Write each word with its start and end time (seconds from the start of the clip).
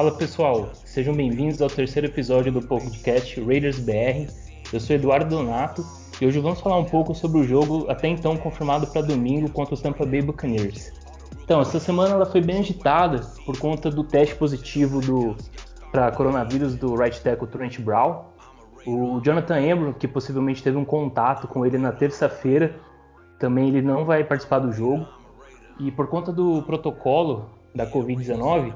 Fala 0.00 0.12
pessoal, 0.12 0.70
sejam 0.72 1.12
bem-vindos 1.12 1.60
ao 1.60 1.68
terceiro 1.68 2.08
episódio 2.08 2.50
do 2.50 2.62
podcast 2.62 3.38
Raiders 3.38 3.78
BR. 3.78 4.32
Eu 4.72 4.80
sou 4.80 4.96
Eduardo 4.96 5.28
Donato 5.28 5.84
e 6.18 6.24
hoje 6.24 6.38
vamos 6.38 6.58
falar 6.58 6.78
um 6.78 6.86
pouco 6.86 7.14
sobre 7.14 7.40
o 7.40 7.44
jogo 7.44 7.84
até 7.86 8.08
então 8.08 8.34
confirmado 8.34 8.86
para 8.86 9.02
domingo 9.02 9.52
contra 9.52 9.74
os 9.74 9.82
Tampa 9.82 10.06
Bay 10.06 10.22
Buccaneers. 10.22 10.90
Então, 11.44 11.60
essa 11.60 11.78
semana 11.78 12.14
ela 12.14 12.24
foi 12.24 12.40
bem 12.40 12.60
agitada 12.60 13.20
por 13.44 13.58
conta 13.58 13.90
do 13.90 14.02
teste 14.02 14.34
positivo 14.36 15.02
do 15.02 15.36
para 15.92 16.10
coronavírus 16.12 16.76
do 16.76 16.96
right 16.96 17.20
tackle 17.20 17.48
Trent 17.48 17.78
Brown. 17.80 18.24
O 18.86 19.20
Jonathan 19.22 19.60
Embro, 19.60 19.92
que 19.92 20.08
possivelmente 20.08 20.62
teve 20.62 20.78
um 20.78 20.84
contato 20.84 21.46
com 21.46 21.66
ele 21.66 21.76
na 21.76 21.92
terça-feira, 21.92 22.74
também 23.38 23.68
ele 23.68 23.82
não 23.82 24.06
vai 24.06 24.24
participar 24.24 24.60
do 24.60 24.72
jogo. 24.72 25.06
E 25.78 25.90
por 25.90 26.06
conta 26.06 26.32
do 26.32 26.62
protocolo 26.62 27.50
da 27.74 27.86
Covid-19, 27.86 28.72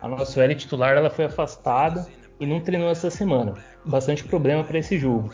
a 0.00 0.08
nossa 0.08 0.40
OL 0.40 0.54
titular 0.54 0.96
ela 0.96 1.10
foi 1.10 1.24
afastada 1.24 2.06
e 2.40 2.46
não 2.46 2.60
treinou 2.60 2.90
essa 2.90 3.10
semana. 3.10 3.54
Bastante 3.84 4.24
problema 4.24 4.62
para 4.64 4.78
esse 4.78 4.98
jogo. 4.98 5.30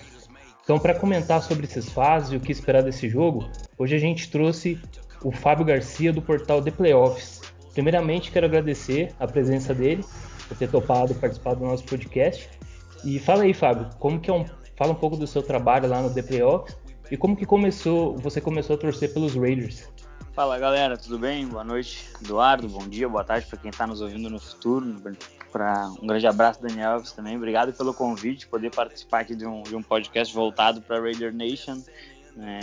Então, 0.63 0.79
para 0.79 0.95
comentar 0.95 1.43
sobre 1.43 1.67
esses 1.67 1.89
fases 1.91 2.33
e 2.33 2.37
o 2.37 2.41
que 2.41 2.51
esperar 2.51 2.83
desse 2.83 3.09
jogo, 3.09 3.49
hoje 3.79 3.95
a 3.95 3.99
gente 3.99 4.31
trouxe 4.31 4.81
o 5.23 5.31
Fábio 5.31 5.65
Garcia 5.65 6.13
do 6.13 6.23
portal 6.23 6.63
The 6.63 6.71
Playoffs. 6.71 7.43
Primeiramente, 7.75 8.31
quero 8.31 8.47
agradecer 8.47 9.13
a 9.21 9.27
presença 9.27 9.75
dele, 9.75 10.05
por 10.49 10.57
ter 10.57 10.69
topado 10.69 11.15
participar 11.15 11.55
do 11.55 11.65
nosso 11.65 11.85
podcast. 11.85 12.49
E 13.05 13.19
fala 13.19 13.43
aí, 13.43 13.53
Fábio, 13.53 13.91
como 13.99 14.21
que 14.21 14.31
é 14.31 14.33
um, 14.33 14.45
fala 14.77 14.93
um 14.93 14.97
pouco 14.97 15.17
do 15.17 15.27
seu 15.27 15.43
trabalho 15.43 15.89
lá 15.89 16.01
no 16.01 16.13
The 16.13 16.23
Playoffs 16.23 16.77
e 17.11 17.17
como 17.17 17.37
que 17.37 17.45
começou, 17.45 18.17
você 18.17 18.41
começou 18.41 18.77
a 18.77 18.79
torcer 18.79 19.13
pelos 19.13 19.35
Raiders. 19.35 19.89
Fala 20.35 20.59
galera, 20.59 20.99
tudo 20.99 21.17
bem? 21.17 21.47
Boa 21.47 21.63
noite, 21.63 22.09
Eduardo. 22.21 22.69
Bom 22.69 22.89
dia, 22.89 23.09
boa 23.09 23.23
tarde 23.23 23.47
para 23.47 23.57
quem 23.57 23.71
está 23.71 23.87
nos 23.87 24.01
ouvindo 24.01 24.29
no 24.29 24.41
futuro. 24.41 25.01
Para 25.53 25.87
um 26.03 26.09
grande 26.09 26.27
abraço, 26.27 26.61
Daniel 26.61 26.95
Alves 26.95 27.13
também. 27.13 27.37
Obrigado 27.37 27.73
pelo 27.73 27.95
convite, 27.95 28.49
poder 28.49 28.75
participar 28.75 29.21
aqui 29.21 29.37
de 29.37 29.47
um, 29.47 29.63
de 29.63 29.77
um 29.77 29.83
podcast 29.83 30.35
voltado 30.35 30.83
para 30.83 31.01
Raider 31.01 31.33
Nation. 31.33 31.81
Né? 32.35 32.59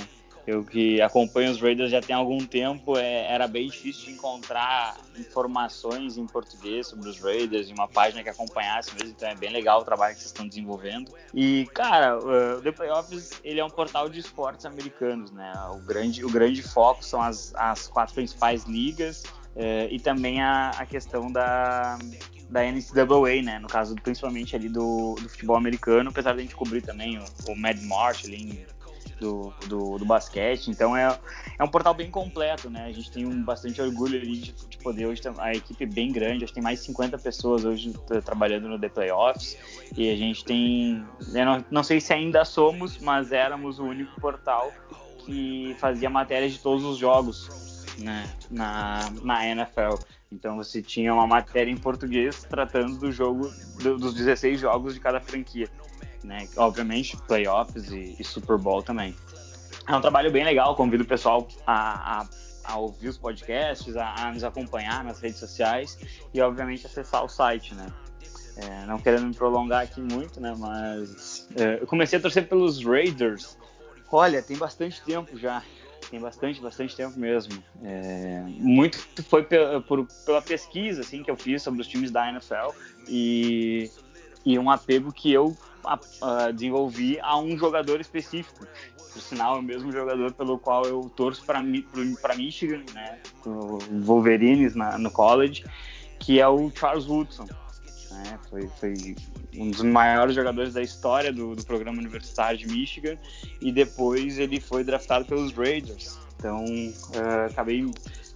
Eu 0.52 0.66
que 0.66 1.02
acompanho 1.02 1.50
os 1.50 1.62
Raiders 1.62 1.90
já 1.90 2.02
tem 2.02 2.14
algum 2.14 2.40
tempo, 2.40 2.98
é, 2.98 3.32
era 3.32 3.48
bem 3.48 3.70
difícil 3.70 4.08
de 4.08 4.12
encontrar 4.12 4.98
informações 5.18 6.18
em 6.18 6.28
português 6.28 6.88
sobre 6.88 7.08
os 7.08 7.22
Raiders 7.22 7.70
e 7.70 7.74
uma 7.74 7.88
página 7.88 8.22
que 8.22 8.28
acompanhasse 8.28 8.94
mesmo, 8.96 9.12
então 9.12 9.30
é 9.30 9.36
bem 9.36 9.50
legal 9.50 9.80
o 9.80 9.86
trabalho 9.86 10.14
que 10.14 10.20
vocês 10.20 10.32
estão 10.32 10.46
desenvolvendo. 10.46 11.14
E, 11.34 11.70
cara, 11.74 12.18
o 12.18 12.62
The 12.62 12.74
Playoffs, 12.74 13.40
ele 13.46 13.62
é 13.62 13.64
um 13.64 13.70
portal 13.70 14.10
de 14.10 14.20
esportes 14.20 14.66
americanos, 14.66 15.32
né? 15.32 15.54
O 15.70 15.78
grande, 15.78 16.26
o 16.26 16.30
grande 16.30 16.62
foco 16.62 17.02
são 17.02 17.22
as, 17.22 17.56
as 17.56 17.88
quatro 17.88 18.14
principais 18.14 18.66
ligas 18.66 19.24
é, 19.56 19.88
e 19.90 20.02
também 20.02 20.42
a, 20.42 20.72
a 20.72 20.86
questão 20.86 21.32
da, 21.32 21.98
da 22.50 22.62
NCAA, 22.62 23.42
né? 23.42 23.58
No 23.58 23.70
caso, 23.70 23.96
principalmente 23.96 24.54
ali 24.54 24.68
do, 24.68 25.16
do 25.16 25.30
futebol 25.30 25.56
americano, 25.56 26.10
apesar 26.10 26.34
de 26.34 26.40
a 26.40 26.42
gente 26.42 26.56
cobrir 26.56 26.82
também 26.82 27.18
o, 27.20 27.24
o 27.48 27.56
Mad 27.56 27.82
March 27.84 28.26
ali 28.26 28.36
em 28.36 28.81
do, 29.20 29.54
do, 29.68 29.98
do, 29.98 30.06
basquete. 30.06 30.70
Então 30.70 30.96
é, 30.96 31.18
é 31.58 31.64
um 31.64 31.68
portal 31.68 31.94
bem 31.94 32.10
completo, 32.10 32.70
né? 32.70 32.86
A 32.86 32.92
gente 32.92 33.12
tem 33.12 33.26
um 33.26 33.44
bastante 33.44 33.82
orgulho 33.82 34.20
de, 34.20 34.52
de 34.52 34.78
poder 34.78 35.06
hoje 35.06 35.22
ter 35.22 35.32
a 35.38 35.54
equipe 35.54 35.86
bem 35.86 36.12
grande. 36.12 36.44
Acho 36.44 36.54
que 36.54 36.56
tem 36.56 36.64
mais 36.64 36.80
de 36.80 36.86
50 36.86 37.18
pessoas 37.20 37.66
hoje 37.66 37.94
trabalhando 38.24 38.68
no 38.68 38.80
The 38.80 38.90
Playoffs. 38.90 39.58
E 39.96 40.12
a 40.12 40.16
gente 40.16 40.44
tem. 40.44 41.06
Não, 41.28 41.64
não 41.70 41.84
sei 41.84 42.00
se 42.02 42.14
ainda 42.14 42.44
somos, 42.44 42.98
mas 43.00 43.32
éramos 43.32 43.80
o 43.80 43.84
único 43.84 44.20
portal 44.20 44.72
que 45.20 45.76
fazia 45.80 46.10
matéria 46.10 46.50
de 46.50 46.60
todos 46.60 46.84
os 46.84 46.98
jogos 46.98 47.86
né, 48.00 48.28
na, 48.50 49.10
na 49.22 49.48
NFL. 49.48 49.95
Então 50.32 50.56
você 50.56 50.82
tinha 50.82 51.14
uma 51.14 51.28
matéria 51.28 51.70
em 51.70 51.78
português 51.78 52.44
tratando 52.44 52.98
do 52.98 53.11
jogo, 53.11 53.52
do, 53.82 53.98
dos 53.98 54.14
16 54.14 54.60
jogos 54.60 54.94
de 54.94 55.00
cada 55.00 55.20
franquia 55.20 55.70
né? 56.23 56.48
Obviamente, 56.58 57.17
playoffs 57.27 57.92
e, 57.92 58.15
e, 58.20 58.23
Super 58.23 58.58
Bowl 58.58 58.82
também. 58.82 59.15
É 59.87 59.95
um 59.95 60.02
trabalho 60.02 60.32
bem 60.32 60.43
legal, 60.43 60.76
convido 60.76 61.04
o 61.04 61.08
pessoal 61.08 61.48
a, 61.65 62.21
a, 62.21 62.27
a 62.64 62.77
ouvir 62.77 63.09
os 63.09 63.17
podcasts, 63.17 63.95
a, 63.95 64.14
a, 64.15 64.31
nos 64.31 64.43
acompanhar 64.43 65.04
nas 65.04 65.20
redes 65.20 65.39
sociais 65.39 65.98
e, 66.33 66.42
obviamente, 66.42 66.86
acessar 66.86 67.23
o 67.23 67.30
site, 67.30 67.73
né? 67.73 67.87
É, 68.58 68.86
não 68.86 68.99
querendo 68.99 69.27
me 69.27 69.33
prolongar 69.33 69.83
aqui 69.83 70.02
muito, 70.02 70.39
né? 70.39 70.54
Mas 70.58 71.48
é, 71.55 71.81
eu 71.81 71.87
comecei 71.87 72.20
a 72.20 72.21
torcer 72.21 72.48
pelos 72.48 72.83
Raiders. 72.83 73.58
Olha, 74.11 74.42
tem 74.42 74.58
bastante 74.58 75.02
tempo 75.02 75.37
já 75.37 75.64
tem 76.11 76.20
bastante, 76.20 76.60
bastante 76.60 76.95
tempo 76.95 77.17
mesmo. 77.17 77.64
É, 77.83 78.43
muito 78.58 78.98
foi 79.23 79.43
pela, 79.43 79.81
por, 79.81 80.05
pela 80.26 80.42
pesquisa 80.42 81.02
assim 81.02 81.23
que 81.23 81.31
eu 81.31 81.37
fiz 81.37 81.64
sobre 81.64 81.81
os 81.81 81.87
times 81.87 82.11
da 82.11 82.30
NFL 82.30 82.76
e, 83.08 83.89
e 84.46 84.58
um 84.58 84.70
apego 84.70 85.12
que 85.12 85.32
eu 85.32 85.56
a 85.84 86.52
desenvolvi 86.52 87.20
a 87.22 87.38
um 87.40 87.58
jogador 87.58 88.00
específico. 88.00 88.68
Por 89.14 89.22
sinal, 89.22 89.58
é 89.58 89.60
o 89.60 89.64
mesmo 89.64 89.92
jogador 89.92 90.32
pelo 90.34 90.58
qual 90.58 90.86
eu 90.86 91.12
torço 91.16 91.44
para 91.44 91.62
Michigan, 91.62 92.84
né, 92.94 93.20
o 93.46 93.78
Wolverines 94.04 94.74
na, 94.74 94.98
no 94.98 95.12
college, 95.12 95.66
que 96.20 96.40
é 96.40 96.48
o 96.48 96.72
Charles 96.74 97.08
Woodson. 97.08 97.46
Né, 98.12 98.40
foi, 98.50 98.70
foi 98.80 99.16
um 99.56 99.70
dos 99.70 99.82
maiores 99.82 100.36
jogadores 100.36 100.73
da 100.73 100.82
história 100.82 101.32
do, 101.32 101.56
do 101.56 101.66
programa 101.66 101.98
universitário 101.98 102.58
de 102.58 102.68
Michigan 102.68 103.18
e 103.60 103.72
depois 103.72 104.38
ele 104.40 104.60
foi 104.62 104.84
draftado 104.84 105.26
pelos 105.26 105.52
Raiders. 105.52 106.18
Então, 106.38 106.64
uh, 106.64 107.46
acabei 107.50 107.86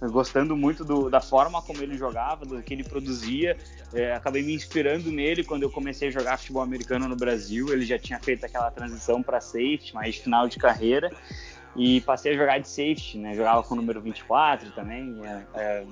gostando 0.02 0.56
muito 0.56 0.84
do, 0.84 1.08
da 1.08 1.20
forma 1.20 1.62
como 1.62 1.82
ele 1.82 1.96
jogava, 1.96 2.44
do 2.44 2.62
que 2.62 2.74
ele 2.74 2.84
produzia. 2.84 3.56
É, 3.92 4.14
acabei 4.14 4.42
me 4.42 4.54
inspirando 4.54 5.10
nele 5.10 5.42
quando 5.42 5.62
eu 5.62 5.70
comecei 5.70 6.08
a 6.08 6.10
jogar 6.10 6.38
futebol 6.38 6.62
americano 6.62 7.08
no 7.08 7.16
Brasil. 7.16 7.72
Ele 7.72 7.84
já 7.84 7.98
tinha 7.98 8.18
feito 8.18 8.44
aquela 8.44 8.70
transição 8.70 9.22
para 9.22 9.40
safety, 9.40 9.94
mais 9.94 10.16
final 10.16 10.48
de 10.48 10.58
carreira. 10.58 11.10
E 11.74 12.00
passei 12.02 12.32
a 12.32 12.36
jogar 12.36 12.58
de 12.58 12.68
safety, 12.68 13.18
né? 13.18 13.34
Jogava 13.34 13.62
com 13.62 13.74
o 13.74 13.76
número 13.76 14.00
24 14.00 14.70
também. 14.72 15.14
É, 15.24 15.42
é, 15.54 15.84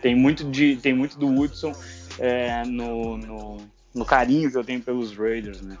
tem, 0.00 0.14
muito 0.14 0.44
de, 0.44 0.76
tem 0.76 0.92
muito 0.92 1.18
do 1.18 1.26
Woodson 1.26 1.72
é, 2.18 2.64
no, 2.64 3.18
no, 3.18 3.56
no, 3.94 4.04
carinho 4.04 4.50
que 4.50 4.56
eu 4.56 4.64
tenho 4.64 4.80
pelos 4.80 5.16
Raiders, 5.16 5.60
né? 5.60 5.76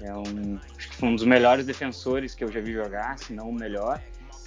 É 0.00 0.14
um, 0.14 0.58
um 1.02 1.14
dos 1.14 1.24
melhores 1.24 1.66
defensores 1.66 2.34
que 2.34 2.44
eu 2.44 2.50
já 2.50 2.60
vi 2.60 2.72
jogar, 2.72 3.18
se 3.18 3.32
não 3.32 3.50
o 3.50 3.54
melhor. 3.54 4.00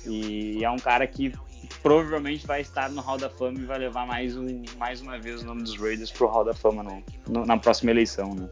E 0.05 0.63
é 0.63 0.69
um 0.69 0.77
cara 0.77 1.05
que 1.05 1.33
provavelmente 1.81 2.45
vai 2.45 2.61
estar 2.61 2.89
no 2.89 3.01
Hall 3.01 3.17
da 3.17 3.29
Fama 3.29 3.59
e 3.59 3.65
vai 3.65 3.79
levar 3.79 4.05
mais, 4.05 4.35
um, 4.35 4.63
mais 4.77 5.01
uma 5.01 5.17
vez 5.17 5.41
o 5.41 5.45
nome 5.45 5.63
dos 5.63 5.77
Raiders 5.77 6.11
pro 6.11 6.27
Hall 6.27 6.45
da 6.45 6.53
Fama 6.53 6.83
no, 6.83 7.03
no, 7.27 7.45
na 7.45 7.57
próxima 7.57 7.91
eleição, 7.91 8.33
né? 8.33 8.47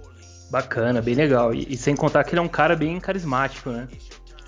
Bacana, 0.49 1.01
bem 1.01 1.15
legal. 1.15 1.53
E, 1.53 1.73
e, 1.73 1.77
sem 1.77 1.95
contar 1.95 2.23
que 2.23 2.31
ele 2.31 2.39
é 2.39 2.41
um 2.41 2.47
cara 2.47 2.75
bem 2.75 2.99
carismático, 2.99 3.69
né? 3.69 3.87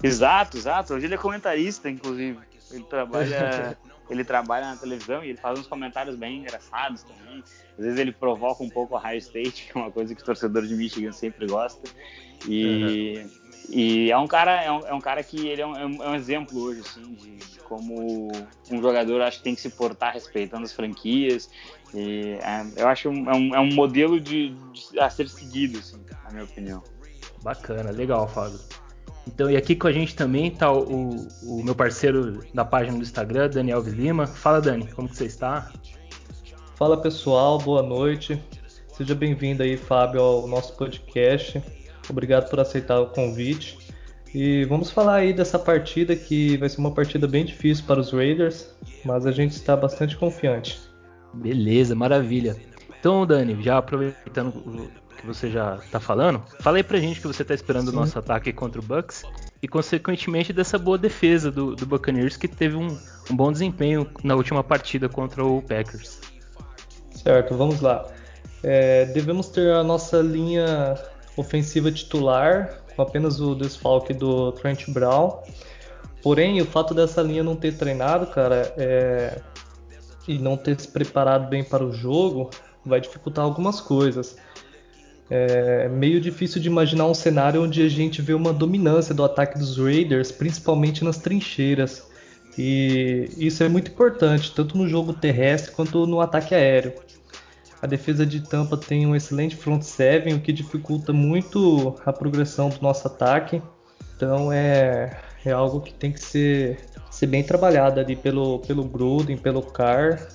Exato, 0.04 0.58
exato. 0.58 0.94
Hoje 0.94 1.06
ele 1.06 1.16
é 1.16 1.18
comentarista, 1.18 1.90
inclusive. 1.90 2.38
Ele 2.72 2.84
trabalha, 2.84 3.78
ele 4.10 4.24
trabalha 4.24 4.68
na 4.68 4.78
televisão 4.78 5.24
e 5.24 5.30
ele 5.30 5.38
faz 5.38 5.60
uns 5.60 5.68
comentários 5.68 6.16
bem 6.16 6.40
engraçados 6.40 7.04
também. 7.04 7.44
Às 7.78 7.84
vezes 7.84 8.00
ele 8.00 8.12
provoca 8.12 8.64
um 8.64 8.70
pouco 8.70 8.96
a 8.96 9.00
High 9.00 9.18
State, 9.18 9.70
que 9.72 9.78
é 9.78 9.82
uma 9.82 9.92
coisa 9.92 10.14
que 10.14 10.22
o 10.22 10.26
torcedor 10.26 10.66
de 10.66 10.76
Michigan 10.76 11.12
sempre 11.12 11.48
gosta. 11.48 11.82
E, 12.48 13.18
uhum. 13.18 13.30
E 13.70 14.12
é 14.12 14.18
um 14.18 14.28
cara, 14.28 14.64
é 14.64 14.72
um, 14.72 14.80
é 14.88 14.94
um, 14.94 15.02
cara 15.02 15.22
que 15.22 15.48
ele 15.48 15.62
é 15.62 15.68
um, 15.68 15.76
é 15.76 15.86
um 15.86 16.14
é 16.14 16.16
exemplo 16.16 16.62
hoje, 16.62 16.82
assim, 16.82 17.14
de, 17.16 17.60
como 17.62 18.32
um 18.72 18.82
jogador 18.82 19.22
acho 19.22 19.40
que 19.40 19.44
tem 19.44 19.56
que 19.56 19.62
se 19.62 19.70
portar 19.70 20.14
respeitando 20.14 20.64
as 20.64 20.72
franquias. 20.72 21.50
E 21.94 22.38
é, 22.42 22.66
eu 22.82 22.88
acho 22.88 23.10
um, 23.10 23.30
é, 23.30 23.36
um, 23.36 23.56
é 23.56 23.60
um 23.60 23.74
modelo 23.74 24.20
de, 24.20 24.50
de, 24.50 25.00
a 25.00 25.10
ser 25.10 25.28
seguido, 25.28 25.80
assim, 25.80 26.00
na 26.24 26.32
minha 26.32 26.44
opinião. 26.46 26.84
Bacana, 27.44 27.92
legal, 27.92 28.28
Fábio. 28.28 28.60
Então, 29.28 29.52
e 29.52 29.58
aqui 29.58 29.76
com 29.76 29.88
a 29.88 29.92
gente 29.92 30.16
também 30.16 30.48
está 30.48 30.72
o, 30.72 31.28
o, 31.44 31.64
meu 31.64 31.76
parceiro 31.76 32.42
da 32.54 32.64
página 32.64 32.98
do 32.98 33.04
Instagram, 33.04 33.50
Daniel 33.50 33.82
Lima. 33.82 34.26
Fala, 34.26 34.62
Dani, 34.62 34.88
como 34.88 35.10
que 35.10 35.18
você 35.18 35.26
está? 35.26 35.72
Fala, 36.76 36.96
pessoal, 36.96 37.58
boa 37.58 37.84
noite. 37.84 38.42
Seja 38.94 39.14
bem-vindo 39.14 39.62
aí, 39.62 39.76
Fábio, 39.76 40.22
ao 40.22 40.48
nosso 40.48 40.74
podcast. 40.78 41.62
Obrigado 42.10 42.50
por 42.50 42.60
aceitar 42.60 43.00
o 43.00 43.08
convite. 43.08 43.78
E 44.34 44.66
vamos 44.66 44.92
falar 44.92 45.16
aí 45.16 45.34
dessa 45.34 45.58
partida 45.58 46.16
que 46.16 46.58
vai 46.58 46.70
ser 46.70 46.80
uma 46.80 46.92
partida 46.92 47.28
bem 47.28 47.46
difícil 47.46 47.86
para 47.86 48.00
os 48.00 48.12
Raiders, 48.12 48.70
mas 49.06 49.26
a 49.26 49.32
gente 49.32 49.54
está 49.54 49.76
bastante 49.76 50.18
confiante. 50.18 50.80
Beleza, 51.34 51.96
maravilha. 51.96 52.56
Então, 53.00 53.26
Dani, 53.26 53.62
já 53.62 53.78
aproveitando 53.78 54.90
que 55.18 55.26
você 55.26 55.50
já 55.50 55.76
está 55.78 56.00
falando, 56.00 56.44
fala 56.60 56.78
aí 56.78 56.84
pra 56.84 57.00
gente 57.00 57.20
que 57.20 57.28
você 57.28 57.42
está 57.42 57.54
esperando 57.54 57.90
Sim. 57.90 57.98
o 57.98 58.00
nosso 58.00 58.20
ataque 58.20 58.54
contra 58.54 58.80
o 58.80 58.84
Bucks 58.84 59.24
e, 59.62 59.68
consequentemente, 59.68 60.54
dessa 60.54 60.78
boa 60.78 60.98
defesa 60.98 61.52
do, 61.52 61.76
do 61.76 61.86
Buccaneers 61.86 62.38
que 62.38 62.48
teve 62.48 62.76
um, 62.76 62.98
um 63.32 63.36
bom 63.36 63.52
desempenho 63.52 64.08
na 64.24 64.36
última 64.36 64.64
partida 64.64 65.10
contra 65.10 65.44
o 65.44 65.62
Packers. 65.62 66.20
Certo, 67.12 67.56
vamos 67.56 67.82
lá. 67.82 68.06
É, 68.64 69.06
devemos 69.06 69.50
ter 69.50 69.72
a 69.72 69.84
nossa 69.84 70.22
linha 70.22 70.96
ofensiva 71.38 71.92
titular 71.92 72.82
com 72.96 73.02
apenas 73.02 73.40
o 73.40 73.56
desfalque 73.56 74.14
do 74.14 74.52
Trent 74.54 74.90
Brown. 74.90 75.40
Porém, 76.22 76.60
o 76.60 76.66
fato 76.66 76.94
dessa 76.94 77.22
linha 77.22 77.44
não 77.44 77.56
ter 77.56 77.78
treinado, 77.78 78.28
cara, 78.28 78.74
é... 78.76 79.40
e 80.28 80.38
não 80.40 80.58
ter 80.58 80.80
se 80.80 80.88
preparado 80.88 81.48
bem 81.48 81.64
para 81.64 81.86
o 81.86 81.94
jogo, 81.94 82.50
vai 82.84 83.00
dificultar 83.00 83.46
algumas 83.46 83.80
coisas. 83.80 84.36
É 85.30 85.88
meio 85.90 86.20
difícil 86.20 86.62
de 86.62 86.68
imaginar 86.68 87.06
um 87.06 87.14
cenário 87.14 87.62
onde 87.64 87.82
a 87.82 87.90
gente 87.90 88.22
vê 88.22 88.34
uma 88.34 88.54
dominância 88.54 89.14
do 89.14 89.24
ataque 89.24 89.60
dos 89.60 89.78
Raiders, 89.78 90.32
principalmente 90.32 91.04
nas 91.04 91.18
trincheiras. 91.18 92.08
E 92.58 93.30
isso 93.38 93.62
é 93.64 93.70
muito 93.70 93.92
importante, 93.92 94.52
tanto 94.54 94.76
no 94.78 94.88
jogo 94.88 95.14
terrestre 95.14 95.72
quanto 95.74 96.08
no 96.08 96.20
ataque 96.20 96.56
aéreo. 96.56 96.94
A 97.82 97.88
defesa 97.88 98.26
de 98.26 98.42
Tampa 98.42 98.76
tem 98.76 99.06
um 99.06 99.16
excelente 99.16 99.56
front 99.56 99.82
seven, 99.84 100.34
o 100.36 100.40
que 100.40 100.52
dificulta 100.52 101.14
muito 101.14 101.96
a 102.06 102.12
progressão 102.12 102.70
do 102.70 102.82
nosso 102.82 103.08
ataque. 103.08 103.62
Então 104.16 104.52
é, 104.52 105.20
é 105.46 105.52
algo 105.52 105.82
que 105.82 105.94
tem 105.94 106.12
que 106.12 106.20
ser, 106.20 106.80
ser 107.12 107.28
bem 107.28 107.44
trabalhado 107.44 108.00
ali 108.00 108.16
pelo, 108.16 108.60
pelo 108.60 108.84
Gruden, 108.84 109.38
pelo 109.38 109.62
Carr 109.62 110.28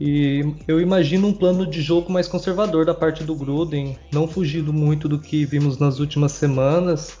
e 0.00 0.54
eu 0.68 0.80
imagino 0.80 1.26
um 1.26 1.32
plano 1.32 1.66
de 1.66 1.82
jogo 1.82 2.10
mais 2.12 2.28
conservador 2.28 2.84
da 2.84 2.94
parte 2.94 3.24
do 3.24 3.34
Gruden, 3.34 3.98
não 4.12 4.28
fugindo 4.28 4.72
muito 4.72 5.08
do 5.08 5.18
que 5.18 5.44
vimos 5.44 5.78
nas 5.78 5.98
últimas 5.98 6.32
semanas. 6.32 7.18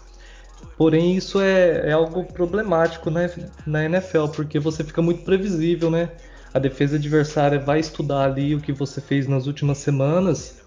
Porém, 0.76 1.16
isso 1.16 1.40
é, 1.40 1.88
é 1.88 1.92
algo 1.92 2.24
problemático 2.24 3.10
né, 3.10 3.30
na 3.66 3.84
NFL, 3.84 4.28
porque 4.28 4.60
você 4.60 4.84
fica 4.84 5.02
muito 5.02 5.24
previsível, 5.24 5.90
né? 5.90 6.10
A 6.52 6.58
defesa 6.58 6.96
adversária 6.96 7.58
vai 7.58 7.80
estudar 7.80 8.24
ali 8.24 8.54
o 8.54 8.60
que 8.60 8.72
você 8.72 9.00
fez 9.00 9.26
nas 9.26 9.46
últimas 9.46 9.78
semanas. 9.78 10.62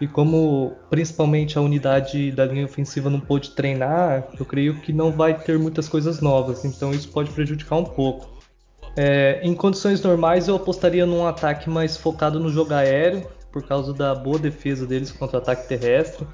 E 0.00 0.06
como 0.06 0.76
principalmente 0.90 1.56
a 1.56 1.60
unidade 1.60 2.30
da 2.30 2.44
linha 2.44 2.66
ofensiva 2.66 3.08
não 3.08 3.18
pôde 3.18 3.50
treinar, 3.50 4.28
eu 4.38 4.44
creio 4.44 4.80
que 4.80 4.92
não 4.92 5.10
vai 5.10 5.38
ter 5.38 5.58
muitas 5.58 5.88
coisas 5.88 6.20
novas. 6.20 6.64
Então 6.64 6.92
isso 6.92 7.08
pode 7.08 7.30
prejudicar 7.30 7.76
um 7.76 7.84
pouco. 7.84 8.36
É, 8.96 9.40
em 9.42 9.54
condições 9.54 10.00
normais, 10.02 10.48
eu 10.48 10.56
apostaria 10.56 11.04
num 11.04 11.26
ataque 11.26 11.68
mais 11.68 11.96
focado 11.96 12.38
no 12.38 12.50
jogo 12.50 12.72
aéreo, 12.72 13.26
por 13.52 13.66
causa 13.66 13.92
da 13.92 14.14
boa 14.14 14.38
defesa 14.38 14.86
deles 14.86 15.10
contra 15.10 15.38
o 15.38 15.40
ataque 15.40 15.66
terrestre. 15.66 16.26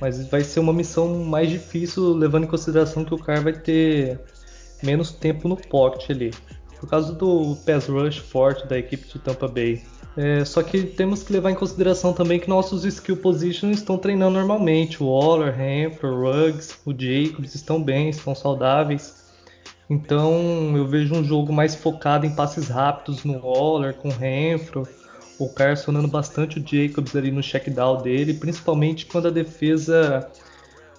Mas 0.00 0.28
vai 0.28 0.42
ser 0.42 0.60
uma 0.60 0.72
missão 0.72 1.24
mais 1.24 1.48
difícil, 1.48 2.12
levando 2.12 2.44
em 2.44 2.48
consideração 2.48 3.04
que 3.04 3.14
o 3.14 3.18
cara 3.18 3.40
vai 3.40 3.52
ter 3.52 4.20
menos 4.82 5.10
tempo 5.10 5.48
no 5.48 5.56
pocket 5.56 6.10
ali, 6.10 6.32
por 6.78 6.88
causa 6.88 7.12
do 7.12 7.56
pass 7.66 7.86
rush 7.86 8.18
forte 8.18 8.66
da 8.66 8.78
equipe 8.78 9.06
de 9.06 9.18
Tampa 9.18 9.48
Bay. 9.48 9.82
É, 10.16 10.44
só 10.46 10.62
que 10.62 10.82
temos 10.82 11.22
que 11.22 11.32
levar 11.32 11.50
em 11.50 11.54
consideração 11.54 12.12
também 12.12 12.40
que 12.40 12.48
nossos 12.48 12.84
skill 12.84 13.18
positions 13.18 13.78
estão 13.78 13.98
treinando 13.98 14.38
normalmente. 14.38 15.02
O 15.02 15.08
Waller, 15.08 15.52
Hamper, 15.52 16.10
Ruggs, 16.10 16.76
o 16.86 16.92
Jacobs 16.92 17.54
estão 17.54 17.82
bem, 17.82 18.08
estão 18.08 18.34
saudáveis. 18.34 19.26
Então 19.90 20.74
eu 20.74 20.86
vejo 20.86 21.14
um 21.14 21.22
jogo 21.22 21.52
mais 21.52 21.74
focado 21.74 22.24
em 22.24 22.34
passes 22.34 22.68
rápidos 22.68 23.24
no 23.24 23.38
Waller, 23.38 23.94
com 23.94 24.08
o 24.08 24.12
Renfro, 24.12 24.88
o 25.38 25.48
Carr 25.50 25.76
sonando 25.76 26.08
bastante 26.08 26.58
o 26.58 26.66
Jacobs 26.66 27.14
ali 27.14 27.30
no 27.30 27.42
check 27.42 27.68
down 27.68 28.02
dele, 28.02 28.34
principalmente 28.34 29.04
quando 29.06 29.28
a 29.28 29.30
defesa 29.30 30.26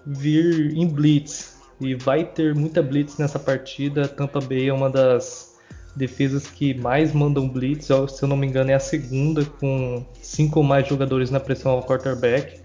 vir 0.06 0.77
em 0.77 0.88
blitz. 0.88 1.57
E 1.81 1.95
vai 1.95 2.24
ter 2.24 2.56
muita 2.56 2.81
blitz 2.81 3.18
nessa 3.18 3.38
partida. 3.38 4.07
Tampa 4.07 4.39
Bay 4.39 4.69
é 4.69 4.74
uma 4.74 4.89
das 4.89 5.56
defesas 5.97 6.47
que 6.47 6.73
mais 6.73 7.11
mandam 7.11 7.49
blitz, 7.49 7.85
se 7.85 8.23
eu 8.23 8.27
não 8.27 8.38
me 8.38 8.47
engano 8.47 8.71
é 8.71 8.75
a 8.75 8.79
segunda, 8.79 9.44
com 9.44 10.05
cinco 10.21 10.59
ou 10.59 10.65
mais 10.65 10.88
jogadores 10.88 11.31
na 11.31 11.39
pressão 11.39 11.71
ao 11.71 11.83
quarterback. 11.83 12.59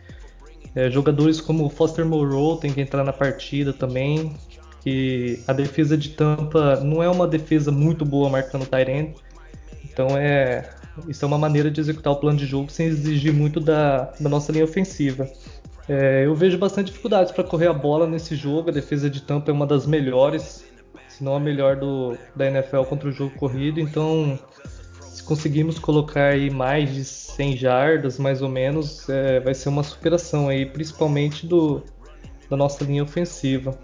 É, 0.75 0.91
jogadores 0.91 1.41
como 1.41 1.69
Foster 1.69 2.05
Moreau 2.05 2.57
tem 2.57 2.73
que 2.73 2.81
entrar 2.81 3.05
na 3.05 3.13
partida 3.13 3.73
também 3.73 4.35
que 4.83 5.41
a 5.47 5.53
defesa 5.53 5.97
de 5.97 6.11
Tampa 6.11 6.81
não 6.81 7.03
é 7.03 7.09
uma 7.09 7.27
defesa 7.27 7.71
muito 7.71 8.05
boa 8.05 8.29
marcando 8.29 8.67
Tyrant. 8.67 9.15
Então 9.85 10.17
é 10.17 10.69
isso 11.09 11.25
é 11.25 11.29
uma 11.29 11.39
maneira 11.39 11.71
de 11.71 11.81
executar 11.81 12.13
o 12.13 12.17
plano 12.17 12.39
de 12.39 12.47
jogo 12.47 12.71
sem 12.71 12.87
exigir 12.87 13.33
muito 13.33 13.59
da, 13.61 14.13
da 14.21 14.29
nossa 14.29 14.53
linha 14.53 14.65
ofensiva. 14.65 15.29
É, 15.89 16.27
eu 16.27 16.35
vejo 16.35 16.59
bastante 16.59 16.87
dificuldades 16.89 17.33
para 17.33 17.45
correr 17.45 17.67
a 17.67 17.73
bola 17.73 18.07
nesse 18.07 18.37
jogo. 18.37 18.71
A 18.71 18.73
defesa 18.73 19.09
de 19.09 19.23
Tampa 19.23 19.51
é 19.51 19.55
uma 19.55 19.67
das 19.67 19.87
melhores, 19.87 20.65
se 21.23 21.25
não 21.25 21.37
a 21.37 21.41
melhor 21.41 21.77
do, 21.77 22.19
da 22.35 22.49
NFL 22.49 22.83
contra 22.83 23.09
o 23.09 23.13
jogo 23.13 23.33
corrido. 23.37 23.79
Então, 23.79 24.37
se 25.01 25.23
conseguirmos 25.23 25.79
colocar 25.79 26.33
aí 26.33 26.51
mais 26.51 26.93
de 26.93 27.05
100 27.05 27.57
jardas, 27.57 28.19
mais 28.19 28.43
ou 28.43 28.49
menos, 28.49 29.09
é, 29.09 29.39
vai 29.39 29.55
ser 29.55 29.69
uma 29.69 29.85
superação 29.85 30.49
aí, 30.49 30.67
principalmente 30.67 31.47
do, 31.47 31.81
da 32.51 32.57
nossa 32.57 32.83
linha 32.83 33.05
ofensiva. 33.05 33.79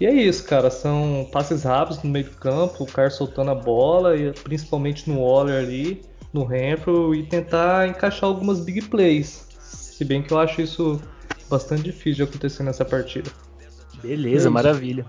E 0.00 0.06
é 0.06 0.14
isso, 0.14 0.44
cara. 0.44 0.70
São 0.70 1.28
passes 1.32 1.64
rápidos 1.64 2.02
no 2.04 2.10
meio 2.10 2.26
do 2.26 2.36
campo, 2.36 2.84
o 2.84 2.86
cara 2.86 3.10
soltando 3.10 3.50
a 3.50 3.54
bola, 3.54 4.16
e 4.16 4.32
principalmente 4.32 5.10
no 5.10 5.20
Waller 5.20 5.64
ali, 5.64 6.02
no 6.32 6.44
Renfro, 6.44 7.14
e 7.14 7.24
tentar 7.24 7.88
encaixar 7.88 8.28
algumas 8.28 8.60
big 8.60 8.82
plays. 8.82 9.48
Se 9.58 10.04
bem 10.04 10.22
que 10.22 10.32
eu 10.32 10.38
acho 10.38 10.60
isso 10.60 11.00
bastante 11.50 11.82
difícil 11.82 12.14
de 12.14 12.22
acontecer 12.30 12.62
nessa 12.62 12.84
partida. 12.84 13.30
Beleza, 14.02 14.48
é 14.48 14.50
maravilha. 14.50 15.06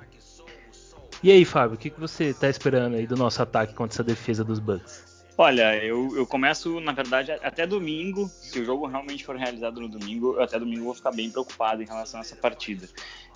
E 1.23 1.31
aí, 1.31 1.43
Fábio, 1.43 1.75
o 1.75 1.77
que, 1.77 1.89
que 1.89 1.99
você 1.99 2.25
está 2.25 2.49
esperando 2.49 2.95
aí 2.95 3.07
do 3.07 3.15
nosso 3.15 3.41
ataque 3.41 3.73
contra 3.73 3.95
essa 3.95 4.03
defesa 4.03 4.43
dos 4.43 4.59
Bucks? 4.59 5.25
Olha, 5.39 5.75
eu, 5.83 6.15
eu 6.15 6.25
começo, 6.25 6.79
na 6.79 6.91
verdade, 6.91 7.31
até 7.31 7.65
domingo. 7.65 8.27
Se 8.27 8.59
o 8.59 8.65
jogo 8.65 8.87
realmente 8.87 9.23
for 9.23 9.35
realizado 9.35 9.79
no 9.79 9.87
domingo, 9.87 10.39
até 10.39 10.57
domingo 10.59 10.85
vou 10.85 10.95
ficar 10.95 11.11
bem 11.11 11.29
preocupado 11.29 11.81
em 11.81 11.85
relação 11.85 12.19
a 12.19 12.21
essa 12.21 12.35
partida. 12.35 12.87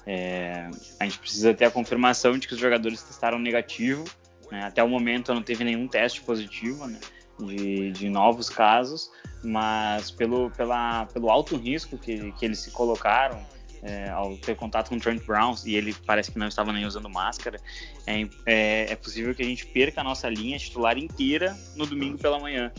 É, 0.05 0.69
a 0.99 1.03
gente 1.03 1.19
precisa 1.19 1.53
ter 1.53 1.65
a 1.65 1.71
confirmação 1.71 2.37
de 2.37 2.47
que 2.47 2.53
os 2.53 2.59
jogadores 2.59 3.03
testaram 3.03 3.37
negativo. 3.37 4.03
Né? 4.51 4.63
Até 4.63 4.83
o 4.83 4.89
momento 4.89 5.33
não 5.33 5.43
teve 5.43 5.63
nenhum 5.63 5.87
teste 5.87 6.21
positivo 6.21 6.87
né? 6.87 6.99
de, 7.39 7.91
de, 7.91 8.09
novos 8.09 8.49
casos, 8.49 9.11
mas 9.43 10.09
pelo, 10.09 10.49
pela, 10.51 11.05
pelo 11.05 11.29
alto 11.29 11.55
risco 11.55 11.97
que, 11.99 12.31
que 12.33 12.45
eles 12.45 12.59
se 12.59 12.71
colocaram 12.71 13.45
é, 13.83 14.09
ao 14.09 14.37
ter 14.37 14.55
contato 14.55 14.89
com 14.89 14.95
o 14.95 14.99
Trent 14.99 15.25
Brown 15.25 15.55
e 15.65 15.75
ele 15.75 15.95
parece 16.05 16.31
que 16.31 16.37
não 16.37 16.47
estava 16.47 16.71
nem 16.71 16.85
usando 16.85 17.09
máscara, 17.09 17.59
é, 18.05 18.21
é, 18.45 18.91
é 18.91 18.95
possível 18.95 19.33
que 19.33 19.41
a 19.41 19.45
gente 19.45 19.65
perca 19.65 20.01
a 20.01 20.03
nossa 20.03 20.29
linha 20.29 20.57
titular 20.57 20.97
inteira 20.97 21.57
no 21.75 21.85
domingo 21.85 22.17
pela 22.17 22.39
manhã. 22.39 22.71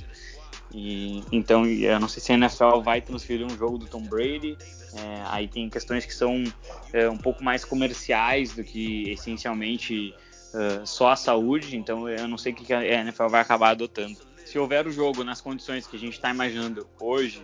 E, 0.74 1.22
então, 1.30 1.66
eu 1.66 2.00
não 2.00 2.08
sei 2.08 2.22
se 2.22 2.32
a 2.32 2.34
NFL 2.34 2.80
vai 2.82 3.00
transferir 3.00 3.46
um 3.46 3.56
jogo 3.56 3.78
do 3.78 3.86
Tom 3.86 4.02
Brady. 4.02 4.56
É, 4.94 5.22
aí 5.26 5.48
tem 5.48 5.68
questões 5.68 6.04
que 6.04 6.14
são 6.14 6.44
é, 6.92 7.08
um 7.08 7.16
pouco 7.16 7.44
mais 7.44 7.64
comerciais 7.64 8.52
do 8.52 8.64
que 8.64 9.10
essencialmente 9.10 10.14
uh, 10.54 10.86
só 10.86 11.10
a 11.10 11.16
saúde. 11.16 11.76
Então, 11.76 12.08
eu 12.08 12.26
não 12.26 12.38
sei 12.38 12.52
o 12.52 12.56
que 12.56 12.72
a 12.72 12.82
NFL 12.84 13.28
vai 13.28 13.40
acabar 13.40 13.70
adotando. 13.70 14.16
Se 14.44 14.58
houver 14.58 14.86
o 14.86 14.90
jogo 14.90 15.22
nas 15.24 15.40
condições 15.40 15.86
que 15.86 15.96
a 15.96 15.98
gente 15.98 16.14
está 16.14 16.30
imaginando 16.30 16.86
hoje, 17.00 17.42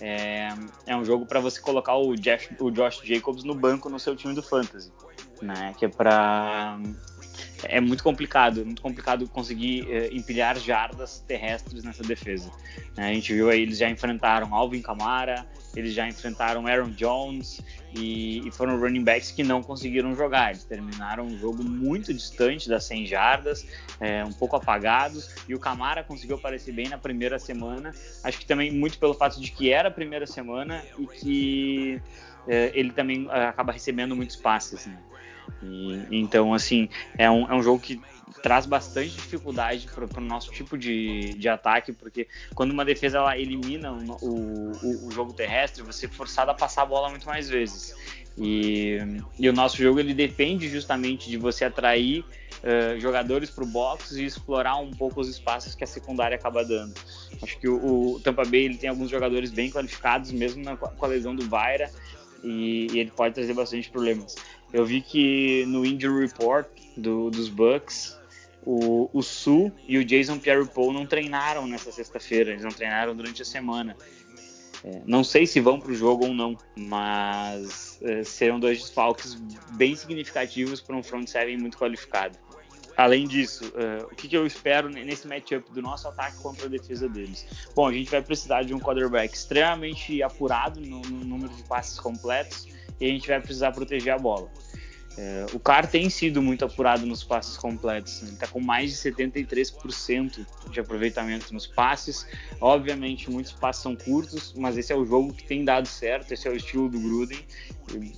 é, 0.00 0.48
é 0.86 0.96
um 0.96 1.04
jogo 1.04 1.26
para 1.26 1.40
você 1.40 1.60
colocar 1.60 1.96
o, 1.96 2.14
Jeff, 2.16 2.54
o 2.58 2.70
Josh 2.70 3.00
Jacobs 3.04 3.44
no 3.44 3.54
banco 3.54 3.88
no 3.88 3.98
seu 3.98 4.16
time 4.16 4.34
do 4.34 4.42
Fantasy. 4.42 4.92
Né, 5.42 5.74
que 5.78 5.86
é 5.86 5.88
para 5.88 6.78
é 7.64 7.80
muito 7.80 8.02
complicado, 8.02 8.64
muito 8.64 8.82
complicado 8.82 9.28
conseguir 9.28 9.82
uh, 9.82 10.14
empilhar 10.14 10.58
jardas 10.58 11.24
terrestres 11.26 11.84
nessa 11.84 12.02
defesa. 12.02 12.48
Uh, 12.96 13.00
a 13.00 13.12
gente 13.12 13.32
viu 13.32 13.48
aí, 13.48 13.62
eles 13.62 13.78
já 13.78 13.88
enfrentaram 13.88 14.54
Alvin 14.54 14.82
Kamara, 14.82 15.46
eles 15.74 15.92
já 15.92 16.08
enfrentaram 16.08 16.66
Aaron 16.66 16.90
Jones 16.90 17.60
e, 17.94 18.46
e, 18.46 18.50
foram 18.50 18.78
running 18.78 19.04
backs 19.04 19.30
que 19.30 19.42
não 19.42 19.62
conseguiram 19.62 20.14
jogar. 20.14 20.50
Eles 20.50 20.64
terminaram 20.64 21.26
um 21.26 21.38
jogo 21.38 21.62
muito 21.62 22.12
distante 22.12 22.68
das 22.68 22.84
100 22.84 23.06
jardas, 23.06 23.66
é, 24.00 24.24
um 24.24 24.32
pouco 24.32 24.56
apagados, 24.56 25.30
e 25.48 25.54
o 25.54 25.58
Camara 25.58 26.02
conseguiu 26.02 26.36
aparecer 26.36 26.72
bem 26.72 26.88
na 26.88 26.98
primeira 26.98 27.38
semana. 27.38 27.92
Acho 28.24 28.38
que 28.38 28.46
também 28.46 28.70
muito 28.72 28.98
pelo 28.98 29.14
fato 29.14 29.40
de 29.40 29.50
que 29.50 29.70
era 29.70 29.88
a 29.88 29.92
primeira 29.92 30.26
semana 30.26 30.82
e 30.98 31.06
que 31.06 32.02
é, 32.48 32.72
ele 32.74 32.90
também 32.90 33.28
acaba 33.30 33.72
recebendo 33.72 34.16
muitos 34.16 34.36
passes. 34.36 34.86
Né? 34.86 34.98
E, 35.62 36.06
então, 36.10 36.54
assim, 36.54 36.88
é 37.16 37.30
um, 37.30 37.50
é 37.50 37.54
um 37.54 37.62
jogo 37.62 37.80
que 37.80 38.00
traz 38.42 38.66
bastante 38.66 39.10
dificuldade 39.10 39.86
para 39.86 40.20
o 40.20 40.24
nosso 40.24 40.50
tipo 40.50 40.78
de, 40.78 41.34
de 41.34 41.48
ataque, 41.48 41.92
porque 41.92 42.26
quando 42.54 42.70
uma 42.70 42.84
defesa 42.84 43.18
ela 43.18 43.36
elimina 43.36 43.92
o, 43.92 44.16
o, 44.22 45.06
o, 45.08 45.10
jogo 45.10 45.32
terrestre, 45.32 45.82
você 45.82 46.06
é 46.06 46.08
forçado 46.08 46.50
a 46.50 46.54
passar 46.54 46.82
a 46.82 46.86
bola 46.86 47.10
muito 47.10 47.26
mais 47.26 47.48
vezes. 47.48 47.94
E, 48.38 48.98
e 49.38 49.48
o 49.48 49.52
nosso 49.52 49.76
jogo 49.76 50.00
ele 50.00 50.14
depende 50.14 50.68
justamente 50.68 51.28
de 51.28 51.36
você 51.36 51.64
atrair 51.64 52.24
uh, 52.60 52.98
jogadores 52.98 53.50
para 53.50 53.64
o 53.64 53.66
box 53.66 54.12
e 54.12 54.24
explorar 54.24 54.76
um 54.76 54.90
pouco 54.90 55.20
os 55.20 55.28
espaços 55.28 55.74
que 55.74 55.84
a 55.84 55.86
secundária 55.86 56.36
acaba 56.36 56.64
dando. 56.64 56.94
Acho 57.42 57.58
que 57.58 57.68
o, 57.68 58.14
o 58.14 58.20
Tampa 58.20 58.44
Bay 58.44 58.64
ele 58.64 58.78
tem 58.78 58.88
alguns 58.88 59.10
jogadores 59.10 59.50
bem 59.50 59.70
qualificados, 59.70 60.32
mesmo 60.32 60.62
na, 60.62 60.76
com 60.76 61.04
a 61.04 61.08
lesão 61.08 61.34
do 61.34 61.46
Vaira, 61.48 61.90
e, 62.42 62.86
e 62.92 63.00
ele 63.00 63.10
pode 63.10 63.34
trazer 63.34 63.52
bastante 63.52 63.90
problemas. 63.90 64.36
Eu 64.72 64.84
vi 64.84 65.00
que 65.00 65.64
no 65.66 65.84
injury 65.84 66.26
report 66.26 66.68
do, 66.96 67.30
dos 67.30 67.48
Bucks, 67.48 68.16
o, 68.64 69.10
o 69.12 69.22
Su 69.22 69.72
e 69.88 69.98
o 69.98 70.04
Jason 70.04 70.38
Pierre-Paul 70.38 70.92
não 70.92 71.06
treinaram 71.06 71.66
nessa 71.66 71.90
sexta-feira, 71.90 72.50
eles 72.50 72.62
não 72.62 72.70
treinaram 72.70 73.14
durante 73.16 73.42
a 73.42 73.44
semana. 73.44 73.96
É, 74.84 75.02
não 75.04 75.22
sei 75.24 75.46
se 75.46 75.60
vão 75.60 75.78
para 75.78 75.90
o 75.90 75.94
jogo 75.94 76.26
ou 76.26 76.34
não, 76.34 76.56
mas 76.76 77.98
é, 78.02 78.24
serão 78.24 78.58
dois 78.58 78.78
desfalques 78.78 79.34
bem 79.72 79.94
significativos 79.94 80.80
para 80.80 80.96
um 80.96 81.02
front 81.02 81.26
seven 81.26 81.58
muito 81.58 81.76
qualificado. 81.76 82.38
além 82.96 83.26
disso, 83.26 83.64
uh, 83.68 84.04
o 84.10 84.14
que, 84.14 84.28
que, 84.28 84.36
eu 84.36 84.46
espero 84.46 84.88
nesse 84.88 85.26
matchup 85.26 85.70
do 85.72 85.80
nosso 85.80 86.06
ataque 86.08 86.36
contra 86.38 86.66
a 86.66 86.68
defesa 86.68 87.08
deles? 87.08 87.46
Bom, 87.74 87.88
a 87.88 87.92
gente 87.92 88.10
vai 88.10 88.22
precisar 88.22 88.62
de 88.62 88.74
um 88.74 88.78
quarterback 88.78 89.34
extremamente 89.34 90.22
apurado 90.22 90.80
no, 90.80 91.00
no 91.00 91.24
número 91.24 91.54
de 91.54 91.62
passes 91.62 91.98
completos 91.98 92.66
e 93.00 93.06
a 93.06 93.08
gente 93.08 93.26
vai 93.26 93.40
precisar 93.40 93.72
proteger 93.72 94.12
a 94.12 94.18
bola. 94.18 94.50
É, 95.22 95.44
o 95.52 95.60
Carr 95.60 95.86
tem 95.86 96.08
sido 96.08 96.40
muito 96.40 96.64
apurado 96.64 97.04
nos 97.04 97.22
passes 97.22 97.58
completos. 97.58 98.22
Né? 98.22 98.28
Ele 98.28 98.34
está 98.36 98.46
com 98.46 98.58
mais 98.58 98.90
de 98.90 99.10
73% 99.10 100.46
de 100.70 100.80
aproveitamento 100.80 101.52
nos 101.52 101.66
passes. 101.66 102.26
Obviamente, 102.58 103.30
muitos 103.30 103.52
passes 103.52 103.82
são 103.82 103.94
curtos, 103.94 104.54
mas 104.56 104.78
esse 104.78 104.94
é 104.94 104.96
o 104.96 105.04
jogo 105.04 105.34
que 105.34 105.44
tem 105.44 105.62
dado 105.62 105.86
certo. 105.86 106.32
Esse 106.32 106.48
é 106.48 106.50
o 106.50 106.56
estilo 106.56 106.88
do 106.88 106.98
Gruden. 106.98 107.38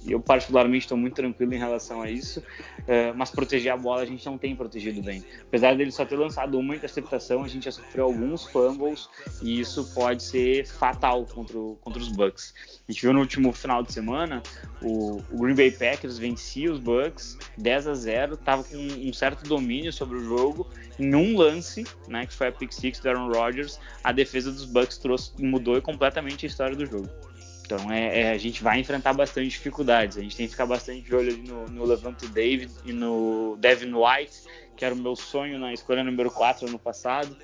Eu, 0.07 0.21
particularmente, 0.21 0.85
estou 0.85 0.97
muito 0.97 1.15
tranquilo 1.15 1.53
em 1.53 1.59
relação 1.59 2.03
a 2.03 2.09
isso. 2.09 2.41
É, 2.87 3.13
mas 3.13 3.33
proteger 3.33 3.73
a 3.73 3.77
bola 3.77 4.03
a 4.03 4.07
gente 4.07 4.25
não 4.25 4.39
tem 4.39 4.55
protegido 4.55 5.03
bem. 5.03 5.25
Apesar 5.41 5.75
dele 5.75 5.91
só 5.91 6.05
ter 6.05 6.17
lançado 6.17 6.57
uma 6.57 6.77
interceptação, 6.77 7.43
a 7.43 7.49
gente 7.49 7.65
já 7.65 7.73
sofreu 7.73 8.05
alguns 8.05 8.45
fumbles 8.47 9.09
e 9.43 9.59
isso 9.59 9.93
pode 9.93 10.23
ser 10.23 10.69
fatal 10.69 11.27
contra, 11.27 11.59
contra 11.81 12.01
os 12.01 12.09
Bucks. 12.09 12.55
A 12.89 12.93
gente 12.93 13.03
viu 13.03 13.13
no 13.13 13.21
último 13.21 13.53
final 13.53 13.83
de 13.83 13.93
semana 13.93 14.41
o, 14.81 15.21
o 15.31 15.39
Green 15.39 15.55
Bay 15.55 15.71
Packers 15.73 16.19
vencia 16.19 16.71
os 16.71 16.79
Bucks 16.79 16.92
10 17.57 17.87
a 17.89 17.95
0, 17.95 18.37
tava 18.37 18.65
com 18.65 18.77
um 18.77 19.13
certo 19.13 19.49
domínio 19.49 19.93
sobre 19.93 20.19
o 20.19 20.25
jogo. 20.25 20.69
Em 20.99 21.15
um 21.15 21.37
lance, 21.37 21.85
né, 22.09 22.27
que 22.27 22.35
foi 22.35 22.49
a 22.49 22.53
pick 22.53 22.73
six 22.73 23.01
do 23.01 23.09
Aaron 23.09 23.33
Rodgers, 23.33 23.79
a 24.05 24.13
defesa 24.13 24.51
dos 24.51 24.65
Bucks 24.65 24.99
trouxe, 24.99 25.33
mudou 25.39 25.81
completamente 25.81 26.47
a 26.47 26.49
história 26.49 26.77
do 26.77 26.87
jogo. 26.87 27.09
Então 27.65 27.91
é, 27.91 28.21
é, 28.21 28.31
a 28.33 28.39
gente 28.39 28.63
vai 28.63 28.79
enfrentar 28.81 29.13
bastante 29.15 29.49
dificuldades. 29.49 30.19
A 30.19 30.21
gente 30.21 30.37
tem 30.37 30.47
que 30.47 30.53
ficar 30.53 30.67
bastante 30.67 31.03
de 31.03 31.15
olho 31.15 31.37
no, 31.39 31.67
no 31.69 31.85
Levante 31.85 32.27
David 32.27 32.71
e 32.85 32.93
no 32.93 33.57
Devin 33.59 33.93
White, 33.95 34.43
que 34.77 34.85
era 34.85 34.95
o 34.95 34.99
meu 34.99 35.17
sonho 35.17 35.59
na 35.59 35.73
escolha 35.73 36.05
número 36.05 36.31
4 36.31 36.69
ano 36.69 36.79
passado. 36.79 37.37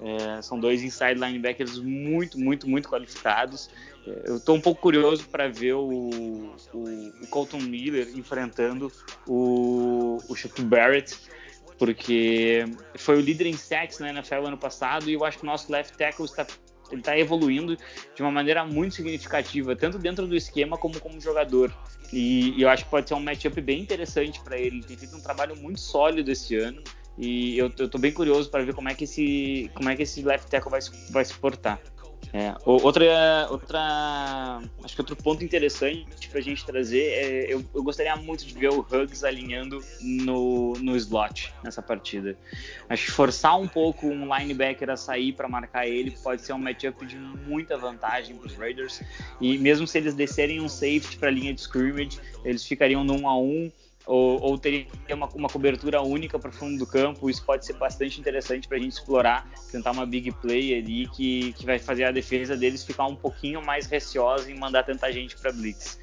É, 0.00 0.42
são 0.42 0.60
dois 0.60 0.82
inside 0.82 1.14
linebackers 1.14 1.78
muito, 1.78 2.38
muito, 2.38 2.68
muito 2.68 2.88
qualificados. 2.88 3.70
É, 4.06 4.30
eu 4.30 4.36
estou 4.36 4.56
um 4.56 4.60
pouco 4.60 4.80
curioso 4.80 5.26
para 5.28 5.48
ver 5.48 5.74
o, 5.74 5.88
o, 5.88 6.54
o, 6.74 7.26
Colton 7.30 7.60
Miller 7.60 8.08
enfrentando 8.14 8.92
o, 9.26 10.18
o 10.28 10.34
Chuck 10.34 10.60
Barrett, 10.62 11.16
porque 11.78 12.64
foi 12.96 13.16
o 13.16 13.20
líder 13.20 13.46
em 13.46 13.56
sacks 13.56 13.98
na 13.98 14.10
NFL 14.10 14.46
ano 14.46 14.58
passado 14.58 15.08
e 15.08 15.14
eu 15.14 15.24
acho 15.24 15.38
que 15.38 15.44
o 15.44 15.46
nosso 15.46 15.70
left 15.72 15.96
tackle 15.96 16.24
está 16.24 16.46
ele 16.90 17.00
está 17.00 17.18
evoluindo 17.18 17.76
de 18.14 18.22
uma 18.22 18.30
maneira 18.30 18.64
muito 18.64 18.94
significativa, 18.94 19.74
tanto 19.74 19.98
dentro 19.98 20.26
do 20.26 20.36
esquema 20.36 20.78
como 20.78 21.00
como 21.00 21.20
jogador. 21.20 21.72
E, 22.12 22.56
e 22.56 22.62
eu 22.62 22.68
acho 22.68 22.84
que 22.84 22.90
pode 22.90 23.08
ser 23.08 23.14
um 23.14 23.20
matchup 23.20 23.60
bem 23.60 23.80
interessante 23.80 24.40
para 24.40 24.58
ele. 24.58 24.76
Ele 24.76 24.84
tem 24.84 24.96
feito 24.96 25.16
um 25.16 25.20
trabalho 25.20 25.56
muito 25.56 25.80
sólido 25.80 26.30
esse 26.30 26.54
ano. 26.56 26.80
E 27.18 27.56
eu, 27.58 27.72
eu 27.78 27.88
tô 27.88 27.98
bem 27.98 28.12
curioso 28.12 28.50
para 28.50 28.64
ver 28.64 28.74
como 28.74 28.88
é 28.88 28.94
que 28.94 29.04
esse, 29.04 29.70
como 29.74 29.88
é 29.88 29.96
que 29.96 30.02
esse 30.02 30.22
left 30.22 30.50
tackle 30.50 30.70
vai, 30.70 30.80
vai 31.10 31.24
se 31.24 31.34
portar. 31.34 31.80
É, 32.32 32.54
outra, 32.64 33.46
outra, 33.50 34.60
acho 34.84 34.94
que 34.94 35.00
outro 35.00 35.16
ponto 35.16 35.44
interessante 35.44 36.28
para 36.28 36.38
a 36.38 36.42
gente 36.42 36.64
trazer 36.66 37.02
é, 37.02 37.44
eu, 37.54 37.64
eu, 37.74 37.82
gostaria 37.82 38.14
muito 38.16 38.44
de 38.44 38.52
ver 38.52 38.70
o 38.70 38.80
Hugs 38.80 39.22
alinhando 39.22 39.82
no, 40.00 40.72
no 40.74 40.96
slot 40.96 41.54
nessa 41.62 41.80
partida. 41.80 42.36
Acho 42.88 43.06
que 43.06 43.12
forçar 43.12 43.58
um 43.58 43.68
pouco 43.68 44.06
um 44.06 44.36
linebacker 44.36 44.90
a 44.90 44.96
sair 44.96 45.32
para 45.32 45.48
marcar 45.48 45.86
ele 45.86 46.10
pode 46.10 46.42
ser 46.42 46.52
um 46.52 46.58
matchup 46.58 47.06
de 47.06 47.16
muita 47.16 47.78
vantagem 47.78 48.36
para 48.36 48.46
os 48.46 48.54
Raiders. 48.54 49.02
E 49.40 49.56
mesmo 49.56 49.86
se 49.86 49.96
eles 49.96 50.14
descerem 50.14 50.60
um 50.60 50.68
safety 50.68 51.16
para 51.16 51.28
a 51.28 51.32
linha 51.32 51.54
de 51.54 51.60
scrimmage, 51.60 52.18
eles 52.44 52.66
ficariam 52.66 53.04
no 53.04 53.14
1 53.14 53.28
a 53.28 53.38
1 53.38 53.72
ou, 54.06 54.40
ou 54.40 54.56
teria 54.56 54.86
uma, 55.10 55.28
uma, 55.34 55.48
cobertura 55.48 56.00
única 56.00 56.38
para 56.38 56.50
o 56.50 56.52
fundo 56.52 56.78
do 56.78 56.86
campo. 56.86 57.28
Isso 57.28 57.44
pode 57.44 57.66
ser 57.66 57.72
bastante 57.74 58.20
interessante 58.20 58.68
para 58.68 58.76
a 58.76 58.80
gente 58.80 58.92
explorar, 58.92 59.50
tentar 59.70 59.90
uma 59.90 60.06
big 60.06 60.30
play 60.40 60.78
ali 60.78 61.08
que, 61.08 61.52
que 61.54 61.66
vai 61.66 61.78
fazer 61.78 62.04
a 62.04 62.12
defesa 62.12 62.56
deles 62.56 62.84
ficar 62.84 63.06
um 63.06 63.16
pouquinho 63.16 63.60
mais 63.60 63.86
receosa 63.86 64.50
em 64.50 64.56
mandar 64.56 64.84
tanta 64.84 65.12
gente 65.12 65.36
para 65.36 65.52
blitz. 65.52 65.98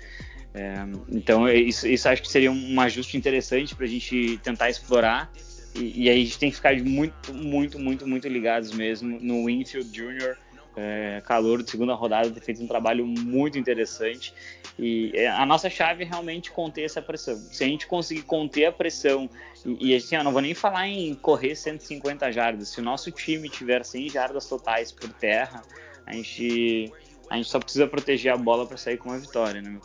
É, 0.53 0.85
então, 1.09 1.49
isso, 1.49 1.87
isso, 1.87 2.07
acho 2.07 2.21
que 2.21 2.27
seria 2.27 2.51
um 2.51 2.79
ajuste 2.79 3.17
interessante 3.17 3.73
para 3.73 3.85
a 3.85 3.89
gente 3.89 4.37
tentar 4.43 4.69
explorar. 4.69 5.31
E, 5.73 6.03
e, 6.03 6.09
aí 6.09 6.21
a 6.21 6.25
gente 6.25 6.37
tem 6.37 6.49
que 6.49 6.57
ficar 6.57 6.75
muito, 6.83 7.33
muito, 7.33 7.79
muito, 7.79 8.07
muito 8.07 8.27
ligados 8.27 8.71
mesmo 8.71 9.17
no 9.19 9.45
Winfield 9.45 9.89
Jr., 9.89 10.37
é, 10.75 11.21
calor 11.25 11.61
de 11.61 11.69
segunda 11.69 11.93
rodada, 11.93 12.29
ter 12.29 12.41
feito 12.41 12.63
um 12.63 12.67
trabalho 12.67 13.05
muito 13.05 13.57
interessante. 13.57 14.33
E 14.77 15.11
é, 15.13 15.27
a 15.27 15.45
nossa 15.45 15.69
chave 15.69 16.03
é 16.03 16.07
realmente 16.07 16.51
conter 16.51 16.83
essa 16.83 17.01
pressão. 17.01 17.35
Se 17.35 17.63
a 17.63 17.67
gente 17.67 17.85
conseguir 17.85 18.23
conter 18.23 18.65
a 18.65 18.71
pressão, 18.71 19.29
e, 19.65 19.91
e 19.91 19.95
assim, 19.95 20.15
eu 20.15 20.23
não 20.23 20.31
vou 20.31 20.41
nem 20.41 20.53
falar 20.53 20.87
em 20.87 21.13
correr 21.13 21.55
150 21.55 22.31
jardas, 22.31 22.69
se 22.69 22.79
o 22.79 22.83
nosso 22.83 23.11
time 23.11 23.49
tiver 23.49 23.83
100 23.83 24.09
jardas 24.09 24.47
totais 24.47 24.91
por 24.91 25.09
terra, 25.09 25.61
a 26.05 26.13
gente, 26.13 26.91
a 27.29 27.35
gente 27.35 27.49
só 27.49 27.59
precisa 27.59 27.87
proteger 27.87 28.33
a 28.33 28.37
bola 28.37 28.65
para 28.65 28.77
sair 28.77 28.97
com 28.97 29.09
uma 29.09 29.19
vitória, 29.19 29.61
né? 29.61 29.79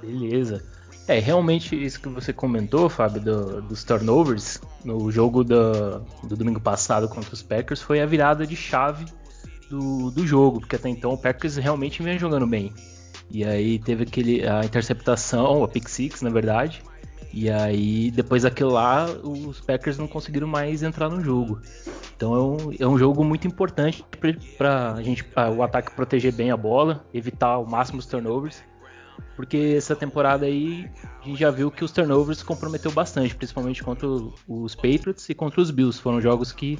Beleza. 0.00 0.64
É, 1.06 1.18
realmente 1.18 1.74
isso 1.74 2.00
que 2.00 2.08
você 2.08 2.32
comentou, 2.32 2.88
Fábio, 2.88 3.20
do, 3.20 3.62
dos 3.62 3.82
turnovers 3.82 4.60
no 4.84 5.10
jogo 5.10 5.42
do, 5.42 5.98
do 6.22 6.36
domingo 6.36 6.60
passado 6.60 7.08
contra 7.08 7.34
os 7.34 7.42
Packers 7.42 7.82
foi 7.82 8.00
a 8.00 8.06
virada 8.06 8.46
de 8.46 8.54
chave 8.54 9.04
do, 9.70 10.10
do 10.10 10.26
jogo, 10.26 10.60
porque 10.60 10.76
até 10.76 10.88
então 10.88 11.12
o 11.12 11.18
Packers 11.18 11.56
realmente 11.56 12.02
vinha 12.02 12.18
jogando 12.18 12.46
bem. 12.46 12.74
E 13.30 13.44
aí 13.44 13.78
teve 13.78 14.02
aquele, 14.02 14.46
a 14.46 14.64
interceptação, 14.64 15.62
a 15.62 15.68
pick 15.68 15.88
six, 15.88 16.20
na 16.20 16.30
verdade. 16.30 16.82
E 17.32 17.48
aí, 17.48 18.10
depois 18.10 18.42
daquilo 18.42 18.72
lá, 18.72 19.06
os 19.22 19.60
Packers 19.60 19.96
não 19.96 20.08
conseguiram 20.08 20.48
mais 20.48 20.82
entrar 20.82 21.08
no 21.08 21.22
jogo. 21.22 21.60
Então 22.16 22.34
é 22.34 22.42
um, 22.42 22.72
é 22.80 22.86
um 22.86 22.98
jogo 22.98 23.24
muito 23.24 23.46
importante 23.46 24.04
para 24.58 24.94
a 24.94 25.02
gente, 25.02 25.22
pra 25.22 25.48
o 25.48 25.62
ataque 25.62 25.94
proteger 25.94 26.34
bem 26.34 26.50
a 26.50 26.56
bola, 26.56 27.04
evitar 27.14 27.46
ao 27.46 27.64
máximo 27.64 28.00
os 28.00 28.06
turnovers. 28.06 28.62
Porque 29.36 29.74
essa 29.76 29.94
temporada 29.94 30.44
aí 30.44 30.90
a 31.22 31.24
gente 31.24 31.38
já 31.38 31.50
viu 31.50 31.70
que 31.70 31.84
os 31.84 31.92
turnovers 31.92 32.42
comprometeu 32.42 32.90
bastante, 32.90 33.34
principalmente 33.34 33.82
contra 33.82 34.08
os 34.48 34.74
Patriots 34.74 35.28
e 35.28 35.34
contra 35.34 35.60
os 35.60 35.70
Bills. 35.70 36.00
Foram 36.02 36.20
jogos 36.20 36.50
que 36.52 36.78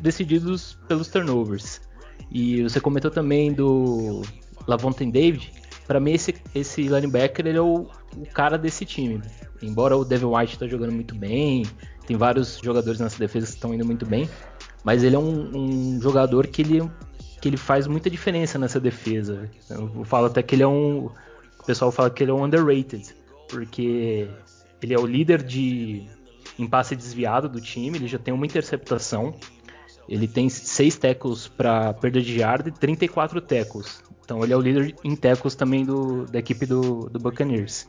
decididos 0.00 0.78
pelos 0.88 1.08
turnovers. 1.08 1.80
E 2.30 2.62
você 2.62 2.80
comentou 2.80 3.10
também 3.10 3.52
do 3.52 4.22
Lavonte 4.66 5.04
David. 5.04 5.52
Para 5.86 6.00
mim, 6.00 6.12
esse, 6.12 6.34
esse 6.54 6.82
linebacker 6.82 7.46
ele 7.46 7.58
é 7.58 7.62
o, 7.62 7.86
o, 8.16 8.26
cara 8.34 8.58
desse 8.58 8.84
time. 8.84 9.22
Embora 9.62 9.96
o 9.96 10.04
Devin 10.04 10.26
White 10.26 10.54
está 10.54 10.66
jogando 10.66 10.92
muito 10.92 11.14
bem, 11.14 11.64
tem 12.06 12.16
vários 12.16 12.58
jogadores 12.62 13.00
nessa 13.00 13.18
defesa 13.18 13.46
que 13.46 13.52
estão 13.52 13.72
indo 13.72 13.84
muito 13.84 14.04
bem, 14.04 14.28
mas 14.84 15.04
ele 15.04 15.16
é 15.16 15.18
um, 15.18 15.56
um, 15.56 16.00
jogador 16.00 16.48
que 16.48 16.62
ele, 16.62 16.90
que 17.40 17.48
ele 17.48 17.56
faz 17.56 17.86
muita 17.86 18.10
diferença 18.10 18.58
nessa 18.58 18.80
defesa. 18.80 19.48
Eu 19.70 20.04
falo 20.04 20.26
até 20.26 20.42
que 20.42 20.54
ele 20.54 20.62
é 20.62 20.68
um. 20.68 21.06
O 21.60 21.64
pessoal 21.64 21.90
fala 21.90 22.10
que 22.10 22.22
ele 22.22 22.30
é 22.30 22.34
um 22.34 22.44
underrated, 22.44 23.14
porque 23.48 24.28
ele 24.82 24.94
é 24.94 24.98
o 24.98 25.06
líder 25.06 25.42
de 25.42 26.08
em 26.58 26.66
passe 26.66 26.96
desviado 26.96 27.48
do 27.48 27.60
time, 27.60 27.98
ele 27.98 28.08
já 28.08 28.18
tem 28.18 28.32
uma 28.32 28.46
interceptação, 28.46 29.34
ele 30.08 30.28
tem 30.28 30.48
6 30.48 30.96
tackles 30.96 31.48
para 31.48 31.92
perda 31.94 32.20
de 32.20 32.38
jarda 32.38 32.68
e 32.68 32.72
34 32.72 33.40
tackles. 33.40 34.02
Então 34.24 34.42
ele 34.42 34.52
é 34.52 34.56
o 34.56 34.60
líder 34.60 34.94
em 35.04 35.14
tackles 35.14 35.54
também 35.54 35.84
do, 35.84 36.26
da 36.26 36.38
equipe 36.38 36.66
do, 36.66 37.08
do 37.08 37.18
Buccaneers. 37.18 37.86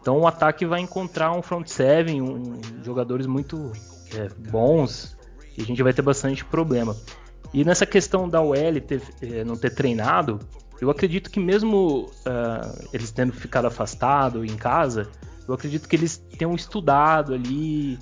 Então 0.00 0.18
o 0.18 0.26
ataque 0.26 0.66
vai 0.66 0.80
encontrar 0.80 1.32
um 1.32 1.42
front 1.42 1.66
seven, 1.68 2.20
um, 2.20 2.60
jogadores 2.82 3.26
muito 3.26 3.72
é, 4.14 4.28
bons 4.50 5.16
e 5.56 5.62
a 5.62 5.64
gente 5.64 5.82
vai 5.82 5.92
ter 5.92 6.02
bastante 6.02 6.44
problema. 6.44 6.96
E 7.54 7.64
nessa 7.64 7.86
questão 7.86 8.28
da 8.28 8.40
OL 8.40 8.80
ter, 8.86 9.02
é, 9.20 9.44
não 9.44 9.56
ter 9.56 9.70
treinado, 9.70 10.40
eu 10.80 10.90
acredito 10.90 11.30
que 11.30 11.38
mesmo 11.38 12.10
uh, 12.26 12.88
eles 12.92 13.12
tendo 13.12 13.32
ficado 13.32 13.66
afastado 13.66 14.44
em 14.44 14.56
casa, 14.56 15.08
eu 15.46 15.54
acredito 15.54 15.88
que 15.88 15.94
eles 15.94 16.16
tenham 16.36 16.54
estudado 16.54 17.34
ali 17.34 17.98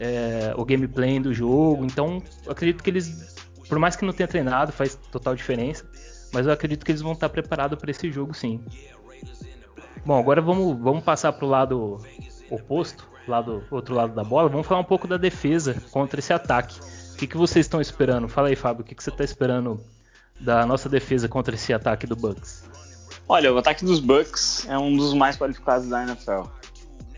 é, 0.00 0.54
o 0.56 0.64
gameplay 0.64 1.20
do 1.20 1.32
jogo. 1.34 1.84
Então, 1.84 2.22
acredito 2.48 2.82
que 2.82 2.88
eles, 2.88 3.36
por 3.68 3.78
mais 3.78 3.94
que 3.94 4.04
não 4.04 4.12
tenha 4.12 4.26
treinado, 4.26 4.72
faz 4.72 4.94
total 5.12 5.36
diferença. 5.36 5.84
Mas 6.32 6.46
eu 6.46 6.52
acredito 6.52 6.84
que 6.84 6.90
eles 6.90 7.02
vão 7.02 7.12
estar 7.12 7.28
preparados 7.28 7.78
para 7.78 7.90
esse 7.90 8.10
jogo, 8.10 8.32
sim. 8.32 8.64
Bom, 10.04 10.18
agora 10.18 10.40
vamos, 10.40 10.78
vamos 10.80 11.04
passar 11.04 11.32
para 11.32 11.44
o 11.44 11.48
lado 11.48 11.98
oposto, 12.48 13.06
lado, 13.28 13.62
outro 13.70 13.94
lado 13.94 14.14
da 14.14 14.24
bola. 14.24 14.48
Vamos 14.48 14.66
falar 14.66 14.80
um 14.80 14.84
pouco 14.84 15.06
da 15.06 15.18
defesa 15.18 15.76
contra 15.90 16.20
esse 16.20 16.32
ataque. 16.32 16.80
O 17.12 17.16
que, 17.16 17.26
que 17.26 17.36
vocês 17.36 17.66
estão 17.66 17.80
esperando? 17.80 18.28
Fala 18.28 18.48
aí, 18.48 18.56
Fábio, 18.56 18.82
o 18.82 18.84
que, 18.84 18.94
que 18.94 19.04
você 19.04 19.10
está 19.10 19.22
esperando 19.22 19.78
da 20.40 20.64
nossa 20.64 20.88
defesa 20.88 21.28
contra 21.28 21.54
esse 21.54 21.72
ataque 21.72 22.06
do 22.06 22.16
Bucks? 22.16 22.64
Olha, 23.28 23.52
o 23.52 23.58
ataque 23.58 23.84
dos 23.84 24.00
Bucks 24.00 24.66
é 24.68 24.78
um 24.78 24.96
dos 24.96 25.12
mais 25.12 25.36
qualificados 25.36 25.88
da 25.88 26.02
NFL. 26.02 26.44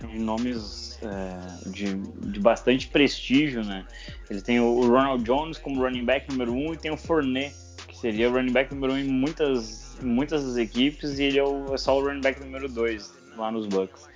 Tem 0.02 0.18
nomes 0.18 0.98
é, 1.02 1.70
de, 1.70 1.94
de, 1.94 2.40
bastante 2.40 2.88
prestígio, 2.88 3.64
né? 3.64 3.86
Ele 4.28 4.42
tem 4.42 4.60
o 4.60 4.80
Ronald 4.80 5.22
Jones 5.24 5.58
como 5.58 5.80
running 5.80 6.04
back 6.04 6.28
número 6.30 6.52
um 6.52 6.74
e 6.74 6.76
tem 6.76 6.90
o 6.90 6.96
Fournette, 6.96 7.54
que 7.86 7.96
seria 7.96 8.28
o 8.28 8.32
running 8.32 8.52
back 8.52 8.74
número 8.74 8.92
um 8.94 8.98
em 8.98 9.04
muitas, 9.04 9.96
muitas 10.02 10.44
das 10.44 10.56
equipes, 10.56 11.18
e 11.18 11.24
ele 11.24 11.38
é, 11.38 11.44
o, 11.44 11.72
é 11.72 11.78
só 11.78 11.96
o 11.96 12.04
running 12.04 12.20
back 12.20 12.40
número 12.40 12.68
dois 12.68 13.14
lá 13.36 13.50
nos 13.50 13.66
Bucks. 13.66 14.10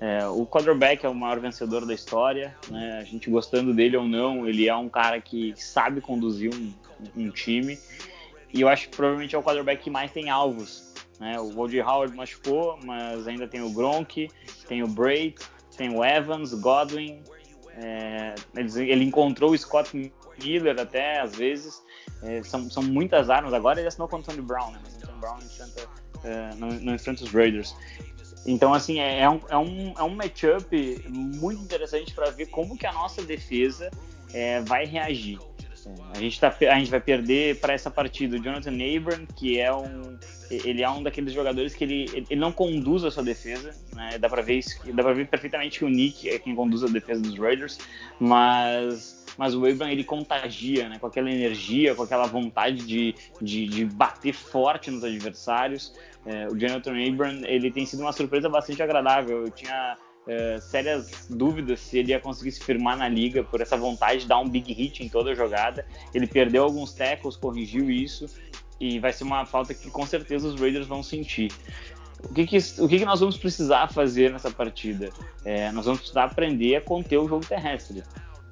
É, 0.00 0.26
o 0.26 0.46
quarterback 0.46 1.06
é 1.06 1.08
o 1.08 1.14
maior 1.14 1.38
vencedor 1.38 1.86
da 1.86 1.94
história, 1.94 2.56
né? 2.68 2.98
a 3.00 3.04
gente 3.04 3.30
gostando 3.30 3.72
dele 3.72 3.96
ou 3.96 4.08
não, 4.08 4.48
ele 4.48 4.68
é 4.68 4.74
um 4.74 4.88
cara 4.88 5.20
que 5.20 5.54
sabe 5.56 6.00
conduzir 6.00 6.50
um, 6.52 6.72
um 7.16 7.30
time 7.30 7.78
e 8.52 8.60
eu 8.60 8.68
acho 8.68 8.88
que 8.88 8.96
provavelmente 8.96 9.34
é 9.34 9.38
o 9.38 9.42
quarterback 9.42 9.82
que 9.82 9.90
mais 9.90 10.10
tem 10.10 10.28
alvos. 10.28 10.91
Né? 11.22 11.38
O 11.38 11.56
O.J. 11.56 11.80
Howard 11.80 12.16
machucou, 12.16 12.76
mas 12.82 13.28
ainda 13.28 13.46
tem 13.46 13.62
o 13.62 13.70
Gronk, 13.70 14.28
tem 14.66 14.82
o 14.82 14.88
Braid, 14.88 15.36
tem 15.76 15.96
o 15.96 16.04
Evans, 16.04 16.52
Godwin. 16.52 17.22
É, 17.76 18.34
ele 18.56 19.04
encontrou 19.04 19.52
o 19.52 19.56
Scott 19.56 20.12
Miller 20.42 20.80
até 20.80 21.20
às 21.20 21.36
vezes. 21.36 21.80
É, 22.24 22.42
são, 22.42 22.68
são 22.68 22.82
muitas 22.82 23.30
armas. 23.30 23.54
Agora 23.54 23.78
ele 23.78 23.86
assinou 23.86 24.08
com 24.08 24.16
o 24.16 24.22
Tony 24.22 24.42
Brown, 24.42 24.72
né? 24.72 24.80
mas 24.82 24.96
o 24.96 25.06
Tony 25.06 25.18
Brown 25.20 25.38
enfrenta, 25.38 25.88
é, 26.24 26.54
não, 26.56 26.68
não 26.68 26.94
enfrenta 26.96 27.22
os 27.22 27.30
Raiders. 27.30 27.72
Então, 28.44 28.74
assim, 28.74 28.98
é, 28.98 29.20
é, 29.20 29.30
um, 29.30 29.40
é, 29.48 29.56
um, 29.56 29.94
é 29.96 30.02
um 30.02 30.16
matchup 30.16 31.04
muito 31.08 31.62
interessante 31.62 32.12
para 32.12 32.30
ver 32.30 32.46
como 32.46 32.76
que 32.76 32.84
a 32.84 32.92
nossa 32.92 33.22
defesa 33.22 33.88
é, 34.34 34.60
vai 34.62 34.86
reagir. 34.86 35.38
A 36.14 36.18
gente, 36.18 36.38
tá, 36.38 36.54
a 36.60 36.78
gente 36.78 36.90
vai 36.90 37.00
perder 37.00 37.58
para 37.60 37.72
essa 37.72 37.90
partida 37.90 38.36
o 38.36 38.42
Jonathan 38.42 38.72
Abram, 38.72 39.26
que 39.36 39.58
é 39.58 39.72
um 39.74 40.18
ele 40.50 40.82
é 40.82 40.90
um 40.90 41.02
daqueles 41.02 41.32
jogadores 41.32 41.74
que 41.74 41.82
ele, 41.82 42.26
ele 42.28 42.38
não 42.38 42.52
conduz 42.52 43.04
a 43.04 43.10
sua 43.10 43.22
defesa, 43.22 43.74
né? 43.94 44.18
Dá 44.18 44.28
para 44.28 44.42
ver 44.42 44.58
isso, 44.58 44.78
dá 44.92 45.02
para 45.02 45.14
ver 45.14 45.26
perfeitamente 45.26 45.78
que 45.78 45.84
o 45.84 45.88
Nick 45.88 46.28
é 46.28 46.38
quem 46.38 46.54
conduz 46.54 46.84
a 46.84 46.88
defesa 46.88 47.22
dos 47.22 47.38
Raiders, 47.38 47.78
mas 48.20 49.22
mas 49.38 49.54
o 49.54 49.64
Abram 49.64 49.88
ele 49.88 50.04
contagia, 50.04 50.90
né? 50.90 50.98
Com 50.98 51.06
aquela 51.06 51.30
energia, 51.30 51.94
com 51.94 52.02
aquela 52.02 52.26
vontade 52.26 52.84
de, 52.84 53.14
de, 53.40 53.66
de 53.66 53.84
bater 53.86 54.34
forte 54.34 54.90
nos 54.90 55.02
adversários. 55.02 55.94
É, 56.26 56.46
o 56.48 56.56
Jonathan 56.56 56.92
Abram 57.08 57.40
ele 57.46 57.70
tem 57.70 57.86
sido 57.86 58.00
uma 58.00 58.12
surpresa 58.12 58.48
bastante 58.50 58.82
agradável. 58.82 59.46
Eu 59.46 59.50
tinha 59.50 59.96
é, 60.26 60.58
sérias 60.60 61.26
dúvidas 61.28 61.80
se 61.80 61.98
ele 61.98 62.12
ia 62.12 62.20
conseguir 62.20 62.52
se 62.52 62.62
firmar 62.62 62.96
na 62.96 63.08
liga 63.08 63.42
por 63.42 63.60
essa 63.60 63.76
vontade 63.76 64.20
de 64.20 64.28
dar 64.28 64.38
um 64.38 64.48
big 64.48 64.72
hit 64.72 65.02
em 65.02 65.08
toda 65.08 65.30
a 65.30 65.34
jogada. 65.34 65.84
Ele 66.14 66.26
perdeu 66.26 66.64
alguns 66.64 66.92
tackles, 66.92 67.36
corrigiu 67.36 67.90
isso 67.90 68.26
e 68.80 68.98
vai 68.98 69.12
ser 69.12 69.24
uma 69.24 69.44
falta 69.44 69.74
que 69.74 69.90
com 69.90 70.06
certeza 70.06 70.48
os 70.48 70.60
Raiders 70.60 70.86
vão 70.86 71.02
sentir. 71.02 71.52
O 72.24 72.32
que, 72.32 72.46
que, 72.46 72.56
o 72.78 72.88
que, 72.88 72.98
que 72.98 73.04
nós 73.04 73.20
vamos 73.20 73.36
precisar 73.36 73.88
fazer 73.88 74.30
nessa 74.30 74.50
partida? 74.50 75.10
É, 75.44 75.72
nós 75.72 75.86
vamos 75.86 76.00
precisar 76.00 76.24
aprender 76.24 76.76
a 76.76 76.80
conter 76.80 77.18
o 77.18 77.28
jogo 77.28 77.44
terrestre. 77.44 78.02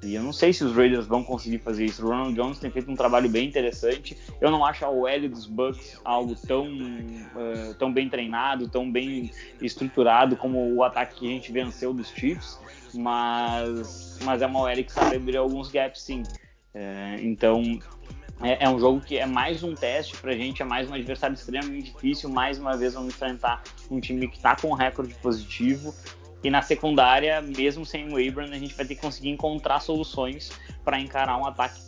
E 0.03 0.15
eu 0.15 0.23
não 0.23 0.33
sei 0.33 0.51
se 0.51 0.63
os 0.63 0.75
Raiders 0.75 1.05
vão 1.05 1.23
conseguir 1.23 1.59
fazer 1.59 1.85
isso. 1.85 2.03
O 2.03 2.09
Ronald 2.09 2.33
Jones 2.33 2.57
tem 2.57 2.71
feito 2.71 2.89
um 2.89 2.95
trabalho 2.95 3.29
bem 3.29 3.47
interessante. 3.47 4.17
Eu 4.39 4.49
não 4.49 4.65
acho 4.65 4.83
a 4.83 4.89
OL 4.89 5.29
dos 5.29 5.45
Bucks 5.45 6.01
algo 6.03 6.35
tão, 6.35 6.65
uh, 6.65 7.73
tão 7.77 7.93
bem 7.93 8.09
treinado, 8.09 8.67
tão 8.67 8.91
bem 8.91 9.29
estruturado 9.61 10.35
como 10.35 10.73
o 10.73 10.83
ataque 10.83 11.19
que 11.19 11.27
a 11.27 11.29
gente 11.29 11.51
venceu 11.51 11.93
dos 11.93 12.09
Chiefs, 12.09 12.59
mas, 12.95 14.17
mas 14.23 14.41
é 14.41 14.47
uma 14.47 14.61
OL 14.61 14.83
que 14.83 14.91
sabe 14.91 15.17
abrir 15.17 15.37
alguns 15.37 15.69
gaps 15.69 16.01
sim. 16.01 16.23
Uh, 16.73 17.21
então 17.21 17.61
é, 18.41 18.65
é, 18.65 18.69
um 18.69 18.79
jogo 18.79 19.01
que 19.01 19.17
é 19.17 19.25
mais 19.27 19.61
um 19.61 19.75
teste 19.75 20.17
pra 20.17 20.33
gente, 20.33 20.63
é 20.63 20.65
mais 20.65 20.89
um 20.89 20.95
adversário 20.95 21.35
extremamente 21.35 21.91
difícil. 21.91 22.27
Mais 22.27 22.57
uma 22.57 22.75
vez 22.75 22.95
vamos 22.95 23.13
enfrentar 23.13 23.61
um 23.89 23.99
time 23.99 24.27
que 24.27 24.37
está 24.37 24.55
com 24.55 24.69
um 24.69 24.73
recorde 24.73 25.13
positivo 25.15 25.93
e 26.43 26.49
na 26.49 26.61
secundária, 26.61 27.41
mesmo 27.41 27.85
sem 27.85 28.11
o 28.11 28.17
Abram, 28.17 28.45
a 28.45 28.57
gente 28.57 28.73
vai 28.73 28.85
ter 28.85 28.95
que 28.95 29.01
conseguir 29.01 29.29
encontrar 29.29 29.79
soluções 29.79 30.51
para 30.83 30.99
encarar 30.99 31.37
um 31.37 31.45
ataque 31.45 31.79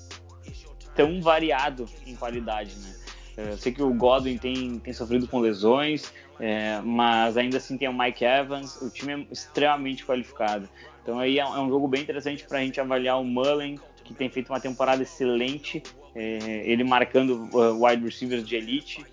tão 0.95 1.21
variado 1.21 1.87
em 2.05 2.15
qualidade, 2.15 2.75
né? 2.77 2.95
Eu 3.35 3.57
sei 3.57 3.71
que 3.71 3.81
o 3.81 3.91
Godwin 3.91 4.37
tem, 4.37 4.77
tem 4.77 4.93
sofrido 4.93 5.27
com 5.27 5.39
lesões, 5.39 6.13
é, 6.39 6.79
mas 6.81 7.35
ainda 7.35 7.57
assim 7.57 7.77
tem 7.77 7.87
o 7.87 7.93
Mike 7.93 8.23
Evans, 8.23 8.79
o 8.79 8.91
time 8.91 9.13
é 9.13 9.25
extremamente 9.31 10.05
qualificado. 10.05 10.69
Então 11.01 11.17
aí 11.17 11.39
é, 11.39 11.45
um, 11.45 11.65
é 11.65 11.69
jogo 11.69 11.87
bem 11.87 12.01
interessante 12.01 12.45
para 12.47 12.59
a 12.59 12.61
gente 12.61 12.79
avaliar 12.79 13.19
o 13.19 13.23
Mullen, 13.23 13.79
que 14.03 14.13
tem 14.13 14.29
feito 14.29 14.49
uma 14.49 14.59
temporada 14.59 15.01
excelente, 15.01 15.81
é, 16.13 16.61
ele 16.63 16.83
marcando 16.83 17.49
uh, 17.53 17.83
wide 17.83 18.03
receivers 18.03 18.47
de 18.47 18.55
elite, 18.55 19.03